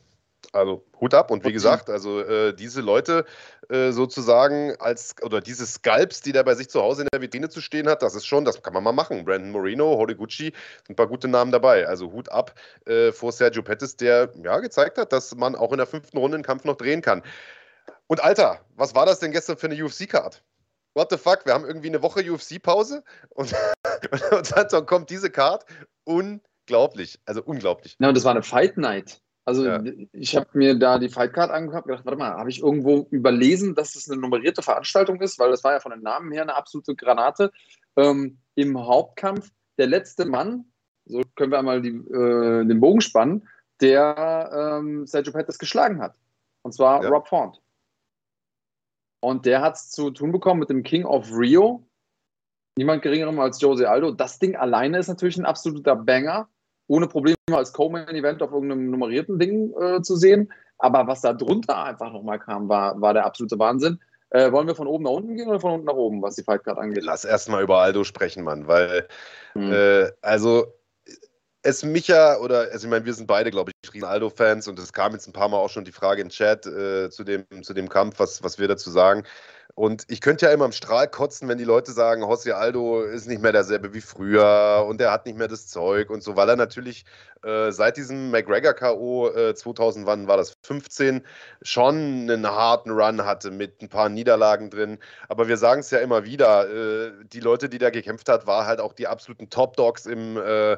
[0.51, 3.23] Also Hut ab und wie gesagt, also äh, diese Leute
[3.69, 7.47] äh, sozusagen als oder diese Scalps, die der bei sich zu Hause in der Vitrine
[7.47, 9.23] zu stehen hat, das ist schon, das kann man mal machen.
[9.23, 11.87] Brandon Moreno, Horiguchi, sind ein paar gute Namen dabei.
[11.87, 12.53] Also Hut ab
[12.85, 16.35] äh, vor Sergio Pettis, der ja gezeigt hat, dass man auch in der fünften Runde
[16.35, 17.23] einen Kampf noch drehen kann.
[18.07, 20.43] Und Alter, was war das denn gestern für eine UFC-Card?
[20.93, 23.53] what the fuck, wir haben irgendwie eine Woche UFC-Pause und,
[24.31, 25.65] und dann kommt diese Card.
[26.03, 27.95] Unglaublich, also unglaublich.
[27.99, 29.21] Ja, und das war eine Fight Night.
[29.43, 29.81] Also ja.
[30.13, 33.07] ich habe mir da die Fight Card angeguckt und gedacht, warte mal, habe ich irgendwo
[33.09, 36.43] überlesen, dass es eine nummerierte Veranstaltung ist, weil das war ja von den Namen her
[36.43, 37.51] eine absolute Granate.
[37.95, 40.65] Ähm, Im Hauptkampf der letzte Mann,
[41.05, 43.47] so können wir einmal die, äh, den Bogen spannen,
[43.81, 46.15] der ähm, Sergio Pettis geschlagen hat.
[46.61, 47.09] Und zwar ja.
[47.09, 47.59] Rob Font.
[49.21, 51.83] Und der hat es zu tun bekommen mit dem King of Rio.
[52.77, 54.11] Niemand geringerem als Jose Aldo.
[54.11, 56.47] Das Ding alleine ist natürlich ein absoluter Banger,
[56.87, 60.51] ohne Probleme als Co-Main-Event auf irgendeinem nummerierten Ding äh, zu sehen.
[60.77, 63.99] Aber was da drunter einfach nochmal kam, war, war der absolute Wahnsinn.
[64.31, 66.43] Äh, wollen wir von oben nach unten gehen oder von unten nach oben, was die
[66.43, 67.03] Fightcard angeht?
[67.03, 69.07] Lass erstmal über Aldo sprechen, Mann, weil,
[69.53, 69.71] hm.
[69.71, 70.73] äh, also,
[71.63, 74.79] es mich ja, oder, also ich meine, wir sind beide, glaube ich, riesen Aldo-Fans und
[74.79, 77.45] es kam jetzt ein paar Mal auch schon die Frage im Chat äh, zu, dem,
[77.61, 79.23] zu dem Kampf, was, was wir dazu sagen.
[79.75, 83.27] Und ich könnte ja immer im Strahl kotzen, wenn die Leute sagen, José Aldo ist
[83.27, 86.49] nicht mehr derselbe wie früher und er hat nicht mehr das Zeug und so, weil
[86.49, 87.05] er natürlich
[87.43, 89.29] äh, seit diesem McGregor-K.O.
[89.29, 91.25] Äh, 2000, wann war das, 15,
[91.61, 94.99] schon einen harten Run hatte mit ein paar Niederlagen drin.
[95.29, 98.65] Aber wir sagen es ja immer wieder, äh, die Leute, die da gekämpft hat, war
[98.65, 100.77] halt auch die absoluten Top-Dogs im, äh,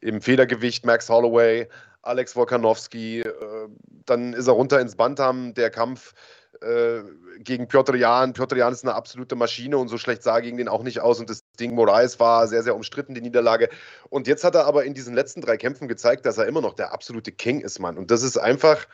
[0.00, 1.68] im Federgewicht, Max Holloway,
[2.02, 3.68] Alex Wolkanowski, äh,
[4.06, 6.14] dann ist er runter ins Bantam, der Kampf
[6.62, 7.02] äh,
[7.38, 8.32] gegen Piotr Jan.
[8.32, 11.20] Piotr Jan ist eine absolute Maschine und so schlecht sah gegen den auch nicht aus.
[11.20, 13.68] Und das Ding Moraes war sehr, sehr umstritten, die Niederlage.
[14.10, 16.74] Und jetzt hat er aber in diesen letzten drei Kämpfen gezeigt, dass er immer noch
[16.74, 17.98] der absolute King ist, Mann.
[17.98, 18.86] Und das ist einfach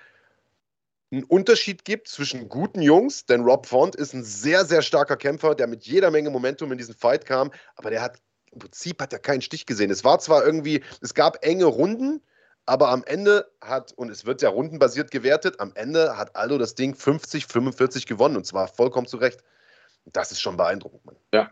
[1.11, 5.55] einen Unterschied gibt zwischen guten Jungs, denn Rob Font ist ein sehr, sehr starker Kämpfer,
[5.55, 8.19] der mit jeder Menge Momentum in diesen Fight kam, aber der hat
[8.55, 9.91] im Prinzip hat er keinen Stich gesehen.
[9.91, 12.23] Es war zwar irgendwie, es gab enge Runden,
[12.67, 16.75] aber am Ende hat, und es wird ja rundenbasiert gewertet, am Ende hat Aldo das
[16.75, 19.43] Ding 50, 45 gewonnen und zwar vollkommen zu Recht.
[20.07, 21.05] Das ist schon beeindruckend.
[21.05, 21.17] Mann.
[21.33, 21.51] Ja,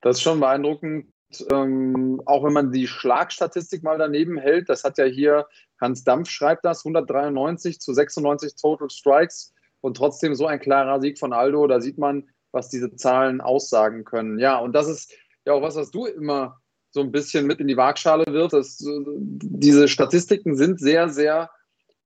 [0.00, 1.12] das ist schon beeindruckend.
[1.50, 5.48] Ähm, auch wenn man die Schlagstatistik mal daneben hält, das hat ja hier
[5.80, 11.18] Hans Dampf schreibt das, 193 zu 96 Total Strikes und trotzdem so ein klarer Sieg
[11.18, 14.38] von Aldo, da sieht man, was diese Zahlen aussagen können.
[14.38, 15.12] Ja, und das ist
[15.44, 16.60] ja auch was, was du immer
[16.96, 18.54] so ein bisschen mit in die Waagschale wird.
[18.54, 21.50] Das, diese Statistiken sind sehr, sehr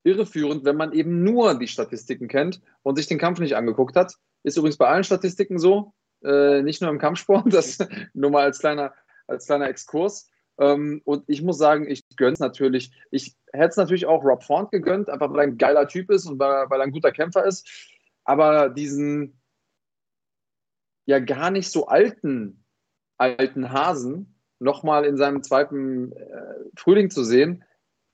[0.03, 4.17] irreführend, wenn man eben nur die Statistiken kennt und sich den Kampf nicht angeguckt hat.
[4.43, 7.79] Ist übrigens bei allen Statistiken so, äh, nicht nur im Kampfsport, das
[8.15, 8.93] nur mal als kleiner,
[9.29, 10.29] als kleiner Exkurs.
[10.59, 12.91] Ähm, und ich muss sagen, ich gönne es natürlich.
[13.13, 16.27] Ich hätte es natürlich auch Rob Font gegönnt, einfach weil er ein geiler Typ ist
[16.27, 17.95] und weil, weil er ein guter Kämpfer ist.
[18.25, 19.41] Aber diesen
[21.07, 22.65] ja gar nicht so alten,
[23.19, 27.65] alten Hasen, nochmal in seinem zweiten äh, Frühling zu sehen,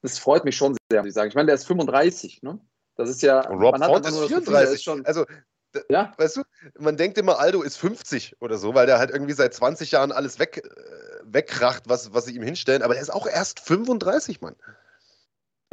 [0.02, 1.28] das freut mich schon sehr, muss ich sagen.
[1.28, 2.60] Ich meine, der ist 35, ne?
[2.96, 3.46] Das ist ja.
[3.48, 4.74] Und Rob Font ist 34.
[4.74, 5.26] Ist schon, also,
[5.90, 6.12] ja?
[6.16, 6.42] weißt du,
[6.78, 10.12] man denkt immer, Aldo ist 50 oder so, weil der halt irgendwie seit 20 Jahren
[10.12, 12.82] alles weg, äh, wegkracht, was, was sie ihm hinstellen.
[12.82, 14.56] Aber er ist auch erst 35, Mann.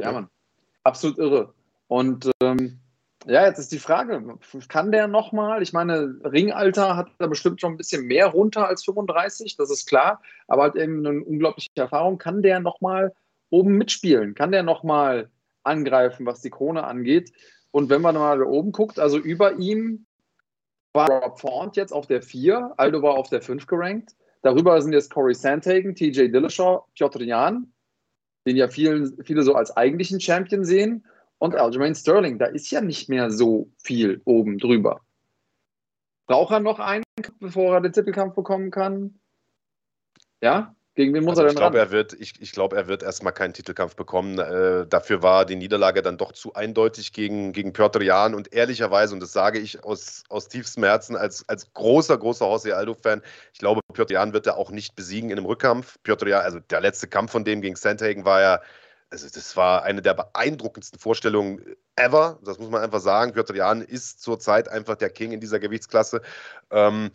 [0.00, 0.28] Ja, Mann.
[0.82, 1.54] Absolut irre.
[1.86, 2.80] Und ähm,
[3.26, 5.62] ja, jetzt ist die Frage, kann der nochmal?
[5.62, 9.86] Ich meine, Ringalter hat da bestimmt schon ein bisschen mehr runter als 35, das ist
[9.86, 12.18] klar, aber hat eben eine unglaubliche Erfahrung.
[12.18, 13.14] Kann der nochmal
[13.50, 14.34] oben mitspielen?
[14.34, 15.30] Kann der nochmal
[15.62, 17.32] angreifen, was die Krone angeht?
[17.70, 20.06] Und wenn man mal da oben guckt, also über ihm
[20.92, 24.14] war Rob Font jetzt auf der 4, Aldo war auf der 5 gerankt.
[24.42, 27.72] Darüber sind jetzt Corey Sandhagen, TJ Dillashaw, Piotr Jan,
[28.46, 31.04] den ja vielen, viele so als eigentlichen Champion sehen.
[31.38, 35.00] Und Aljamain Sterling, da ist ja nicht mehr so viel oben drüber.
[36.26, 37.04] Braucht er noch einen,
[37.38, 39.18] bevor er den Titelkampf bekommen kann?
[40.40, 40.74] Ja?
[40.96, 43.02] Gegen wen muss also er denn ich glaube, er wird, ich, ich glaube, er wird
[43.02, 44.38] erstmal keinen Titelkampf bekommen.
[44.38, 48.32] Äh, dafür war die Niederlage dann doch zu eindeutig gegen, gegen Piotr Jan.
[48.32, 52.76] Und ehrlicherweise, und das sage ich aus, aus tiefstem Herzen als, als großer, großer Jose
[52.76, 53.22] Aldo-Fan,
[53.52, 55.98] ich glaube, Piotr Jan wird er auch nicht besiegen in einem Rückkampf.
[56.04, 58.60] Piotr Jan, also der letzte Kampf von dem gegen Sandhagen war ja
[59.14, 62.40] also das war eine der beeindruckendsten Vorstellungen ever.
[62.42, 63.32] Das muss man einfach sagen.
[63.32, 66.20] Piotr Jan ist zurzeit einfach der King in dieser Gewichtsklasse.
[66.70, 67.10] Ähm,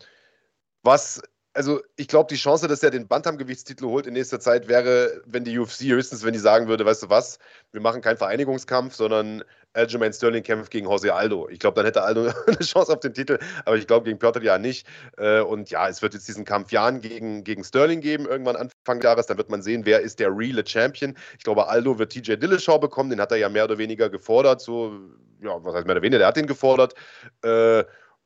[0.82, 1.22] was
[1.52, 5.44] also ich glaube, die Chance, dass er den Bantam-Gewichtstitel holt in nächster Zeit, wäre, wenn
[5.44, 7.38] die UFC höchstens, wenn die sagen würde, weißt du was,
[7.72, 9.42] wir machen keinen Vereinigungskampf, sondern
[9.72, 11.48] Aljamain Sterling kämpft gegen Jose Aldo.
[11.48, 14.42] Ich glaube, dann hätte Aldo eine Chance auf den Titel, aber ich glaube, gegen Piotr
[14.42, 14.86] ja nicht.
[15.16, 18.98] Äh, und ja, es wird jetzt diesen Kampf Jan gegen, gegen Sterling geben, irgendwann Anfang
[18.98, 19.26] des Jahres.
[19.26, 21.16] Dann wird man sehen, wer ist der reale Champion.
[21.38, 24.60] Ich glaube, Aldo wird TJ Dillashaw bekommen, den hat er ja mehr oder weniger gefordert.
[24.60, 24.92] So,
[25.40, 26.94] ja, was heißt mehr oder weniger, der hat ihn gefordert.
[27.42, 27.84] Äh,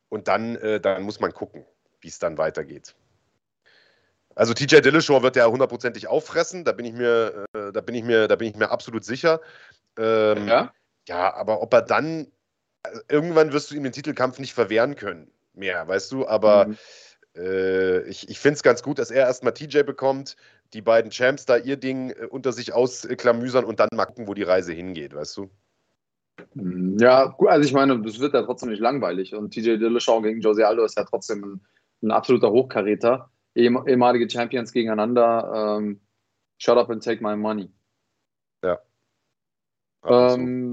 [0.08, 1.64] und dann, äh, dann muss man gucken,
[2.00, 2.94] wie es dann weitergeht.
[4.34, 8.04] Also TJ Dillashaw wird ja hundertprozentig auffressen, da bin ich mir, äh, da bin ich
[8.04, 9.40] mir, da bin ich mir absolut sicher.
[9.96, 10.72] Ähm, ja.
[11.08, 12.26] ja, aber ob er dann,
[12.82, 16.76] also irgendwann wirst du ihm den Titelkampf nicht verwehren können mehr, weißt du, aber mhm.
[17.36, 20.36] äh, ich, ich finde es ganz gut, dass er erstmal TJ bekommt,
[20.72, 24.34] die beiden Champs da ihr Ding äh, unter sich ausklamüsern und dann mal gucken, wo
[24.34, 25.50] die Reise hingeht, weißt du?
[26.54, 26.98] Mhm.
[26.98, 30.66] Ja, also ich meine, das wird ja trotzdem nicht langweilig und TJ Dillashaw gegen Jose
[30.66, 31.60] Aldo ist ja trotzdem ein,
[32.02, 35.78] ein absoluter Hochkaräter ehemalige Champions gegeneinander.
[35.78, 36.00] Ähm,
[36.58, 37.70] shut up and take my money.
[38.62, 38.80] Ja.
[40.04, 40.72] Ähm,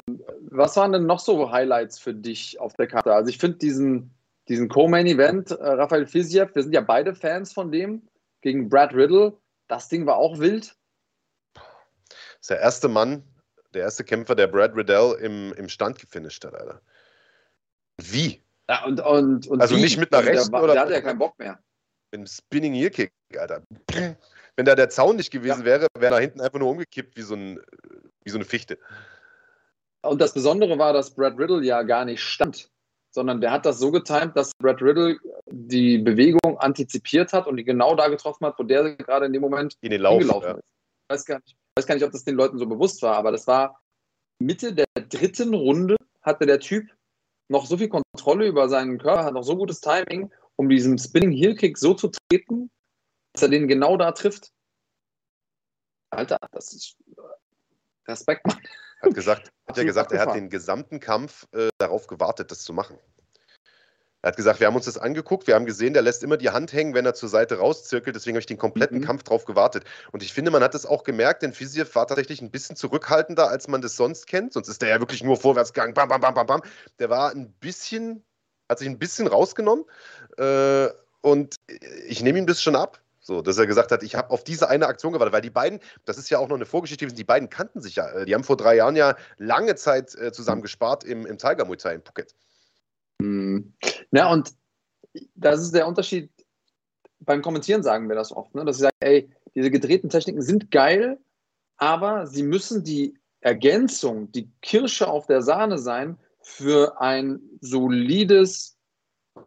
[0.49, 3.13] was waren denn noch so Highlights für dich auf der Karte?
[3.13, 4.13] Also ich finde diesen,
[4.49, 8.07] diesen Co-Main-Event, äh, Raphael Fiziev, wir sind ja beide Fans von dem,
[8.41, 9.37] gegen Brad Riddle.
[9.67, 10.75] Das Ding war auch wild.
[11.53, 11.63] Das
[12.41, 13.23] ist der erste Mann,
[13.73, 16.81] der erste Kämpfer, der Brad Riddell im, im Stand gefinisht hat, Alter.
[17.97, 18.41] Wie?
[18.67, 19.81] Ja, und, und, und also wie?
[19.81, 21.59] nicht mit einer Also rechten der, oder Der hatte ja keinen Bock mehr.
[22.11, 23.63] Mit einem Spinning Heel Kick, Alter.
[24.55, 27.35] Wenn da der Zaun nicht gewesen wäre, wäre da hinten einfach nur umgekippt wie so,
[27.35, 27.59] ein,
[28.23, 28.77] wie so eine Fichte.
[30.03, 32.69] Und das Besondere war, dass Brad Riddle ja gar nicht stand,
[33.11, 35.17] sondern der hat das so getimt, dass Brad Riddle
[35.49, 39.41] die Bewegung antizipiert hat und die genau da getroffen hat, wo der gerade in dem
[39.41, 40.19] Moment In den Lauf.
[40.19, 40.55] hingelaufen Ja.
[40.55, 40.63] ist.
[40.63, 43.15] Ich weiß, gar nicht, ich weiß gar nicht, ob das den Leuten so bewusst war,
[43.15, 43.81] aber das war
[44.39, 46.89] Mitte der dritten Runde hatte der Typ
[47.47, 50.31] noch so viel Kontrolle über seinen Körper, hat noch so gutes Timing,
[50.61, 52.69] um diesen Spinning Heel Kick so zu treten,
[53.33, 54.51] dass er den genau da trifft.
[56.11, 56.97] Alter, das ist
[58.07, 58.59] Respekt, Mann.
[59.01, 62.61] Er hat, gesagt, hat ja gesagt, er hat den gesamten Kampf äh, darauf gewartet, das
[62.61, 62.99] zu machen.
[64.21, 66.51] Er hat gesagt, wir haben uns das angeguckt, wir haben gesehen, der lässt immer die
[66.51, 69.03] Hand hängen, wenn er zur Seite rauszirkelt, deswegen habe ich den kompletten Mhm.
[69.03, 69.85] Kampf drauf gewartet.
[70.11, 73.49] Und ich finde, man hat es auch gemerkt, denn Fiziev war tatsächlich ein bisschen zurückhaltender,
[73.49, 74.53] als man das sonst kennt.
[74.53, 76.61] Sonst ist der ja wirklich nur vorwärts gegangen, bam, bam, bam, bam, bam.
[76.99, 78.23] Der war ein bisschen,
[78.71, 79.85] hat sich ein bisschen rausgenommen.
[80.37, 80.87] Äh,
[81.21, 81.55] und
[82.07, 82.99] ich nehme ihm das schon ab.
[83.23, 85.79] So, dass er gesagt hat, ich habe auf diese eine Aktion gewartet, weil die beiden,
[86.05, 88.09] das ist ja auch noch eine Vorgeschichte die beiden kannten sich ja.
[88.09, 91.65] Äh, Die haben vor drei Jahren ja lange Zeit äh, zusammen gespart im, im Tiger
[91.65, 92.33] Muay Thai in Phuket.
[93.19, 93.73] Mhm.
[94.11, 94.53] Ja, und
[95.35, 96.31] das ist der Unterschied.
[97.19, 98.65] Beim Kommentieren sagen wir das oft, ne?
[98.65, 101.19] dass sie sagen, ey, diese gedrehten Techniken sind geil,
[101.77, 108.77] aber sie müssen die Ergänzung, die Kirsche auf der Sahne sein für ein solides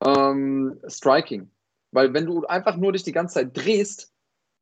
[0.05, 1.51] ähm, Striking.
[1.93, 4.13] Weil wenn du einfach nur dich die ganze Zeit drehst,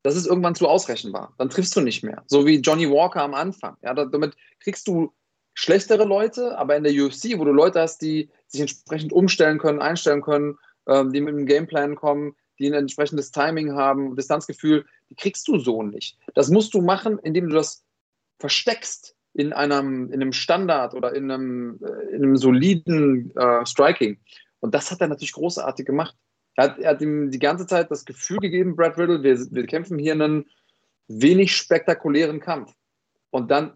[0.03, 1.35] das ist irgendwann zu ausrechenbar.
[1.39, 2.25] Dann triffst du nicht mehr.
[2.27, 3.77] So wie Johnny Walker am Anfang.
[3.83, 5.13] Ja, da- damit kriegst du
[5.55, 9.81] schlechtere Leute, aber in der UFC, wo du Leute hast, die sich entsprechend umstellen können,
[9.81, 15.15] einstellen können, ähm, die mit einem Gameplan kommen, die ein entsprechendes Timing haben, Distanzgefühl, die
[15.15, 16.19] kriegst du so nicht.
[16.35, 17.85] Das musst du machen, indem du das
[18.39, 24.19] versteckst in einem, in einem Standard oder in einem, äh, in einem soliden äh, Striking.
[24.61, 26.17] Und das hat er natürlich großartig gemacht.
[26.57, 29.67] Er hat, er hat ihm die ganze Zeit das Gefühl gegeben, Brad Riddle, wir, wir
[29.67, 30.47] kämpfen hier einen
[31.09, 32.73] wenig spektakulären Kampf.
[33.31, 33.73] Und dann,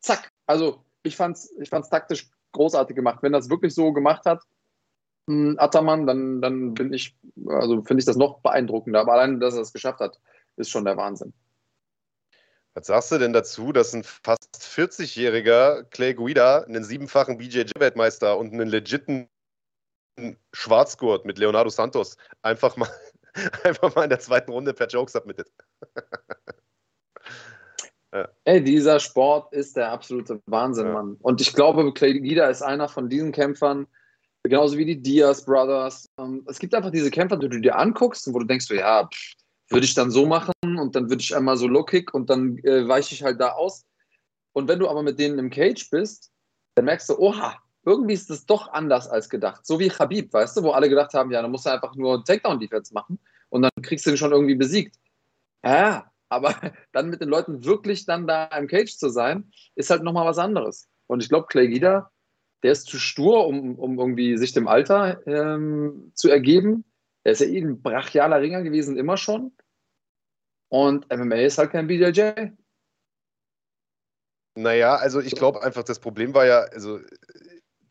[0.00, 0.32] zack.
[0.46, 3.22] Also, ich fand es ich fand's taktisch großartig gemacht.
[3.22, 4.42] Wenn das wirklich so gemacht hat,
[5.26, 7.14] mh, Ataman, dann, dann bin ich,
[7.46, 9.00] also finde ich das noch beeindruckender.
[9.00, 10.18] Aber allein, dass er es geschafft hat,
[10.56, 11.34] ist schon der Wahnsinn.
[12.76, 18.52] Was sagst du denn dazu, dass ein fast 40-jähriger Clay Guida einen siebenfachen BJJ-Weltmeister und
[18.52, 19.30] einen legiten
[20.52, 22.90] Schwarzgurt mit Leonardo Santos einfach mal,
[23.64, 25.50] einfach mal in der zweiten Runde per Joke submitted?
[28.44, 30.92] Ey, dieser Sport ist der absolute Wahnsinn, Ja.
[30.92, 31.16] Mann.
[31.20, 33.86] Und ich glaube, Clay Guida ist einer von diesen Kämpfern,
[34.42, 36.10] genauso wie die Diaz Brothers.
[36.18, 38.74] Ähm, Es gibt einfach diese Kämpfer, die du dir anguckst und wo du denkst, so,
[38.74, 39.32] ja, pff,
[39.70, 42.86] würde ich dann so machen und dann würde ich einmal so Low-Kick und dann äh,
[42.86, 43.86] weiche ich halt da aus.
[44.52, 46.32] Und wenn du aber mit denen im Cage bist,
[46.74, 49.64] dann merkst du, oha, irgendwie ist das doch anders als gedacht.
[49.64, 52.24] So wie Khabib, weißt du, wo alle gedacht haben, ja, dann musst du einfach nur
[52.24, 53.18] Takedown-Defense machen
[53.48, 54.96] und dann kriegst du ihn schon irgendwie besiegt.
[55.64, 56.54] Ja, aber
[56.92, 60.38] dann mit den Leuten wirklich dann da im Cage zu sein, ist halt nochmal was
[60.38, 60.88] anderes.
[61.06, 62.10] Und ich glaube, Clay Guida,
[62.62, 66.84] der ist zu stur, um, um irgendwie sich dem Alter ähm, zu ergeben.
[67.22, 69.52] Er ist ja eh ein brachialer Ringer gewesen, immer schon.
[70.76, 72.50] Und MMA ist halt kein BJJ.
[74.58, 77.00] Naja, also ich glaube einfach, das Problem war ja, also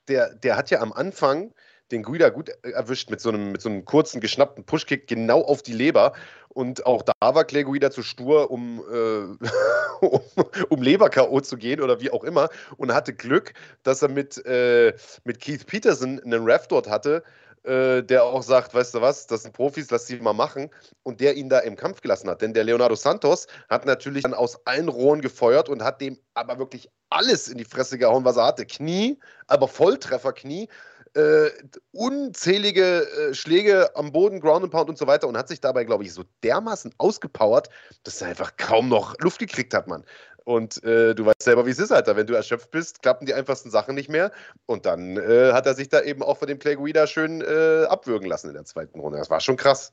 [0.08, 1.52] der, der hat ja am Anfang
[1.92, 5.64] den Guida gut erwischt mit so einem, mit so einem kurzen, geschnappten Pushkick genau auf
[5.64, 6.14] die Leber.
[6.50, 9.46] Und auch da war Clay Guida zu stur, um, äh,
[10.06, 10.22] um,
[10.70, 11.42] um Leber-K.O.
[11.42, 12.50] zu gehen oder wie auch immer.
[12.78, 17.24] Und hatte Glück, dass er mit, äh, mit Keith Peterson einen Ref dort hatte,
[17.66, 20.70] äh, der auch sagt, weißt du was, das sind Profis, lass sie mal machen.
[21.04, 22.42] Und der ihn da im Kampf gelassen hat.
[22.42, 26.60] Denn der Leonardo Santos hat natürlich dann aus allen Rohren gefeuert und hat dem aber
[26.60, 28.66] wirklich alles in die Fresse gehauen, was er hatte.
[28.66, 30.68] Knie, aber Volltrefferknie.
[31.16, 31.50] Äh,
[31.94, 35.86] unzählige äh, Schläge am Boden, Ground and Pound und so weiter und hat sich dabei,
[35.86, 37.70] glaube ich, so dermaßen ausgepowert,
[38.04, 40.04] dass er einfach kaum noch Luft gekriegt hat, Mann.
[40.46, 42.16] Und äh, du weißt selber, wie es ist, Alter.
[42.16, 44.32] Wenn du erschöpft bist, klappen die einfachsten Sachen nicht mehr.
[44.68, 47.86] Und dann äh, hat er sich da eben auch von dem Clay Guida schön äh,
[47.86, 49.18] abwürgen lassen in der zweiten Runde.
[49.18, 49.92] Das war schon krass.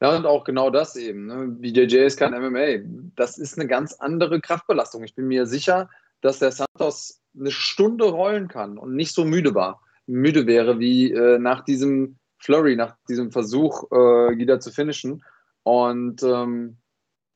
[0.00, 1.26] Ja, und auch genau das eben.
[1.26, 1.48] Ne?
[1.48, 3.10] BJJ ist kein MMA.
[3.16, 5.02] Das ist eine ganz andere Kraftbelastung.
[5.02, 5.90] Ich bin mir sicher,
[6.20, 11.12] dass der Santos eine Stunde rollen kann und nicht so müde war, müde wäre wie
[11.12, 15.24] äh, nach diesem Flurry, nach diesem Versuch, äh, wieder zu finishen.
[15.64, 16.76] Und ähm,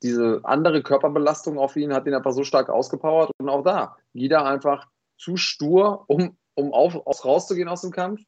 [0.02, 3.30] diese andere Körperbelastung auf ihn hat ihn einfach so stark ausgepowert.
[3.38, 4.88] Und auch da, Gida einfach
[5.18, 8.20] zu stur, um, um auf, aus rauszugehen aus dem Kampf.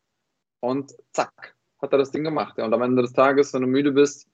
[0.60, 2.58] und zack, hat er das Ding gemacht.
[2.58, 4.28] Ja, und am Ende des Tages, wenn du müde bist,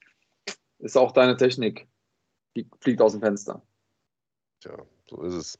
[0.78, 1.88] ist auch deine Technik,
[2.56, 3.62] die fliegt aus dem Fenster.
[4.60, 4.76] Tja,
[5.08, 5.58] so ist es.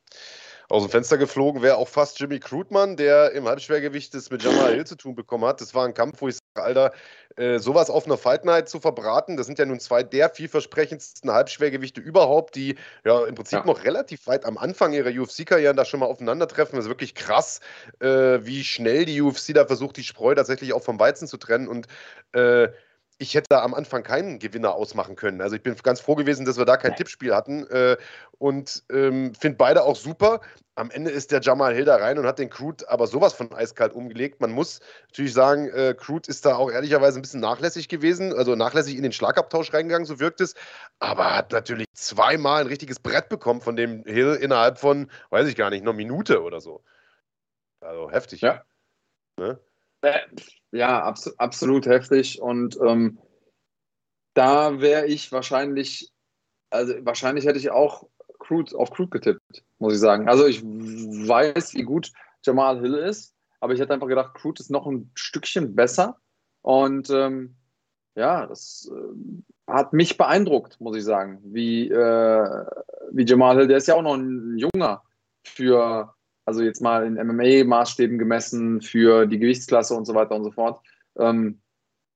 [0.69, 4.75] Aus dem Fenster geflogen wäre auch fast Jimmy Krutmann, der im Halbschwergewicht das mit Jamal
[4.75, 5.61] Hill zu tun bekommen hat.
[5.61, 6.93] Das war ein Kampf, wo ich Alter,
[7.37, 11.31] äh, sowas auf einer Fight Night zu verbraten, das sind ja nun zwei der vielversprechendsten
[11.31, 13.67] Halbschwergewichte überhaupt, die ja im Prinzip ja.
[13.67, 16.77] noch relativ weit am Anfang ihrer UFC-Karrieren da schon mal aufeinandertreffen.
[16.77, 17.61] Das ist wirklich krass,
[18.01, 21.69] äh, wie schnell die UFC da versucht, die Spreu tatsächlich auch vom Weizen zu trennen
[21.69, 21.89] und
[22.33, 22.69] äh,
[23.19, 25.41] ich hätte da am Anfang keinen Gewinner ausmachen können.
[25.41, 27.97] Also ich bin ganz froh gewesen, dass wir da kein Tippspiel hatten äh,
[28.39, 30.41] und ähm, finde beide auch super.
[30.75, 33.51] Am Ende ist der Jamal Hill da rein und hat den Crude aber sowas von
[33.53, 34.43] eiskalt umgelegt.
[34.43, 38.55] Man muss natürlich sagen, äh, Crude ist da auch ehrlicherweise ein bisschen nachlässig gewesen, also
[38.55, 40.55] nachlässig in den Schlagabtausch reingegangen, so wirkt es,
[40.99, 45.57] aber hat natürlich zweimal ein richtiges Brett bekommen von dem Hill innerhalb von, weiß ich
[45.57, 46.85] gar nicht, einer Minute oder so.
[47.81, 48.43] Also heftig.
[48.43, 48.63] Ja.
[49.39, 49.59] Ne?
[50.03, 50.21] Äh,
[50.73, 52.41] ja, abs absolut heftig.
[52.41, 53.19] Und ähm,
[54.35, 56.13] da wäre ich wahrscheinlich,
[56.71, 60.29] also wahrscheinlich hätte ich auch Crude, auf Crude getippt, muss ich sagen.
[60.29, 62.13] Also ich weiß, wie gut
[62.45, 66.19] Jamal Hill ist, aber ich hätte einfach gedacht, Crude ist noch ein Stückchen besser.
[66.63, 67.57] Und ähm,
[68.15, 72.65] ja, das äh, hat mich beeindruckt, muss ich sagen, wie, äh,
[73.13, 75.03] wie Jamal Hill, der ist ja auch noch ein junger
[75.45, 76.16] für
[76.47, 80.81] also jetzt mal in MMA-Maßstäben gemessen für die Gewichtsklasse und so weiter und so fort.
[81.19, 81.61] Ähm,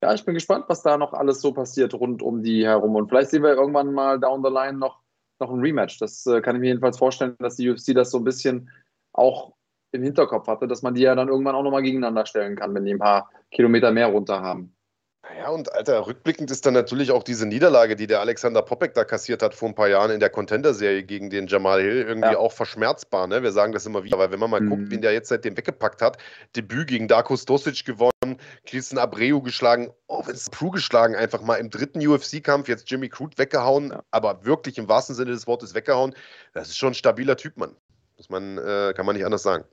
[0.03, 2.95] ja, ich bin gespannt, was da noch alles so passiert rund um die herum.
[2.95, 5.01] Und vielleicht sehen wir irgendwann mal down the line noch,
[5.41, 5.99] noch ein Rematch.
[5.99, 8.71] Das äh, kann ich mir jedenfalls vorstellen, dass die UFC das so ein bisschen
[9.13, 9.53] auch
[9.93, 12.85] im Hinterkopf hatte, dass man die ja dann irgendwann auch nochmal gegeneinander stellen kann, wenn
[12.85, 14.75] die ein paar Kilometer mehr runter haben.
[15.37, 19.05] Ja, und Alter, rückblickend ist dann natürlich auch diese Niederlage, die der Alexander Popek da
[19.05, 22.39] kassiert hat vor ein paar Jahren in der Contender-Serie gegen den Jamal Hill, irgendwie ja.
[22.39, 23.27] auch verschmerzbar.
[23.27, 23.43] Ne?
[23.43, 24.71] Wir sagen das immer wieder, weil wenn man mal mhm.
[24.71, 26.17] guckt, wen der jetzt seitdem weggepackt hat,
[26.57, 31.69] Debüt gegen Darko Stosic gewonnen, Cliston Abreu geschlagen, oh, Vince Prue geschlagen, einfach mal im
[31.69, 34.03] dritten UFC-Kampf, jetzt Jimmy Crude weggehauen, ja.
[34.11, 36.15] aber wirklich im wahrsten Sinne des Wortes weggehauen.
[36.55, 37.77] Das ist schon ein stabiler Typ, Mann.
[38.17, 39.65] Muss man, äh, kann man nicht anders sagen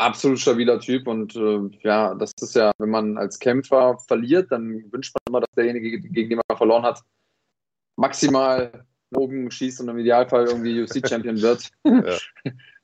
[0.00, 4.84] absolut stabiler Typ und äh, ja, das ist ja, wenn man als Kämpfer verliert, dann
[4.92, 7.02] wünscht man immer, dass derjenige, gegen den man verloren hat,
[7.96, 11.70] maximal Bogen schießt und im Idealfall irgendwie UFC-Champion wird.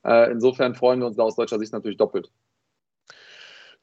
[0.04, 2.30] äh, insofern freuen wir uns da aus deutscher Sicht natürlich doppelt.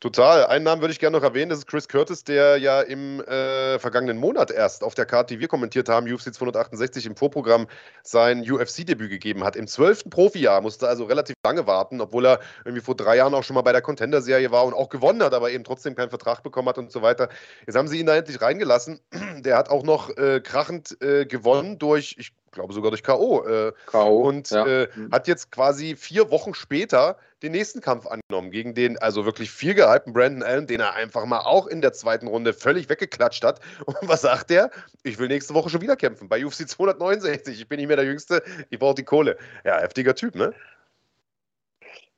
[0.04, 0.46] Total.
[0.48, 3.80] Einen Namen würde ich gerne noch erwähnen, das ist Chris Curtis, der ja im äh,
[3.80, 7.68] vergangenen Monat erst auf der Karte, die wir kommentiert haben, UFC 268 im Vorprogramm,
[8.04, 9.56] sein UFC-Debüt gegeben hat.
[9.56, 13.46] Im zwölften Profijahr musste also relativ lange warten, obwohl er irgendwie vor drei Jahren auch
[13.46, 16.44] schon mal bei der Contender-Serie war und auch gewonnen hat, aber eben trotzdem keinen Vertrag
[16.44, 17.30] bekommen hat und so weiter.
[17.66, 19.00] Jetzt haben sie ihn da endlich reingelassen.
[19.38, 23.46] Der hat auch noch äh, krachend äh, gewonnen durch, ich glaube sogar durch K.O.
[23.46, 24.22] Äh, K.O.
[24.22, 24.66] Und ja.
[24.66, 25.12] äh, mhm.
[25.12, 29.74] hat jetzt quasi vier Wochen später den nächsten Kampf angenommen gegen den also wirklich viel
[29.74, 33.60] gehypten Brandon Allen, den er einfach mal auch in der zweiten Runde völlig weggeklatscht hat.
[33.86, 34.72] Und was sagt er?
[35.04, 37.60] Ich will nächste Woche schon wieder kämpfen bei UFC 269.
[37.60, 39.38] Ich bin nicht mehr der Jüngste, ich brauche die Kohle.
[39.66, 40.54] Ja, heftiger Typ, ne?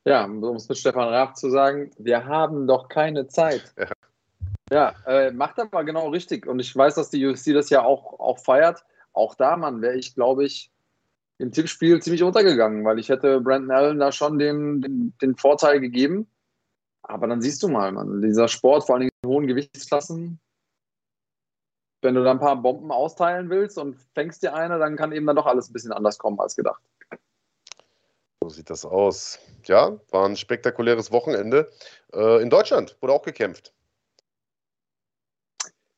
[0.08, 3.74] Ja, um es mit Stefan Raab zu sagen, wir haben doch keine Zeit.
[3.76, 6.46] Ja, ja äh, macht aber genau richtig.
[6.46, 8.84] Und ich weiß, dass die UFC das ja auch, auch feiert
[9.16, 10.72] auch da, Mann, wäre ich, glaube ich,
[11.38, 15.80] im Tippspiel ziemlich untergegangen, weil ich hätte Brandon Allen da schon den, den, den, Vorteil
[15.80, 16.28] gegeben.
[17.02, 20.40] Aber dann siehst du mal, Mann, dieser Sport, vor allem in hohen Gewichtsklassen,
[22.02, 25.26] wenn du da ein paar Bomben austeilen willst und fängst dir eine, dann kann eben
[25.26, 26.82] dann doch alles ein bisschen anders kommen als gedacht.
[28.42, 29.40] So sieht das aus.
[29.64, 31.72] Ja, war ein spektakuläres Wochenende.
[32.14, 33.75] Äh, in Deutschland wurde auch gekämpft.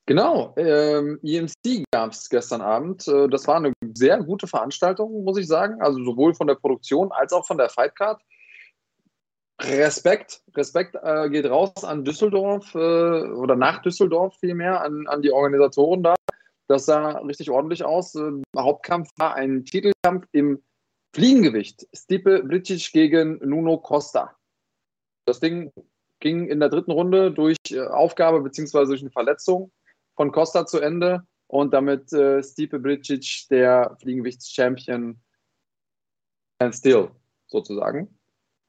[0.07, 3.05] Genau, ähm, EMC gab es gestern Abend.
[3.09, 5.81] Äh, das war eine sehr gute Veranstaltung, muss ich sagen.
[5.81, 8.21] Also sowohl von der Produktion als auch von der Fightcard.
[9.59, 15.31] Respekt, Respekt äh, geht raus an Düsseldorf äh, oder nach Düsseldorf vielmehr, an, an die
[15.31, 16.15] Organisatoren da.
[16.69, 18.15] Das sah richtig ordentlich aus.
[18.15, 20.63] Äh, Hauptkampf war ein Titelkampf im
[21.13, 21.85] Fliegengewicht.
[21.93, 24.37] Stipe Bricic gegen Nuno Costa.
[25.25, 25.73] Das Ding
[26.21, 28.85] ging in der dritten Runde durch äh, Aufgabe bzw.
[28.85, 29.69] durch eine Verletzung
[30.17, 35.17] von Costa zu Ende und damit äh, Stipe Bricic der Fliegengewichts-Champion
[36.59, 37.11] and still
[37.45, 38.19] sozusagen.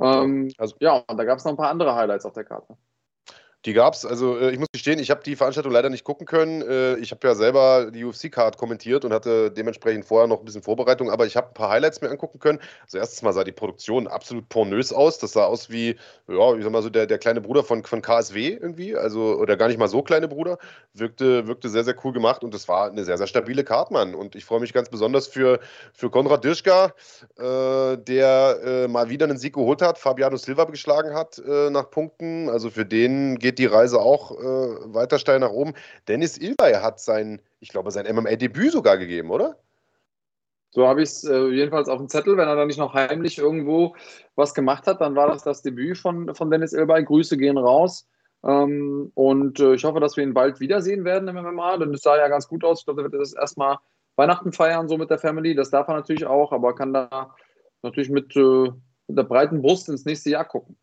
[0.01, 2.77] Ähm, also, ja, und da gab es noch ein paar andere Highlights auf der Karte.
[3.69, 4.07] Die gab es.
[4.07, 6.62] Also äh, ich muss gestehen, ich habe die Veranstaltung leider nicht gucken können.
[6.62, 10.62] Äh, ich habe ja selber die UFC-Card kommentiert und hatte dementsprechend vorher noch ein bisschen
[10.62, 12.61] Vorbereitung, aber ich habe ein paar Highlights mir angucken können.
[12.85, 15.19] Also erstens mal sah die Produktion absolut pornös aus.
[15.19, 15.97] Das sah aus wie,
[16.29, 19.59] ja, ich sag mal so, der, der kleine Bruder von, von KSW irgendwie, also oder
[19.59, 20.57] gar nicht mal so kleine Bruder.
[20.95, 24.14] Wirkte, wirkte sehr, sehr cool gemacht und das war eine sehr, sehr stabile Card, Mann.
[24.14, 25.61] Und ich freue mich ganz besonders für,
[25.93, 26.95] für Konrad Dirschka,
[27.37, 31.91] äh, der äh, mal wieder einen Sieg geholt hat, Fabiano Silva geschlagen hat äh, nach
[31.91, 32.49] Punkten.
[32.49, 35.75] Also für den geht die Reise auch äh, weiter steil nach oben.
[36.07, 39.57] Dennis Ilbay hat sein, ich glaube, sein MMA-Debüt sogar gegeben, oder?
[40.71, 42.37] So habe ich es äh, jedenfalls auf dem Zettel.
[42.37, 43.97] Wenn er da nicht noch heimlich irgendwo
[44.37, 47.05] was gemacht hat, dann war das das Debüt von, von Dennis Ilbay.
[47.05, 48.07] Grüße gehen raus.
[48.45, 52.03] Ähm, und äh, ich hoffe, dass wir ihn bald wiedersehen werden im MMA, denn es
[52.03, 52.81] sah ja ganz gut aus.
[52.81, 53.79] Ich glaube, er wird das erstmal
[54.17, 55.55] Weihnachten feiern, so mit der Family.
[55.55, 57.35] Das darf er natürlich auch, aber kann da
[57.83, 58.71] natürlich mit, äh,
[59.09, 60.77] mit der breiten Brust ins nächste Jahr gucken.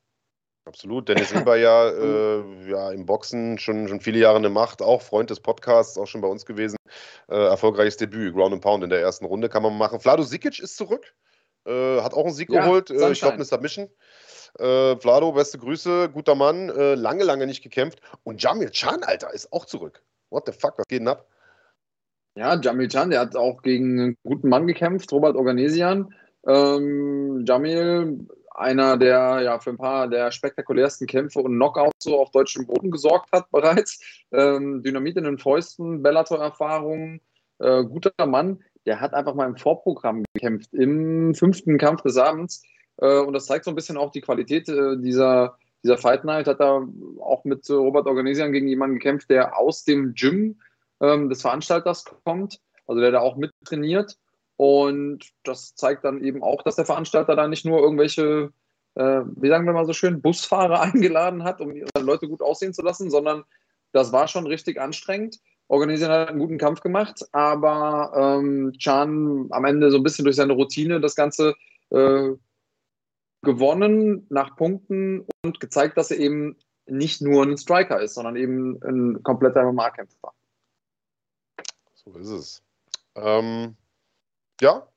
[0.65, 1.07] Absolut.
[1.07, 5.29] Dennis Silber ja, äh, ja im Boxen schon, schon viele Jahre eine Macht, auch Freund
[5.29, 6.77] des Podcasts, auch schon bei uns gewesen.
[7.29, 9.99] Äh, erfolgreiches Debüt, Ground and Pound in der ersten Runde kann man machen.
[9.99, 11.13] Vlado Sikic ist zurück,
[11.65, 13.89] äh, hat auch einen Sieg ja, geholt, äh, ich glaube eine Submission.
[14.57, 17.99] Äh, Vlado, beste Grüße, guter Mann, äh, lange, lange nicht gekämpft.
[18.23, 20.01] Und Jamil Chan, Alter, ist auch zurück.
[20.31, 21.27] What the fuck, was geht denn ab?
[22.35, 26.13] Ja, Jamil Chan, der hat auch gegen einen guten Mann gekämpft, Robert Organisian.
[26.47, 32.31] Ähm, Jamil einer, der ja für ein paar der spektakulärsten Kämpfe und Knockouts so auf
[32.31, 33.99] deutschem Boden gesorgt hat bereits.
[34.31, 37.21] Ähm, Dynamit in den Fäusten, Bellator-Erfahrungen,
[37.59, 38.63] äh, guter Mann.
[38.85, 42.63] Der hat einfach mal im Vorprogramm gekämpft, im fünften Kampf des Abends.
[42.97, 46.47] Äh, und das zeigt so ein bisschen auch die Qualität äh, dieser, dieser Fight Night.
[46.47, 46.87] Hat er
[47.19, 50.59] auch mit Robert Organisian gegen jemanden gekämpft, der aus dem Gym
[51.01, 54.17] ähm, des Veranstalters kommt, also der da auch mit trainiert.
[54.57, 58.51] Und das zeigt dann eben auch, dass der Veranstalter da nicht nur irgendwelche,
[58.95, 62.73] äh, wie sagen wir mal so schön, Busfahrer eingeladen hat, um ihre Leute gut aussehen
[62.73, 63.43] zu lassen, sondern
[63.91, 65.39] das war schon richtig anstrengend.
[65.67, 70.35] Organisieren hat einen guten Kampf gemacht, aber ähm, Chan am Ende so ein bisschen durch
[70.35, 71.55] seine Routine das Ganze
[71.89, 72.31] äh,
[73.41, 78.79] gewonnen nach Punkten und gezeigt, dass er eben nicht nur ein Striker ist, sondern eben
[78.83, 80.33] ein kompletter MMA-Kämpfer.
[81.95, 82.63] So ist es.
[83.15, 83.75] Ähm,
[84.61, 84.87] ja,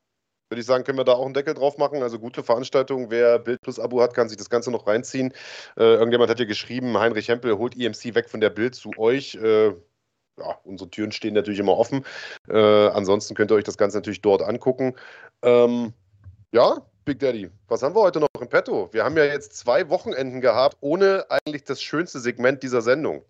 [0.51, 2.03] würde ich sagen, können wir da auch einen Deckel drauf machen.
[2.03, 3.11] Also gute Veranstaltung.
[3.11, 5.33] Wer Bild plus Abo hat, kann sich das Ganze noch reinziehen.
[5.77, 9.35] Äh, irgendjemand hat ja geschrieben, Heinrich Hempel holt EMC weg von der Bild zu euch.
[9.35, 9.69] Äh,
[10.39, 12.05] ja, unsere Türen stehen natürlich immer offen.
[12.49, 14.95] Äh, ansonsten könnt ihr euch das Ganze natürlich dort angucken.
[15.43, 15.93] Ähm,
[16.53, 18.89] ja, Big Daddy, was haben wir heute noch im Petto?
[18.93, 23.25] Wir haben ja jetzt zwei Wochenenden gehabt, ohne eigentlich das schönste Segment dieser Sendung.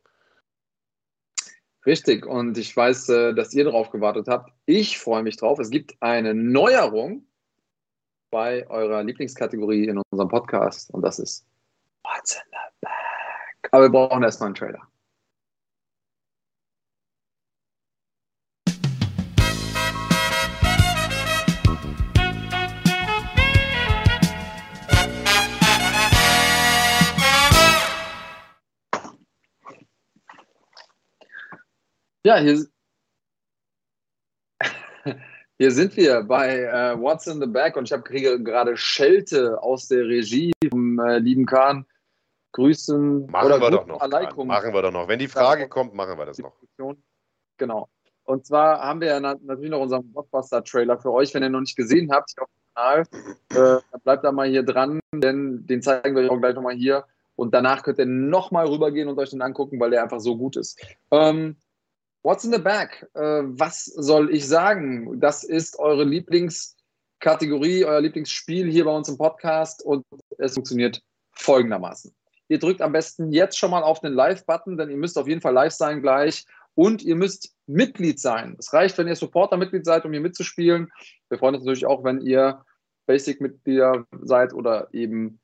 [1.86, 4.52] Richtig, und ich weiß, äh, dass ihr darauf gewartet habt.
[4.66, 5.58] Ich freue mich drauf.
[5.58, 7.24] Es gibt eine Neuerung
[8.30, 11.46] bei eurer Lieblingskategorie in unserem Podcast und das ist
[12.02, 13.70] What's in the Bag.
[13.72, 14.82] Aber wir brauchen erstmal einen Trailer.
[32.28, 32.66] Ja, hier,
[35.58, 39.88] hier sind wir bei uh, What's in the Back und ich habe gerade Schelte aus
[39.88, 41.86] der Regie vom äh, lieben Kahn.
[42.52, 43.30] Grüßen.
[43.30, 44.44] Machen wir doch noch.
[44.44, 45.08] Machen wir doch noch.
[45.08, 46.52] Wenn die Frage kommt, machen wir das noch.
[47.56, 47.88] Genau.
[48.24, 51.76] Und zwar haben wir ja natürlich noch unseren Blockbuster-Trailer für euch, wenn ihr noch nicht
[51.76, 53.00] gesehen habt, auf dem Kanal.
[53.52, 56.74] Äh, dann bleibt da mal hier dran, denn den zeigen wir euch auch gleich nochmal
[56.74, 57.06] hier.
[57.36, 60.56] Und danach könnt ihr nochmal rübergehen und euch den angucken, weil der einfach so gut
[60.56, 60.78] ist.
[61.10, 61.56] Ähm,
[62.22, 63.06] What's in the Bag?
[63.14, 65.20] Äh, was soll ich sagen?
[65.20, 70.04] Das ist eure Lieblingskategorie, euer Lieblingsspiel hier bei uns im Podcast und
[70.36, 71.00] es funktioniert
[71.32, 72.12] folgendermaßen.
[72.48, 75.40] Ihr drückt am besten jetzt schon mal auf den Live-Button, denn ihr müsst auf jeden
[75.40, 76.44] Fall live sein gleich
[76.74, 78.56] und ihr müsst Mitglied sein.
[78.58, 80.90] Es reicht, wenn ihr Supporter-Mitglied seid, um hier mitzuspielen.
[81.28, 82.64] Wir freuen uns natürlich auch, wenn ihr
[83.06, 85.40] Basic-Mitglieder seid oder eben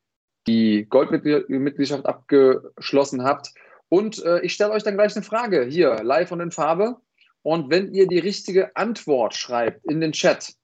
[0.46, 3.52] die Goldmitgliedschaft abgeschlossen habt.
[3.88, 6.96] Und äh, ich stelle euch dann gleich eine Frage hier, live und in Farbe.
[7.42, 10.54] Und wenn ihr die richtige Antwort schreibt in den Chat,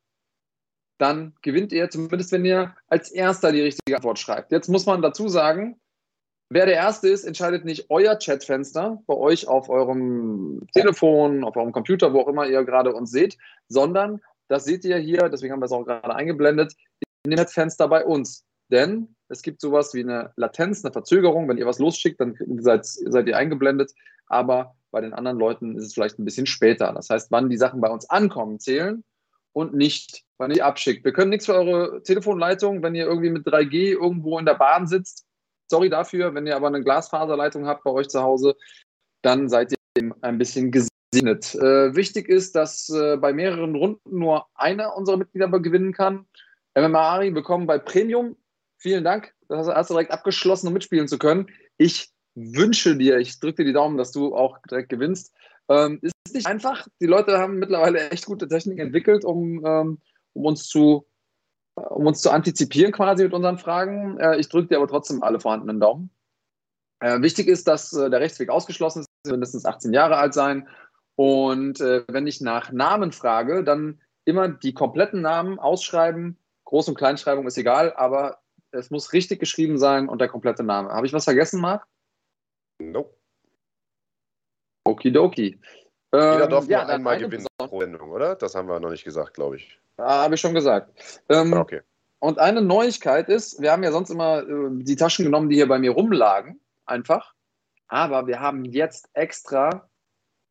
[0.99, 4.53] dann gewinnt ihr, zumindest wenn ihr als Erster die richtige Antwort schreibt.
[4.53, 5.81] Jetzt muss man dazu sagen,
[6.51, 11.73] wer der Erste ist, entscheidet nicht euer Chatfenster bei euch auf eurem Telefon, auf eurem
[11.73, 15.61] Computer, wo auch immer ihr gerade uns seht, sondern das seht ihr hier, deswegen haben
[15.61, 16.75] wir es auch gerade eingeblendet,
[17.25, 18.45] in dem Chatfenster bei uns.
[18.71, 21.49] Denn es gibt sowas wie eine Latenz, eine Verzögerung.
[21.49, 23.93] Wenn ihr was losschickt, dann seid, seid ihr eingeblendet.
[24.27, 26.93] Aber bei den anderen Leuten ist es vielleicht ein bisschen später.
[26.93, 29.05] Das heißt, wann die Sachen bei uns ankommen, zählen
[29.53, 31.05] und nicht, wann ihr abschickt.
[31.05, 34.87] Wir können nichts für eure Telefonleitung, wenn ihr irgendwie mit 3G irgendwo in der Bahn
[34.87, 35.27] sitzt.
[35.69, 36.35] Sorry dafür.
[36.35, 38.57] Wenn ihr aber eine Glasfaserleitung habt bei euch zu Hause,
[39.23, 41.55] dann seid ihr ein bisschen gesegnet.
[41.55, 46.27] Äh, wichtig ist, dass äh, bei mehreren Runden nur einer unserer Mitglieder gewinnen kann.
[46.77, 48.37] MMA Ari bekommen bei Premium
[48.81, 49.33] vielen Dank.
[49.49, 51.47] Das hast du direkt abgeschlossen, um mitspielen zu können.
[51.77, 55.33] Ich wünsche dir, ich drücke dir die Daumen, dass du auch direkt gewinnst.
[55.69, 56.87] Ähm, ist nicht einfach.
[57.01, 59.99] Die Leute haben mittlerweile echt gute Technik entwickelt, um, ähm,
[60.33, 61.07] um uns zu
[61.75, 64.19] um uns zu antizipieren quasi mit unseren Fragen.
[64.19, 66.11] Äh, ich drücke dir aber trotzdem alle vorhandenen Daumen.
[67.01, 70.69] Äh, wichtig ist, dass äh, der Rechtsweg ausgeschlossen ist, mindestens 18 Jahre alt sein.
[71.17, 76.39] Und äh, wenn ich nach Namen frage, dann immer die kompletten Namen ausschreiben.
[76.67, 78.40] Groß- und Kleinschreibung ist egal, aber
[78.73, 80.91] es muss richtig geschrieben sein und der komplette Name.
[80.91, 81.87] Habe ich was vergessen, Marc?
[82.81, 83.15] Nope.
[84.85, 85.61] Okidoki.
[86.13, 88.35] Jeder Ähm, darf ja, nur dann einmal eine gewinnen pro Sendung, oder?
[88.35, 89.79] Das haben wir noch nicht gesagt, glaube ich.
[89.97, 91.23] Ah, Habe ich schon gesagt.
[91.29, 91.83] Ähm, Ah, Okay.
[92.23, 95.69] Und eine Neuigkeit ist, wir haben ja sonst immer äh, die Taschen genommen, die hier
[95.69, 97.33] bei mir rumlagen, einfach.
[97.89, 99.89] Aber wir haben jetzt extra,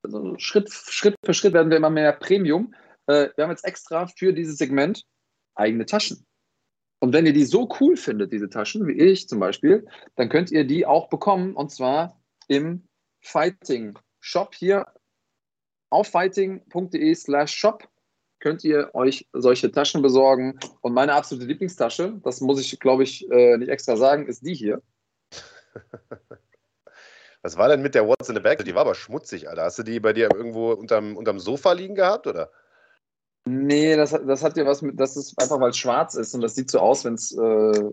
[0.04, 2.74] also Schritt, Schritt für Schritt werden wir immer mehr Premium.
[3.06, 5.04] Äh, wir haben jetzt extra für dieses Segment
[5.56, 6.26] eigene Taschen.
[7.00, 10.52] Und wenn ihr die so cool findet, diese Taschen, wie ich zum Beispiel, dann könnt
[10.52, 12.88] ihr die auch bekommen und zwar im
[13.22, 14.86] Fighting Shop hier
[15.90, 17.88] auf fighting.de slash shop
[18.40, 20.60] könnt ihr euch solche Taschen besorgen.
[20.82, 24.54] Und meine absolute Lieblingstasche, das muss ich, glaube ich, äh, nicht extra sagen, ist die
[24.54, 24.82] hier.
[27.42, 28.64] Was war denn mit der What's in the Bag?
[28.66, 29.64] Die war aber schmutzig, Alter.
[29.64, 32.52] Hast du die bei dir irgendwo unterm, unterm Sofa liegen gehabt, oder?
[33.46, 36.34] Nee, das, hat- das hat ja was mit, das ist einfach, weil es schwarz ist
[36.36, 37.92] und das sieht so aus, wenn es, äh,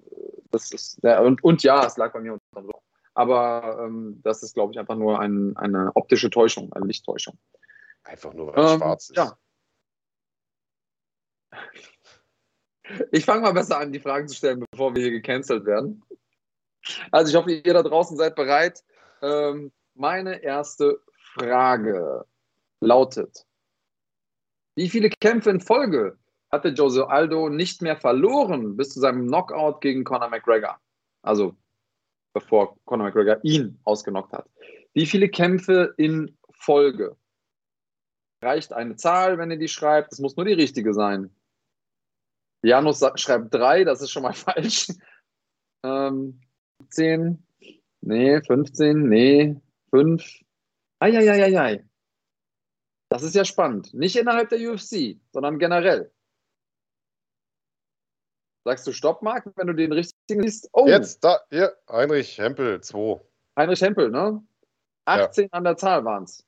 [0.51, 2.81] das ist, ja, und, und ja, es lag bei mir unterm Sofa.
[3.15, 7.39] Aber ähm, das ist, glaube ich, einfach nur ein, eine optische Täuschung, eine Lichttäuschung.
[8.05, 9.17] Einfach nur, weil es Ähm, schwarz ist.
[9.17, 9.39] ja.
[13.11, 16.03] Ich fange mal besser an, die Fragen zu stellen, bevor wir hier gecancelt werden.
[17.11, 18.85] Also ich hoffe, ihr da draußen seid bereit.
[19.23, 21.01] Ähm, meine erste
[21.35, 22.27] Frage
[22.81, 23.46] lautet,
[24.77, 26.19] wie viele Kämpfe in Folge
[26.53, 30.79] hatte Jose Aldo nicht mehr verloren bis zu seinem Knockout gegen Conor McGregor?
[31.23, 31.57] Also
[32.35, 34.49] bevor Conor McGregor ihn ausgenockt hat.
[34.93, 37.17] Wie viele Kämpfe in Folge?
[38.43, 40.13] Reicht eine Zahl, wenn ihr die schreibt.
[40.13, 41.35] Es muss nur die richtige sein.
[42.63, 44.89] Janus schreibt drei, das ist schon mal falsch.
[45.85, 46.41] Ähm,
[46.91, 47.43] 10,
[48.03, 49.57] nee, 15, nee,
[49.91, 50.23] 5.
[50.99, 51.85] Eieieiei.
[53.09, 53.95] Das ist ja spannend.
[53.95, 56.13] Nicht innerhalb der UFC, sondern generell.
[58.65, 60.69] Sagst du Stopp, Marc, wenn du den richtigen siehst?
[60.73, 63.21] Oh, Jetzt, da, hier, Heinrich Hempel, 2.
[63.57, 64.43] Heinrich Hempel, ne?
[65.05, 66.45] 18 an der Zahl waren es.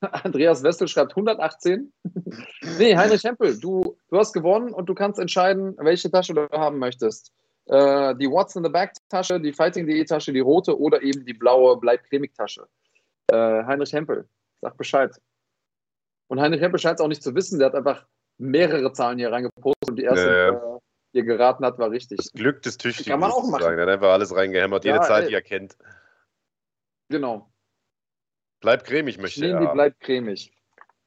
[0.00, 1.92] Andreas Wessel schreibt 118.
[2.78, 6.78] nee, Heinrich Hempel, du, du hast gewonnen und du kannst entscheiden, welche Tasche du haben
[6.78, 7.32] möchtest.
[7.66, 11.34] Äh, die What's in the Back Tasche, die Fighting.de Tasche, die rote oder eben die
[11.34, 12.68] blaue Bleib cremig Tasche.
[13.32, 14.28] Äh, Heinrich Hempel,
[14.62, 15.20] sag Bescheid.
[16.28, 18.06] Und Heinrich Hempel scheint es auch nicht zu wissen, der hat einfach
[18.38, 20.78] mehrere Zahlen hier reingepostet und die erste, Ja, ja.
[21.14, 22.18] die er geraten hat, war richtig.
[22.18, 23.10] Das Glück des Tüchtigen.
[23.10, 23.50] Kann man auch machen.
[23.52, 23.78] sozusagen.
[23.78, 25.28] Er hat einfach alles reingehämmert, jede Ja, Zahl, ey.
[25.28, 25.76] die er kennt.
[27.08, 27.50] Genau.
[28.60, 29.60] Bleib cremig, möchte Nehmen er.
[29.68, 30.52] die bleibt cremig.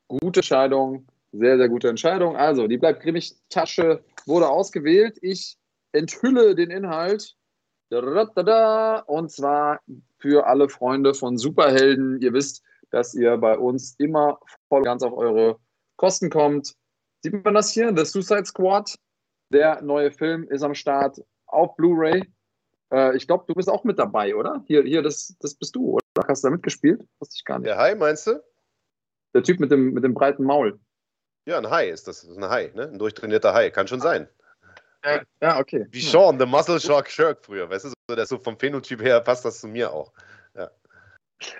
[0.07, 2.35] Gute Entscheidung, sehr, sehr gute Entscheidung.
[2.35, 5.17] Also, die bleibt cremig Tasche wurde ausgewählt.
[5.21, 5.57] Ich
[5.93, 7.35] enthülle den Inhalt.
[7.89, 9.79] Und zwar
[10.17, 12.21] für alle Freunde von Superhelden.
[12.21, 14.39] Ihr wisst, dass ihr bei uns immer
[14.69, 15.57] voll ganz auf eure
[15.97, 16.73] Kosten kommt.
[17.23, 17.93] Sieht man das hier?
[17.95, 18.95] The Suicide Squad.
[19.51, 22.23] Der neue Film ist am Start auf Blu-ray.
[22.91, 24.63] Äh, ich glaube, du bist auch mit dabei, oder?
[24.67, 26.27] Hier, hier das, das bist du, oder?
[26.27, 27.01] Hast du da mitgespielt?
[27.19, 27.67] Wusste ich gar nicht.
[27.67, 28.43] Der Hai, meinst du?
[29.33, 30.79] Der Typ mit dem, mit dem breiten Maul.
[31.45, 32.21] Ja, ein Hai ist das.
[32.21, 32.83] das ist ein Hai, ne?
[32.83, 33.69] Ein durchtrainierter Hai.
[33.69, 34.27] Kann schon sein.
[35.03, 35.87] Ja, ja okay.
[35.89, 37.69] Wie Sean, the Muscle Shark Shirk früher.
[37.69, 40.11] Weißt du, so, der so vom Phänotyp her passt das zu mir auch.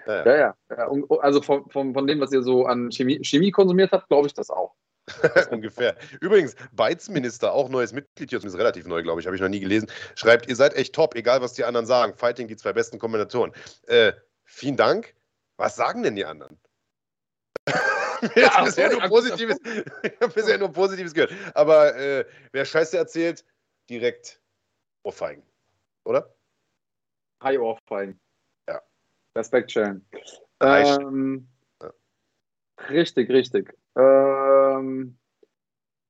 [0.08, 0.26] Ja.
[0.26, 0.56] Ja, ja.
[0.78, 4.08] Ja, und- Also von, von, von dem, was ihr so an Chemie, Chemie konsumiert habt,
[4.08, 4.76] glaube ich das auch.
[5.52, 5.98] Ungefähr.
[6.22, 9.60] Übrigens, Beizminister, auch neues Mitglied hier, ist relativ neu, glaube ich, habe ich noch nie
[9.60, 12.14] gelesen, schreibt, ihr seid echt top, egal was die anderen sagen.
[12.16, 13.52] Fighting, die zwei besten Kombinatoren.
[13.88, 14.14] Äh,
[14.46, 15.16] vielen Dank.
[15.58, 16.60] Was sagen denn die anderen?
[17.68, 17.74] Ich
[18.36, 19.60] Ja, habe bisher, nur Positives-
[20.36, 21.34] bisher nur Positives gehört.
[21.56, 23.44] Aber äh, wer Scheiße erzählt,
[23.90, 24.40] direkt
[25.04, 25.44] ohrfeigen.
[26.06, 26.34] Oder?
[27.44, 28.20] High Ohrfeigen.
[29.38, 29.76] Respekt.
[29.76, 31.48] High- Ähm,
[31.82, 31.92] Ja.
[32.90, 33.74] Richtig, richtig.
[33.98, 35.18] Ähm,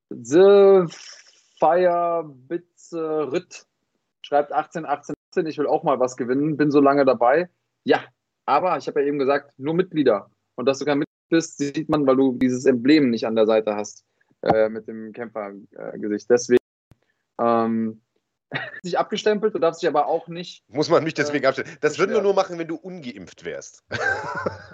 [0.09, 0.85] The
[1.59, 3.65] Fire Bitze Ritt
[4.23, 5.45] schreibt 18, 18, 18.
[5.47, 6.57] Ich will auch mal was gewinnen.
[6.57, 7.49] Bin so lange dabei.
[7.83, 8.03] Ja,
[8.45, 10.29] aber ich habe ja eben gesagt, nur Mitglieder.
[10.55, 13.45] Und dass du kein Mitglied bist, sieht man, weil du dieses Emblem nicht an der
[13.45, 14.05] Seite hast
[14.41, 16.29] äh, mit dem Kämpfergesicht.
[16.29, 16.57] Deswegen
[17.39, 18.01] ähm,
[18.83, 19.53] dich abgestempelt.
[19.55, 21.69] Du darfst dich aber auch nicht Muss man mich deswegen abstellen.
[21.81, 23.83] Das würden wir nur machen, wenn du ungeimpft wärst.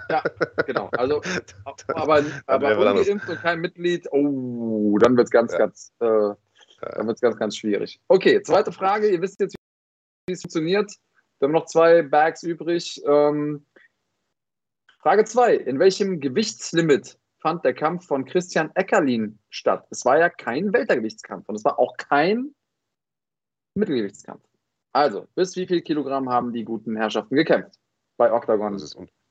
[0.10, 0.24] Ja,
[0.66, 0.90] genau.
[0.94, 1.22] Also,
[1.94, 5.58] aber, aber ungeimpft und kein Mitglied, oh, dann wird es ganz, Ja.
[5.60, 7.99] ganz, äh, dann wird's ganz, ganz schwierig.
[8.08, 9.10] Okay, zweite Frage.
[9.10, 9.56] Ihr wisst jetzt,
[10.28, 10.94] wie es funktioniert.
[11.40, 13.02] Wir haben noch zwei Bags übrig.
[13.06, 13.66] Ähm,
[14.99, 15.56] Frage 2.
[15.56, 19.86] In welchem Gewichtslimit fand der Kampf von Christian Eckerlin statt?
[19.90, 22.56] Es war ja kein Weltergewichtskampf und es war auch kein
[23.78, 24.41] Mittelgewichtskampf.
[24.94, 27.80] Also, bis wie viel Kilogramm haben die guten Herrschaften gekämpft?
[28.18, 28.78] bei Octagon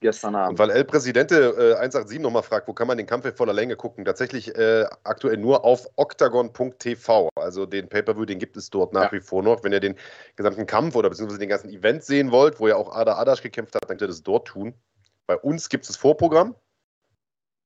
[0.00, 0.50] gestern Abend.
[0.50, 3.52] Und weil El Presidente äh, 187 nochmal fragt, wo kann man den Kampf in voller
[3.52, 4.04] Länge gucken?
[4.04, 7.28] Tatsächlich äh, aktuell nur auf octagon.tv.
[7.34, 9.12] Also den Pay-Per-View, den gibt es dort nach ja.
[9.12, 9.64] wie vor noch.
[9.64, 9.96] Wenn ihr den
[10.36, 13.74] gesamten Kampf oder beziehungsweise den ganzen Event sehen wollt, wo ja auch Ada Adasch gekämpft
[13.74, 14.74] hat, dann könnt ihr das dort tun.
[15.26, 16.54] Bei uns gibt es das Vorprogramm.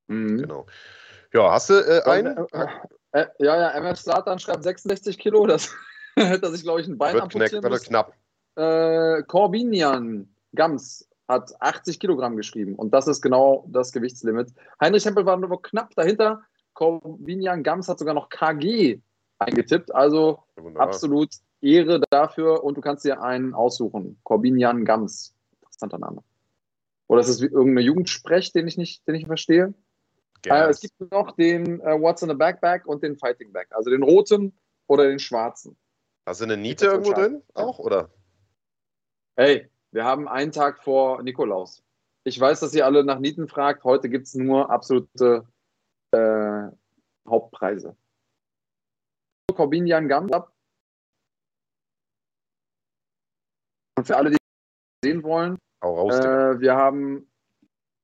[0.06, 0.38] Mhm.
[0.38, 0.66] Genau.
[1.32, 2.36] Ja, hast du äh, einen?
[2.52, 2.66] Äh,
[3.12, 5.46] äh, ja, ja, MS Slatan schreibt 66 Kilo.
[5.46, 5.70] Das
[6.16, 8.14] hätte er sich, glaube ich, ein Bein wird amputieren knack, Wird knapp.
[8.56, 14.52] Äh, Corbinian Gams hat 80 Kilogramm geschrieben und das ist genau das Gewichtslimit.
[14.80, 16.42] Heinrich Hempel war nur knapp dahinter.
[16.74, 19.00] Corbinian Gams hat sogar noch KG
[19.38, 19.94] eingetippt.
[19.94, 20.88] Also Wunderbar.
[20.88, 21.30] absolut
[21.60, 24.18] Ehre dafür und du kannst dir einen aussuchen.
[24.24, 25.34] Corbinian Gams.
[25.60, 26.22] Interessanter Name.
[27.06, 29.74] Oder ist es irgendeine Jugendsprech, den ich nicht, den ich verstehe?
[30.46, 33.68] Äh, es gibt noch den äh, What's in the Backpack und den Fighting Back.
[33.70, 34.52] Also den roten
[34.86, 35.76] oder den schwarzen.
[36.30, 38.08] Hast du eine Niete irgendwo drin auch, oder?
[39.34, 41.82] Hey, wir haben einen Tag vor Nikolaus.
[42.22, 43.82] Ich weiß, dass ihr alle nach Nieten fragt.
[43.82, 45.44] Heute gibt es nur absolute
[46.12, 46.68] äh,
[47.28, 47.96] Hauptpreise.
[49.52, 50.52] Corbinian Gams ab.
[53.98, 54.36] Und für alle, die
[55.04, 57.28] sehen wollen, raus, äh, wir haben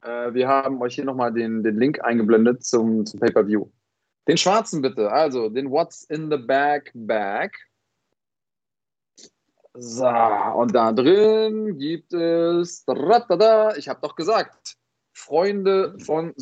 [0.00, 3.70] äh, wir haben euch hier nochmal den, den Link eingeblendet zum, zum Pay-Per-View.
[4.26, 7.52] Den schwarzen bitte, also den What's in the Bag Bag.
[9.78, 14.76] So, und da drin gibt es, ich habe doch gesagt,
[15.12, 16.34] Freunde von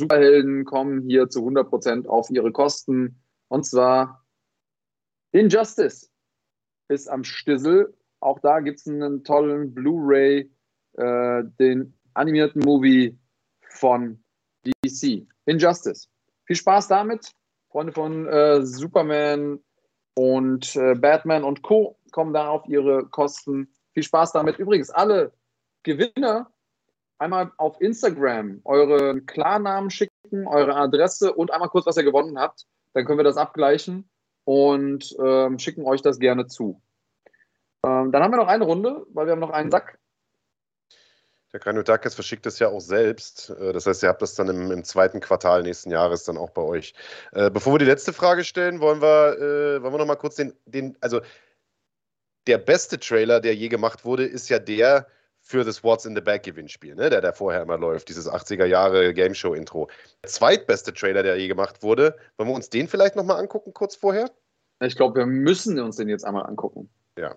[0.00, 3.22] Superhelden kommen hier zu 100% auf ihre Kosten.
[3.48, 4.24] Und zwar
[5.32, 6.10] Injustice
[6.88, 7.94] ist am Stissel.
[8.20, 10.50] Auch da gibt es einen tollen Blu-ray,
[10.94, 13.18] äh, den animierten Movie
[13.68, 14.22] von
[14.64, 15.26] DC.
[15.44, 16.08] Injustice.
[16.44, 17.30] Viel Spaß damit.
[17.68, 19.60] Freunde von äh, Superman
[20.14, 21.99] und äh, Batman und Co.
[22.12, 23.72] kommen da auf ihre Kosten.
[23.92, 24.58] Viel Spaß damit.
[24.58, 25.32] Übrigens, alle
[25.82, 26.50] Gewinner
[27.18, 32.66] einmal auf Instagram euren Klarnamen schicken, eure Adresse und einmal kurz, was ihr gewonnen habt.
[32.94, 34.08] Dann können wir das abgleichen
[34.44, 36.82] und ähm, schicken euch das gerne zu.
[37.84, 40.00] Ähm, dann haben wir noch eine Runde, weil wir haben noch einen Sack
[41.52, 43.50] der Granutakis verschickt es ja auch selbst.
[43.50, 46.50] Äh, das heißt, ihr habt das dann im, im, zweiten Quartal nächsten Jahres dann auch
[46.50, 46.94] bei euch.
[47.32, 50.36] Äh, bevor wir die letzte Frage stellen, wollen wir, äh, wollen wir noch mal kurz
[50.36, 51.20] den, den, also
[52.46, 55.06] der beste Trailer, der je gemacht wurde, ist ja der
[55.40, 57.10] für das What's in the Back Gewinnspiel, ne?
[57.10, 59.88] der da vorher immer läuft, dieses 80er Jahre Game Show Intro.
[60.22, 63.72] Der zweitbeste Trailer, der je gemacht wurde, wollen wir uns den vielleicht noch mal angucken
[63.72, 64.30] kurz vorher?
[64.80, 66.88] Ich glaube, wir müssen uns den jetzt einmal angucken.
[67.18, 67.36] Ja,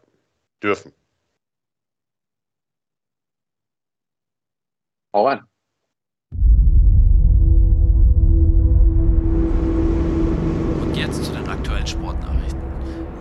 [0.62, 0.94] dürfen.
[5.14, 5.53] Hau rein.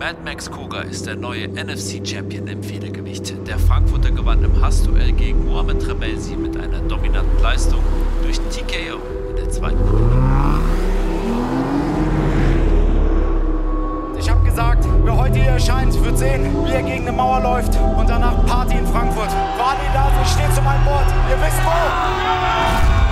[0.03, 3.47] Mad Max Koga ist der neue NFC-Champion im Federgewicht.
[3.47, 7.79] Der Frankfurter gewann im Hassduell gegen Mohamed Rebelsi mit einer dominanten Leistung
[8.21, 8.99] durch TKO
[9.29, 10.17] in der zweiten Runde.
[14.19, 17.79] Ich habe gesagt, wer heute hier erscheint, wird sehen, wie er gegen eine Mauer läuft
[17.97, 19.31] und danach Party in Frankfurt.
[19.31, 21.07] Wadi da, ich stehe zu meinem Wort.
[21.29, 23.02] Ihr wisst wo.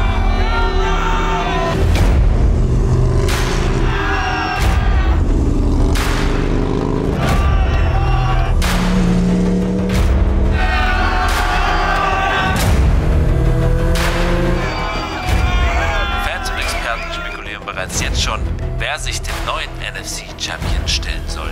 [17.82, 18.40] Bereits jetzt schon,
[18.78, 21.52] wer sich dem neuen NFC Champion stellen soll.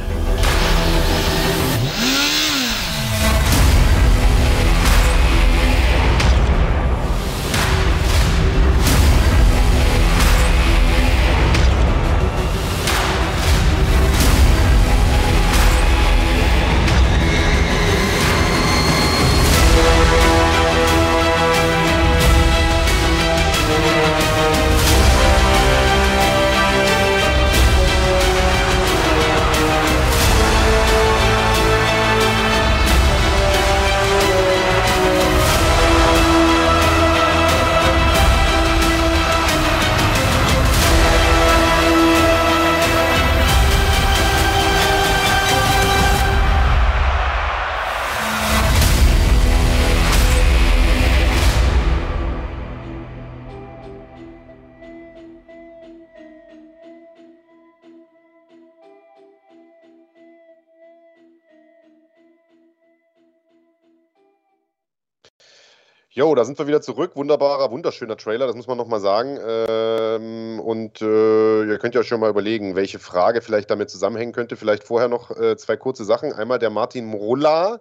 [66.19, 67.15] Jo, da sind wir wieder zurück.
[67.15, 69.39] Wunderbarer, wunderschöner Trailer, das muss man nochmal sagen.
[69.41, 74.57] Ähm, und äh, ihr könnt ja schon mal überlegen, welche Frage vielleicht damit zusammenhängen könnte.
[74.57, 76.33] Vielleicht vorher noch äh, zwei kurze Sachen.
[76.33, 77.79] Einmal der Martin Mrola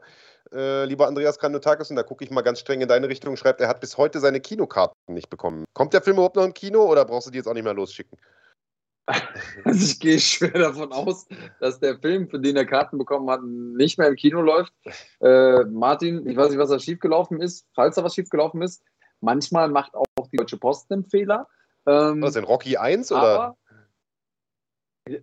[0.52, 3.60] äh, lieber Andreas Kranjotakis, und da gucke ich mal ganz streng in deine Richtung, schreibt,
[3.60, 5.64] er hat bis heute seine Kinokarten nicht bekommen.
[5.74, 7.74] Kommt der Film überhaupt noch im Kino oder brauchst du die jetzt auch nicht mehr
[7.74, 8.18] losschicken?
[9.64, 11.26] Also ich gehe schwer davon aus,
[11.60, 14.72] dass der Film, für den er Karten bekommen hat, nicht mehr im Kino läuft.
[15.20, 18.82] Äh, Martin, ich weiß nicht, was da schiefgelaufen ist, falls da was schiefgelaufen ist.
[19.20, 21.48] Manchmal macht auch die Deutsche Post einen Fehler.
[21.86, 23.22] Ähm, Was denn, Rocky 1 oder?
[23.22, 23.56] aber,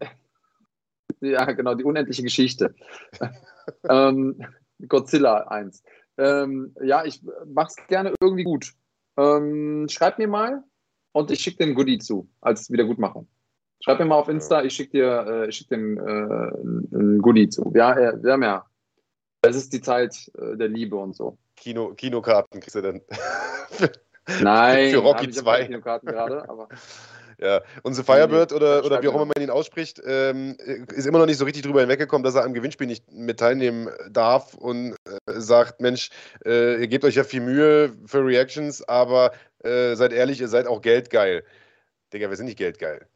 [1.22, 2.74] ja, genau, die unendliche Geschichte.
[3.90, 4.42] ähm,
[4.88, 5.84] Godzilla 1.
[6.18, 8.74] Ähm, ja, ich mach's gerne irgendwie gut.
[9.18, 10.64] Ähm, schreib mir mal
[11.14, 13.28] und ich schicke den Goodie zu, als Wiedergutmachung.
[13.86, 17.20] Schreib mir mal auf Insta, ich schicke dir, äh, ich schick dir ein, äh, ein
[17.22, 17.72] Goodie zu.
[17.76, 18.66] Ja, äh, wir haben ja.
[19.44, 21.38] Es ist die Zeit äh, der Liebe und so.
[21.56, 23.02] Kino, Kinokarten kriegst du dann.
[24.42, 25.52] Nein, Für Rocky hab ich 2.
[25.52, 26.68] keine Kinokarten gerade, aber
[27.38, 30.58] Ja, unser Firebird oder, Ja, oder wie auch immer man ihn ausspricht, ähm,
[30.96, 33.90] ist immer noch nicht so richtig drüber hinweggekommen, dass er am Gewinnspiel nicht mit teilnehmen
[34.10, 36.10] darf und äh, sagt, Mensch,
[36.44, 39.34] äh, ihr gebt euch ja viel Mühe für Reactions, aber
[39.64, 41.44] äh, seid ehrlich, ihr seid auch geldgeil.
[42.14, 43.08] Digga, wir sind nicht geldgeil.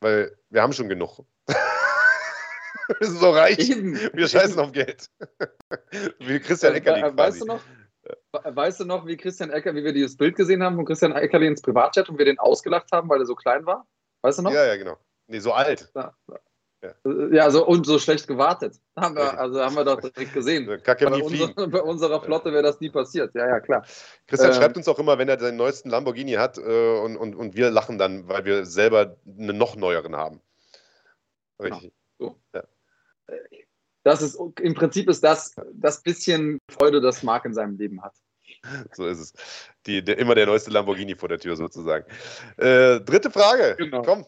[0.00, 1.20] Weil wir haben schon genug.
[1.46, 1.56] wir
[3.00, 3.58] sind so reich.
[3.70, 3.94] eben.
[4.12, 5.08] Wir scheißen auf Geld.
[6.20, 7.16] wie Christian Äh, Eckerli äh.
[7.16, 7.60] Weißt du noch?
[8.04, 11.12] we- Weißt du noch, wie Christian Ecker, wie wir dieses Bild gesehen haben von Christian
[11.12, 13.86] Eckerli ins Privatchat und wir den ausgelacht haben, weil er so klein war?
[14.22, 14.52] Weißt du noch?
[14.52, 14.96] Ja, ja, genau.
[15.28, 15.90] Nee, so alt.
[15.94, 16.14] Ja,
[17.50, 18.76] so, und so schlecht gewartet.
[18.96, 20.66] Haben wir, also haben wir doch direkt gesehen.
[20.82, 23.34] Kacke Bei, unser, bei unserer Flotte wäre das nie passiert.
[23.34, 23.84] Ja, ja, klar.
[24.26, 27.34] Christian Ähm, schreibt uns auch immer, wenn er seinen neuesten Lamborghini hat äh, und, und,
[27.34, 30.40] und wir lachen dann, weil wir selber einen noch neueren haben.
[31.60, 31.92] Richtig.
[34.04, 38.14] Das ist im Prinzip ist das das bisschen Freude, das Marc in seinem Leben hat.
[38.92, 39.32] So ist es.
[39.86, 42.04] Die, der, immer der neueste Lamborghini vor der Tür sozusagen.
[42.56, 43.74] Äh, dritte Frage.
[43.76, 44.02] Genau.
[44.02, 44.26] Komm.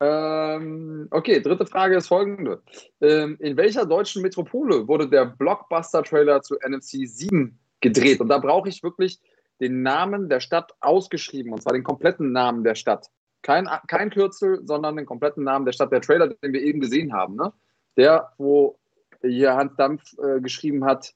[0.00, 2.62] Ähm, okay, dritte Frage ist folgende.
[3.00, 8.20] Ähm, in welcher deutschen Metropole wurde der Blockbuster-Trailer zu NFC 7 gedreht?
[8.20, 9.20] Und da brauche ich wirklich
[9.60, 13.06] den Namen der Stadt ausgeschrieben, und zwar den kompletten Namen der Stadt.
[13.40, 15.92] Kein, kein Kürzel, sondern den kompletten Namen der Stadt.
[15.92, 17.52] Der Trailer, den wir eben gesehen haben, ne?
[17.96, 18.78] der, wo
[19.22, 21.14] hier Hans Dampf äh, geschrieben hat,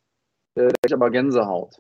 [0.55, 1.77] äh, ich aber Gänsehaut.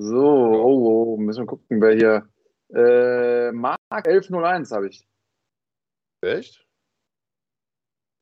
[0.00, 2.28] So, oh, oh, müssen wir gucken, wer hier.
[2.74, 5.06] Äh, Mark 1101 habe ich.
[6.22, 6.66] Echt?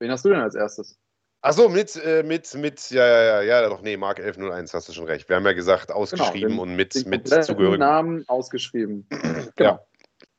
[0.01, 0.99] Wen hast du denn als erstes?
[1.41, 4.93] Achso, mit, äh, mit, mit, ja, ja, ja, ja, doch, nee, Mark 1101, hast du
[4.93, 5.29] schon recht.
[5.29, 7.79] Wir haben ja gesagt, ausgeschrieben den- und mit, mit zugehörigen.
[7.79, 9.07] Namen ausgeschrieben.
[9.57, 9.79] genau.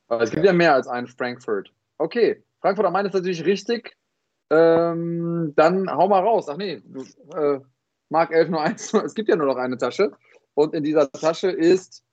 [0.08, 1.72] Aber es gibt ja mehr als einen Frankfurt.
[1.96, 3.96] Okay, Frankfurt am Main ist natürlich richtig.
[4.50, 6.48] Ähm, dann hau mal raus.
[6.50, 7.00] Ach nee, du,
[7.34, 7.60] äh,
[8.10, 10.12] Mark 1101, es gibt ja nur noch eine Tasche.
[10.54, 12.04] Und in dieser Tasche ist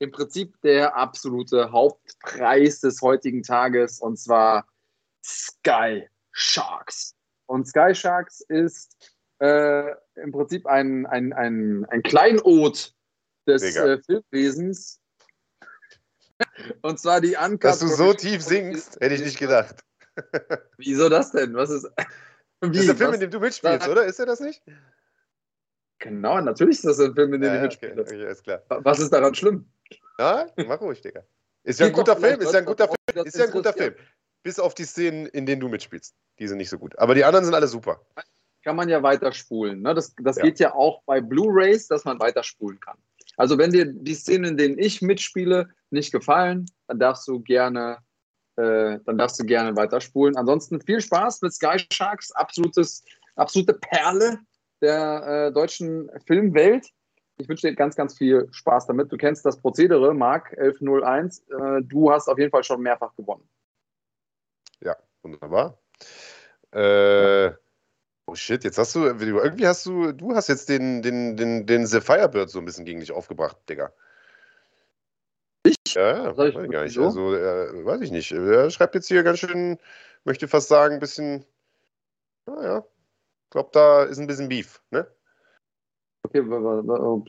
[0.00, 4.66] im Prinzip der absolute Hauptpreis des heutigen Tages und zwar
[5.24, 7.14] Sky Sharks.
[7.46, 12.94] Und Sky Sharks ist äh, im Prinzip ein, ein, ein, ein Kleinod
[13.46, 15.00] des äh, Filmwesens.
[16.82, 17.64] Und zwar die Uncut.
[17.64, 19.84] Dass du so tief singst, hätte ich nicht gedacht.
[20.76, 21.54] Wieso das denn?
[21.54, 21.88] Was ist.
[22.60, 23.14] Das ist der Film, Was?
[23.14, 24.04] in dem du mitspielst, Da- oder?
[24.04, 24.62] Ist er das nicht?
[26.00, 28.02] Genau, natürlich ist das ein Film, in dem Ja, ich ja, okay, mitspiele.
[28.20, 28.62] okay, alles klar.
[28.68, 29.68] Was ist daran schlimm?
[30.18, 31.22] Ja, mach ruhig, Digga.
[31.64, 33.72] Ist ja ein guter Film, ist ja ein guter Film, ist ja ein guter.
[33.72, 33.94] Film.
[34.42, 36.14] Bis auf die Szenen, in denen du mitspielst.
[36.38, 36.96] Die sind nicht so gut.
[36.98, 38.00] Aber die anderen sind alle super.
[38.62, 39.82] Kann man ja weiterspulen.
[39.82, 39.94] Ne?
[39.94, 40.44] Das, das Ja.
[40.44, 42.96] geht ja auch bei Blu-Rays, dass man weiterspulen kann.
[43.36, 47.98] Also, wenn dir die Szenen, in denen ich mitspiele, nicht gefallen, dann darfst du gerne,
[48.56, 50.36] äh, dann darfst du gerne weiterspulen.
[50.36, 53.04] Ansonsten viel Spaß mit Sky Sharks, absolutes,
[53.36, 54.38] absolute Perle
[54.80, 56.88] der äh, deutschen Filmwelt.
[57.38, 59.12] Ich wünsche dir ganz, ganz viel Spaß damit.
[59.12, 61.44] Du kennst das Prozedere, Marc 1101.
[61.48, 63.48] Äh, du hast auf jeden Fall schon mehrfach gewonnen.
[65.22, 65.78] Wunderbar.
[66.72, 67.52] Äh,
[68.26, 71.86] oh shit, jetzt hast du, irgendwie hast du, du hast jetzt den, den, den, den
[71.86, 73.92] The Firebird so ein bisschen gegen dich aufgebracht, Digga.
[75.64, 75.76] Ich?
[75.88, 76.98] Ja, ja, ich weiß ich gar nicht.
[76.98, 78.32] Also, äh, weiß ich nicht.
[78.32, 79.78] Er schreibt jetzt hier ganz schön,
[80.24, 81.44] möchte fast sagen, ein bisschen,
[82.46, 82.84] naja,
[83.48, 85.06] ich glaube, da ist ein bisschen Beef, ne?
[86.22, 86.44] Okay,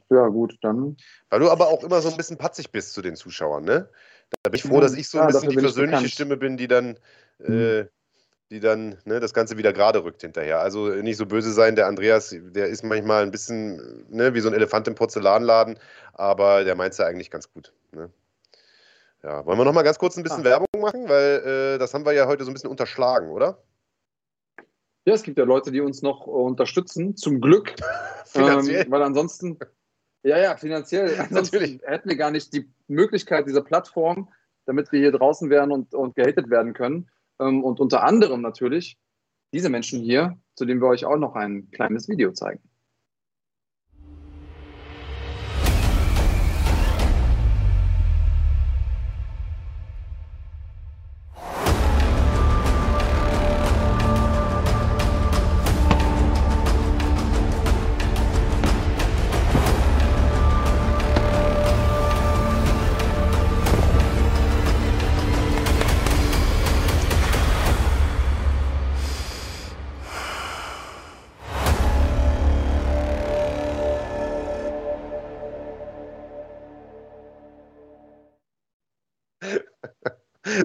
[0.09, 0.97] ja gut, dann
[1.29, 3.89] Weil du aber auch immer so ein bisschen patzig bist zu den Zuschauern, ne?
[4.43, 6.11] Da bin ich froh, dass ich so ein Ja, bisschen die persönliche bekannt.
[6.11, 6.99] Stimme bin, die dann,
[7.41, 7.85] äh,
[8.51, 10.59] die dann ne, das Ganze wieder gerade rückt hinterher.
[10.59, 14.49] Also nicht so böse sein, der Andreas, der ist manchmal ein bisschen ne, wie so
[14.49, 15.79] ein Elefant im Porzellanladen,
[16.11, 17.71] aber der meint es ja eigentlich ganz gut.
[17.93, 18.11] Ne?
[19.23, 20.49] Ja, wollen wir noch mal ganz kurz ein bisschen Ah.
[20.49, 23.63] Werbung machen, weil äh, das haben wir ja heute so ein bisschen unterschlagen, oder?
[25.09, 27.75] Ja, es gibt ja Leute, die uns noch äh, unterstützen, zum Glück.
[28.25, 28.85] Finanziell.
[28.85, 29.57] Ähm, weil ansonsten,
[30.23, 31.15] ja, ja, finanziell.
[31.19, 31.81] Ansonsten Natürlich.
[31.83, 34.29] hätten wir gar nicht die Möglichkeit, diese Plattform
[34.69, 37.09] damit wir hier draußen wären und, und gehatet werden können.
[37.39, 38.99] Ähm, und unter anderem natürlich
[39.51, 42.61] diese Menschen hier, zu denen wir euch auch noch ein kleines Video zeigen.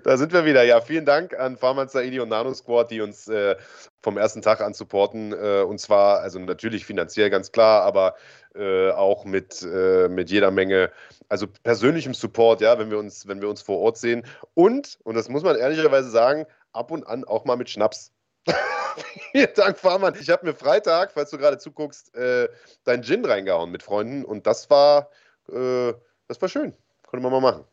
[0.04, 0.62] Da sind wir wieder.
[0.64, 3.56] Ja, vielen Dank an Farman Saidi und Nano Squad, die uns äh,
[4.02, 5.32] vom ersten Tag an supporten.
[5.32, 8.14] Äh, und zwar, also natürlich finanziell ganz klar, aber
[8.54, 10.90] äh, auch mit, äh, mit jeder Menge,
[11.30, 14.26] also persönlichem Support, ja, wenn wir uns, wenn wir uns vor Ort sehen.
[14.52, 16.44] Und, und das muss man ehrlicherweise sagen,
[16.74, 18.12] ab und an auch mal mit Schnaps.
[19.32, 20.16] Vielen Dank, Farman.
[20.20, 22.50] Ich habe mir Freitag, falls du gerade zuguckst, äh,
[22.84, 25.08] dein Gin reingehauen mit Freunden und das war,
[25.50, 25.94] äh,
[26.28, 26.74] das war schön.
[27.06, 27.64] Konnte man mal machen.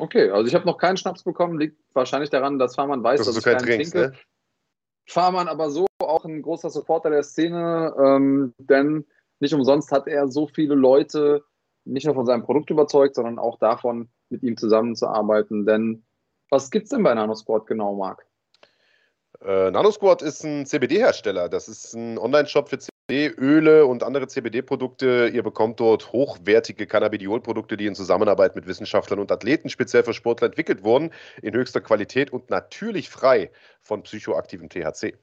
[0.00, 3.26] Okay, also ich habe noch keinen Schnaps bekommen, liegt wahrscheinlich daran, dass Fahrmann weiß, dass,
[3.26, 4.12] dass du ich keinen trinkst, trinke.
[4.12, 4.18] ne?
[5.06, 9.04] Fahrmann aber so auch ein großer Supporter der Szene, ähm, denn
[9.40, 11.44] nicht umsonst hat er so viele Leute
[11.84, 15.66] nicht nur von seinem Produkt überzeugt, sondern auch davon, mit ihm zusammenzuarbeiten.
[15.66, 16.02] Denn
[16.48, 18.24] was gibt es denn bei Nanosport genau, Marc?
[19.42, 21.50] Äh, NanoSquad ist ein CBD-Hersteller.
[21.50, 22.78] Das ist ein Online-Shop für
[23.10, 25.30] CBD-Öle und andere CBD-Produkte.
[25.34, 30.46] Ihr bekommt dort hochwertige Cannabidiol-Produkte, die in Zusammenarbeit mit Wissenschaftlern und Athleten speziell für Sportler
[30.46, 31.10] entwickelt wurden,
[31.42, 33.50] in höchster Qualität und natürlich frei
[33.80, 35.16] von psychoaktivem THC.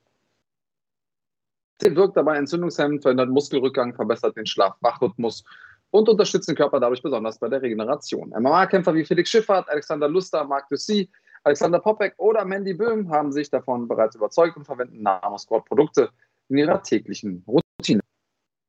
[1.82, 5.46] Sie wirkt dabei entzündungshemmend, verhindert Muskelrückgang, verbessert den Schlaf-Wachrhythmus
[5.92, 8.34] und unterstützt den Körper dadurch besonders bei der Regeneration.
[8.38, 11.10] MMA-Kämpfer wie Felix Schiffert, Alexander Luster, Marc Dussy,
[11.46, 16.10] Alexander Popek oder Mandy Böhm haben sich davon bereits überzeugt und verwenden Nanosquad-Produkte
[16.50, 17.66] in ihrer täglichen Routine.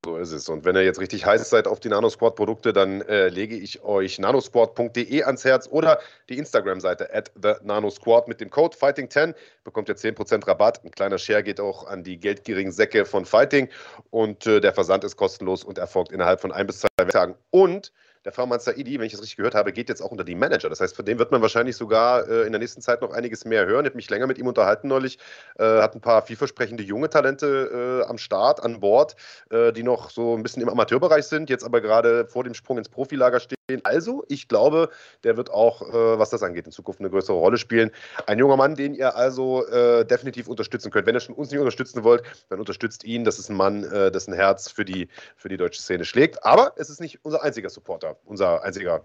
[0.04, 0.48] So ist es.
[0.48, 4.18] Und wenn ihr jetzt richtig heiß seid auf die Nanosquad-Produkte, dann äh, lege ich euch
[4.20, 5.98] nanosquad.de ans Herz oder
[6.28, 10.84] die Instagram-Seite at the nanosquad mit dem Code Fighting10 bekommt ihr 10% Rabatt.
[10.84, 13.68] Ein kleiner Share geht auch an die geldgierigen Säcke von Fighting
[14.10, 17.34] und äh, der Versand ist kostenlos und erfolgt innerhalb von ein bis zwei Tagen.
[17.50, 17.92] Und
[18.24, 20.68] der Farman Saidi, wenn ich das richtig gehört habe, geht jetzt auch unter die Manager.
[20.68, 23.44] Das heißt, von dem wird man wahrscheinlich sogar äh, in der nächsten Zeit noch einiges
[23.44, 23.84] mehr hören.
[23.84, 25.18] Ich habe mich länger mit ihm unterhalten neulich,
[25.58, 29.16] äh, hat ein paar vielversprechende junge Talente äh, am Start, an Bord,
[29.50, 32.78] äh, die noch so ein bisschen im Amateurbereich sind, jetzt aber gerade vor dem Sprung
[32.78, 33.56] ins Profilager stehen.
[33.84, 34.88] Also, ich glaube,
[35.24, 37.90] der wird auch, äh, was das angeht, in Zukunft eine größere Rolle spielen.
[38.26, 41.06] Ein junger Mann, den ihr also äh, definitiv unterstützen könnt.
[41.06, 43.24] Wenn ihr schon uns nicht unterstützen wollt, dann unterstützt ihn.
[43.24, 43.82] Das ist ein Mann,
[44.12, 46.44] dessen Herz für die, für die deutsche Szene schlägt.
[46.44, 49.04] Aber es ist nicht unser einziger Supporter unser einziger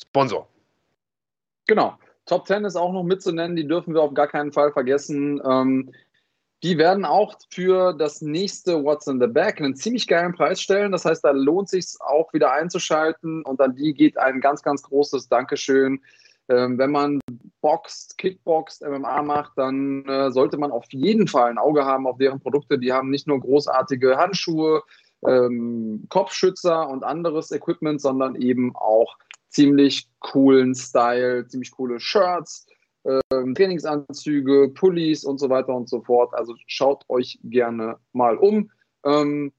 [0.00, 0.48] Sponsor.
[1.66, 1.94] Genau.
[2.26, 5.42] Top 10 ist auch noch mitzunennen, die dürfen wir auf gar keinen Fall vergessen.
[5.44, 5.92] Ähm,
[6.62, 10.92] die werden auch für das nächste What's in the Back einen ziemlich geilen Preis stellen.
[10.92, 14.82] Das heißt, da lohnt sich auch wieder einzuschalten und an die geht ein ganz, ganz
[14.82, 16.00] großes Dankeschön.
[16.48, 17.20] Ähm, wenn man
[17.60, 22.16] boxt, Kickboxt, MMA macht, dann äh, sollte man auf jeden Fall ein Auge haben auf
[22.16, 22.78] deren Produkte.
[22.78, 24.82] Die haben nicht nur großartige Handschuhe,
[25.26, 29.16] ähm, Kopfschützer und anderes Equipment, sondern eben auch
[29.48, 32.66] ziemlich coolen Style, ziemlich coole Shirts,
[33.04, 36.34] ähm, Trainingsanzüge, Pullis und so weiter und so fort.
[36.34, 38.70] Also schaut euch gerne mal um.
[39.04, 39.52] Ähm,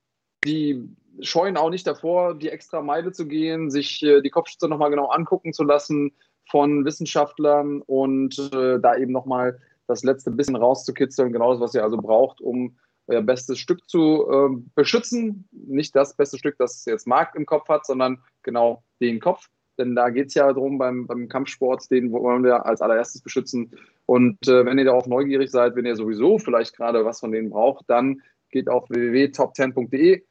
[0.44, 0.90] die
[1.22, 5.08] scheuen auch nicht davor, die extra Meile zu gehen, sich äh, die Kopfschützer nochmal genau
[5.08, 6.12] angucken zu lassen
[6.50, 11.84] von Wissenschaftlern und äh, da eben nochmal das letzte bisschen rauszukitzeln, genau das, was ihr
[11.84, 12.76] also braucht, um
[13.08, 15.48] euer bestes Stück zu äh, beschützen.
[15.52, 19.48] Nicht das beste Stück, das jetzt Marc im Kopf hat, sondern genau den Kopf.
[19.78, 23.72] Denn da geht es ja darum, beim, beim Kampfsport, den wollen wir als allererstes beschützen.
[24.06, 27.50] Und äh, wenn ihr darauf neugierig seid, wenn ihr sowieso vielleicht gerade was von denen
[27.50, 28.22] braucht, dann
[28.52, 30.24] geht auf www.top10.de,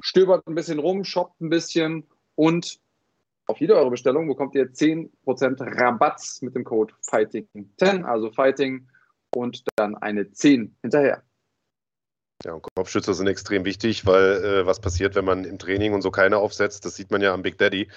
[0.00, 2.04] stöbert ein bisschen rum, shoppt ein bisschen
[2.34, 2.78] und
[3.46, 5.10] auf jede eure Bestellung bekommt ihr 10%
[5.80, 8.86] Rabatt mit dem Code FIGHTING10, also Fighting
[9.34, 11.22] und dann eine 10 hinterher.
[12.44, 16.02] Ja, und Kopfschützer sind extrem wichtig, weil äh, was passiert, wenn man im Training und
[16.02, 17.88] so keine aufsetzt, das sieht man ja am Big Daddy,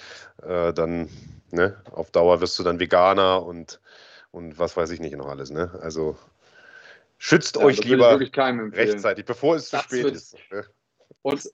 [0.42, 1.08] äh, dann
[1.52, 3.80] ne, auf Dauer wirst du dann Veganer und,
[4.32, 5.50] und was weiß ich nicht noch alles.
[5.50, 5.70] Ne?
[5.80, 6.16] Also
[7.18, 10.36] schützt ja, euch lieber rechtzeitig, bevor es zu spät ist.
[10.50, 10.66] Ne?
[11.22, 11.46] Und,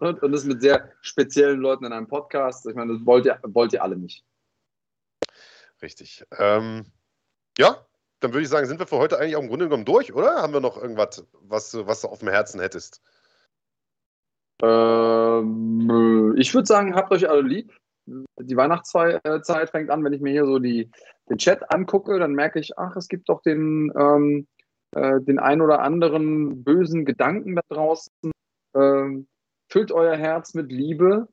[0.00, 2.66] und, und, das mit sehr speziellen Leuten in einem Podcast.
[2.66, 4.22] Ich meine, das wollt ihr, wollt ihr alle nicht.
[5.80, 6.22] Richtig.
[6.38, 6.84] Ähm,
[7.56, 7.86] ja,
[8.24, 10.36] dann würde ich sagen, sind wir für heute eigentlich auch im Grunde genommen durch, oder?
[10.36, 13.02] Haben wir noch irgendwas, was, was du auf dem Herzen hättest?
[14.62, 17.72] Ähm, ich würde sagen, habt euch alle lieb.
[18.06, 20.90] die Weihnachtszeit fängt an, wenn ich mir hier so die,
[21.28, 24.46] den Chat angucke, dann merke ich, ach, es gibt doch den, ähm,
[24.92, 28.32] äh, den ein oder anderen bösen Gedanken da draußen.
[28.74, 29.26] Ähm,
[29.70, 31.28] füllt euer Herz mit Liebe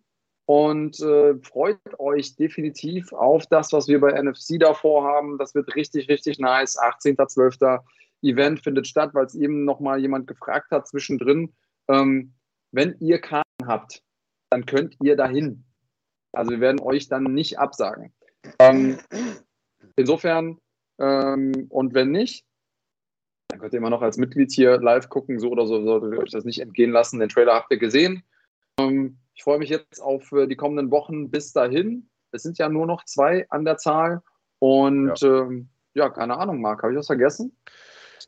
[0.46, 5.38] und äh, freut euch definitiv auf das, was wir bei NFC da vorhaben.
[5.38, 6.78] Das wird richtig, richtig nice.
[6.78, 7.80] 18.12.
[8.24, 11.54] Event findet statt, weil es eben nochmal jemand gefragt hat zwischendrin.
[11.88, 12.34] Ähm,
[12.72, 14.04] wenn ihr Karten habt,
[14.50, 15.64] dann könnt ihr dahin.
[16.32, 18.14] Also wir werden euch dann nicht absagen.
[18.60, 19.00] Ähm,
[19.96, 20.60] insofern,
[21.00, 22.46] ähm, und wenn nicht,
[23.48, 26.20] dann könnt ihr immer noch als Mitglied hier live gucken, so oder so solltet ihr
[26.20, 27.20] euch das nicht entgehen lassen.
[27.20, 28.24] Den Trailer habt ihr gesehen.
[28.80, 32.10] Ähm, ich freue mich jetzt auf äh, die kommenden Wochen bis dahin.
[32.32, 34.22] Es sind ja nur noch zwei an der Zahl.
[34.60, 37.56] Und ja, ähm, ja keine Ahnung, Marc, habe ich was vergessen?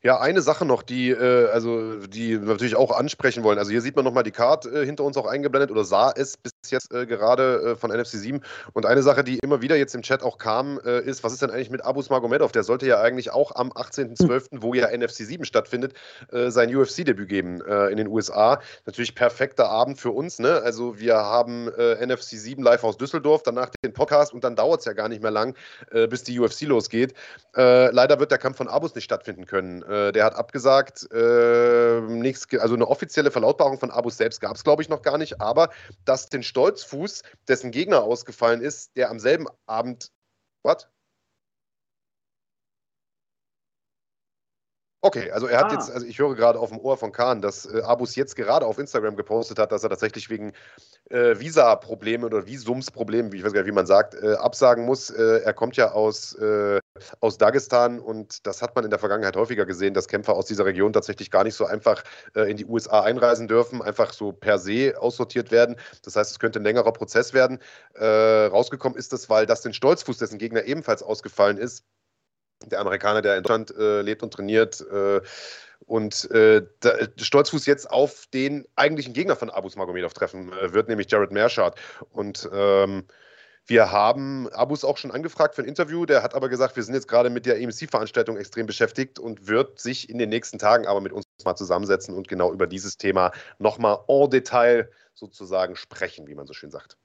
[0.02, 3.58] Ja, eine Sache noch, die, äh, also, die wir natürlich auch ansprechen wollen.
[3.58, 6.36] Also hier sieht man nochmal die Card äh, hinter uns auch eingeblendet oder sah es
[6.36, 8.42] bis jetzt äh, gerade äh, von NFC 7.
[8.74, 11.42] Und eine Sache, die immer wieder jetzt im Chat auch kam, äh, ist, was ist
[11.42, 12.52] denn eigentlich mit Abus Magomedov?
[12.52, 15.94] Der sollte ja eigentlich auch am 18.12., wo ja NFC 7 stattfindet,
[16.32, 18.60] äh, sein UFC-Debüt geben in den USA.
[18.86, 20.40] Natürlich perfekter Abend für uns.
[20.40, 20.62] Ne?
[20.64, 24.86] Also wir haben NFC 7 live aus Düsseldorf, danach den Podcast und dann dauert es
[24.86, 25.56] ja gar nicht mehr lang,
[26.10, 27.14] bis die UFC losgeht.
[27.54, 29.84] leider wird der Kampf von Abus nicht stattfinden können.
[29.84, 31.12] Äh, der hat abgesagt.
[31.12, 35.18] Äh, nichts, also eine offizielle Verlautbarung von Abus selbst gab es, glaube ich, noch gar
[35.18, 35.42] nicht.
[35.42, 35.70] Aber
[36.06, 40.12] dass den Stolzfuß, dessen Gegner ausgefallen ist, der am selben Abend.
[40.62, 40.88] Was?
[45.06, 45.74] Okay, also er hat ah.
[45.74, 48.66] jetzt, also ich höre gerade auf dem Ohr von Kahn, dass äh, Abus jetzt gerade
[48.66, 50.54] auf Instagram gepostet hat, dass er tatsächlich wegen
[51.10, 55.10] äh, Visa-Problemen oder Visumsproblemen, wie ich weiß gar nicht, wie man sagt, äh, absagen muss.
[55.10, 56.80] Äh, er kommt ja aus, äh,
[57.20, 60.64] aus Dagestan und das hat man in der Vergangenheit häufiger gesehen, dass Kämpfer aus dieser
[60.64, 62.02] Region tatsächlich gar nicht so einfach
[62.34, 65.76] äh, in die USA einreisen dürfen, einfach so per se aussortiert werden.
[66.06, 67.60] Das heißt, es könnte ein längerer Prozess werden.
[68.00, 71.84] rausgekommen ist das, weil das den Stolzfuß, dessen Gegner ebenfalls ausgefallen ist,
[72.66, 74.82] der Amerikaner, der in Deutschland äh, lebt und trainiert.
[74.82, 75.22] Äh,
[75.86, 76.62] und äh,
[77.18, 81.72] Stolzfuß jetzt auf den eigentlichen Gegner von Abus Magomedov treffen äh, wird, nämlich Jared Mershaw.
[82.12, 83.06] Und ähm,
[83.66, 86.06] wir haben Abus auch schon angefragt für ein Interview.
[86.06, 89.80] Der hat aber gesagt, wir sind jetzt gerade mit der EMC-Veranstaltung extrem beschäftigt und wird
[89.80, 93.32] sich in den nächsten Tagen aber mit uns mal zusammensetzen und genau über dieses Thema
[93.60, 96.98] nochmal en Detail sozusagen sprechen, wie man so schön sagt.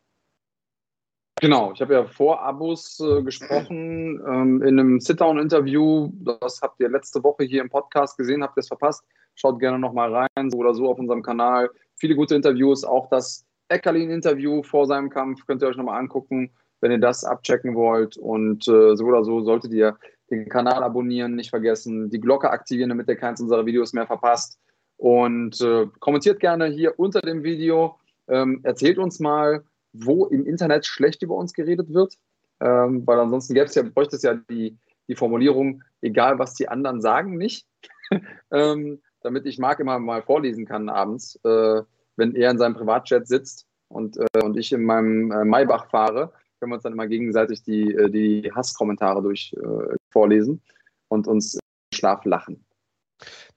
[1.40, 6.10] Genau, ich habe ja vor Abos äh, gesprochen ähm, in einem Sit-Down-Interview.
[6.20, 9.04] Das habt ihr letzte Woche hier im Podcast gesehen, habt ihr es verpasst.
[9.34, 11.70] Schaut gerne nochmal rein, so oder so auf unserem Kanal.
[11.96, 16.50] Viele gute Interviews, auch das Eckerlin-Interview vor seinem Kampf könnt ihr euch nochmal angucken,
[16.80, 18.16] wenn ihr das abchecken wollt.
[18.16, 19.96] Und äh, so oder so solltet ihr
[20.30, 24.58] den Kanal abonnieren, nicht vergessen, die Glocke aktivieren, damit ihr keins unserer Videos mehr verpasst.
[24.96, 27.96] Und äh, kommentiert gerne hier unter dem Video.
[28.26, 32.14] Ähm, erzählt uns mal, wo im Internet schlecht über uns geredet wird,
[32.60, 34.78] ähm, weil ansonsten gäbe es ja, bräuchte es ja die,
[35.08, 37.66] die Formulierung, egal was die anderen sagen, nicht.
[38.50, 41.82] ähm, damit ich Marc immer mal vorlesen kann abends, äh,
[42.16, 46.32] wenn er in seinem Privatchat sitzt und, äh, und ich in meinem äh, Maybach fahre,
[46.58, 50.62] können wir uns dann immer gegenseitig die, äh, die Hasskommentare durch äh, vorlesen
[51.08, 51.58] und uns
[51.94, 52.64] Schlaf lachen.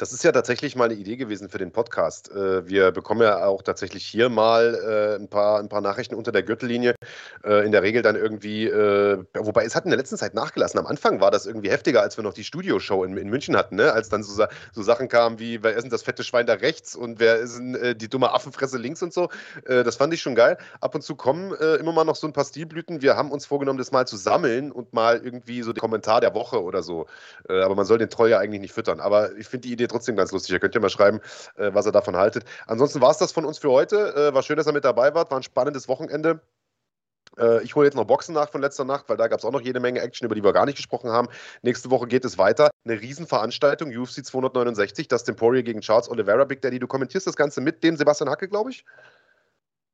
[0.02, 2.32] Das ist ja tatsächlich mal eine Idee gewesen für den Podcast.
[2.32, 6.32] Äh, wir bekommen ja auch tatsächlich hier mal äh, ein paar, ein paar Nachrichten unter
[6.32, 6.96] der Gürtellinie.
[7.44, 10.80] Äh, in der Regel dann irgendwie, wobei es hat in der letzten Zeit nachgelassen.
[10.80, 13.76] Am Anfang war das irgendwie heftiger, als wir noch die Studioshow in, in München hatten,
[13.76, 13.94] ne?
[13.94, 16.96] als dann so, so Sachen kamen wie, wer ist denn das fette Schwein da rechts
[16.96, 19.30] und wer ist denn die dumme Affenfresse links und so.
[19.66, 20.58] Das fand ich schon geil.
[20.80, 23.04] Ab und zu kommen immer mal noch so ein paar Stilblüten.
[23.04, 26.34] Wir haben uns vorgenommen, das mal zu sammeln und mal irgendwie so den Kommentar der
[26.34, 27.06] Woche oder so.
[27.48, 29.00] Aber man soll den Troll ja eigentlich nicht füttern.
[29.00, 30.54] Aber ich finde die Idee trotzdem ganz lustig.
[30.54, 31.20] Ihr könnt ja mal schreiben,
[31.58, 32.46] äh, was ihr davon haltet.
[32.68, 34.16] Ansonsten war es das von uns für heute.
[34.16, 35.32] Äh, war schön, dass ihr mit dabei wart.
[35.32, 36.42] War ein spannendes Wochenende.
[37.38, 39.52] Äh, ich hole jetzt noch Boxen nach von letzter Nacht, weil da gab es auch
[39.52, 41.28] noch jede Menge Action, über die wir gar nicht gesprochen haben.
[41.62, 42.70] Nächste Woche geht es weiter.
[42.86, 46.44] Eine Riesenveranstaltung, UFC 269, das Temporia gegen Charles Oliveira.
[46.46, 48.86] Big Daddy, du kommentierst das Ganze mit dem Sebastian Hacke, glaube ich?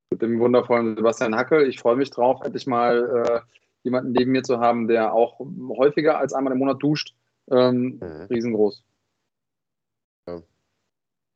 [0.10, 1.64] Mit dem wundervollen Sebastian Hacke.
[1.66, 3.40] Ich freue mich drauf, endlich mal äh,
[3.84, 5.40] jemanden neben mir zu haben, der auch
[5.78, 7.14] häufiger als einmal im Monat duscht.
[7.50, 8.28] Ähm, mhm.
[8.30, 8.84] Riesengroß.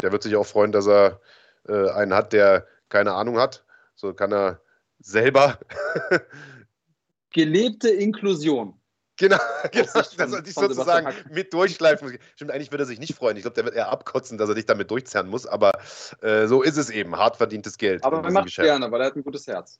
[0.01, 1.19] Der wird sich auch freuen, dass er
[1.67, 3.63] äh, einen hat, der keine Ahnung hat.
[3.95, 4.61] So kann er
[4.99, 5.59] selber.
[7.31, 8.81] Gelebte Inklusion.
[9.17, 9.37] Genau,
[9.71, 12.17] genau das sollte ich sozusagen mit durchschleifen.
[12.35, 13.37] Stimmt, eigentlich würde er sich nicht freuen.
[13.37, 15.45] Ich glaube, der wird eher abkotzen, dass er dich damit durchzerren muss.
[15.45, 15.71] Aber
[16.21, 17.15] äh, so ist es eben.
[17.15, 18.03] Hart verdientes Geld.
[18.03, 19.79] Aber er macht es gerne, weil er hat ein gutes Herz.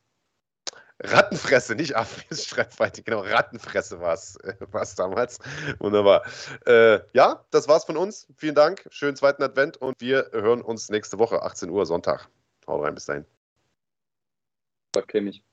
[1.03, 4.55] Rattenfresse, nicht Affis, Schreibweite, genau, Rattenfresse war es äh,
[4.95, 5.39] damals.
[5.79, 6.23] Wunderbar.
[6.65, 8.27] Äh, ja, das war's von uns.
[8.37, 12.27] Vielen Dank, schönen zweiten Advent und wir hören uns nächste Woche, 18 Uhr, Sonntag.
[12.67, 13.25] Haut rein, bis dahin.
[14.91, 15.43] Das kenne ich.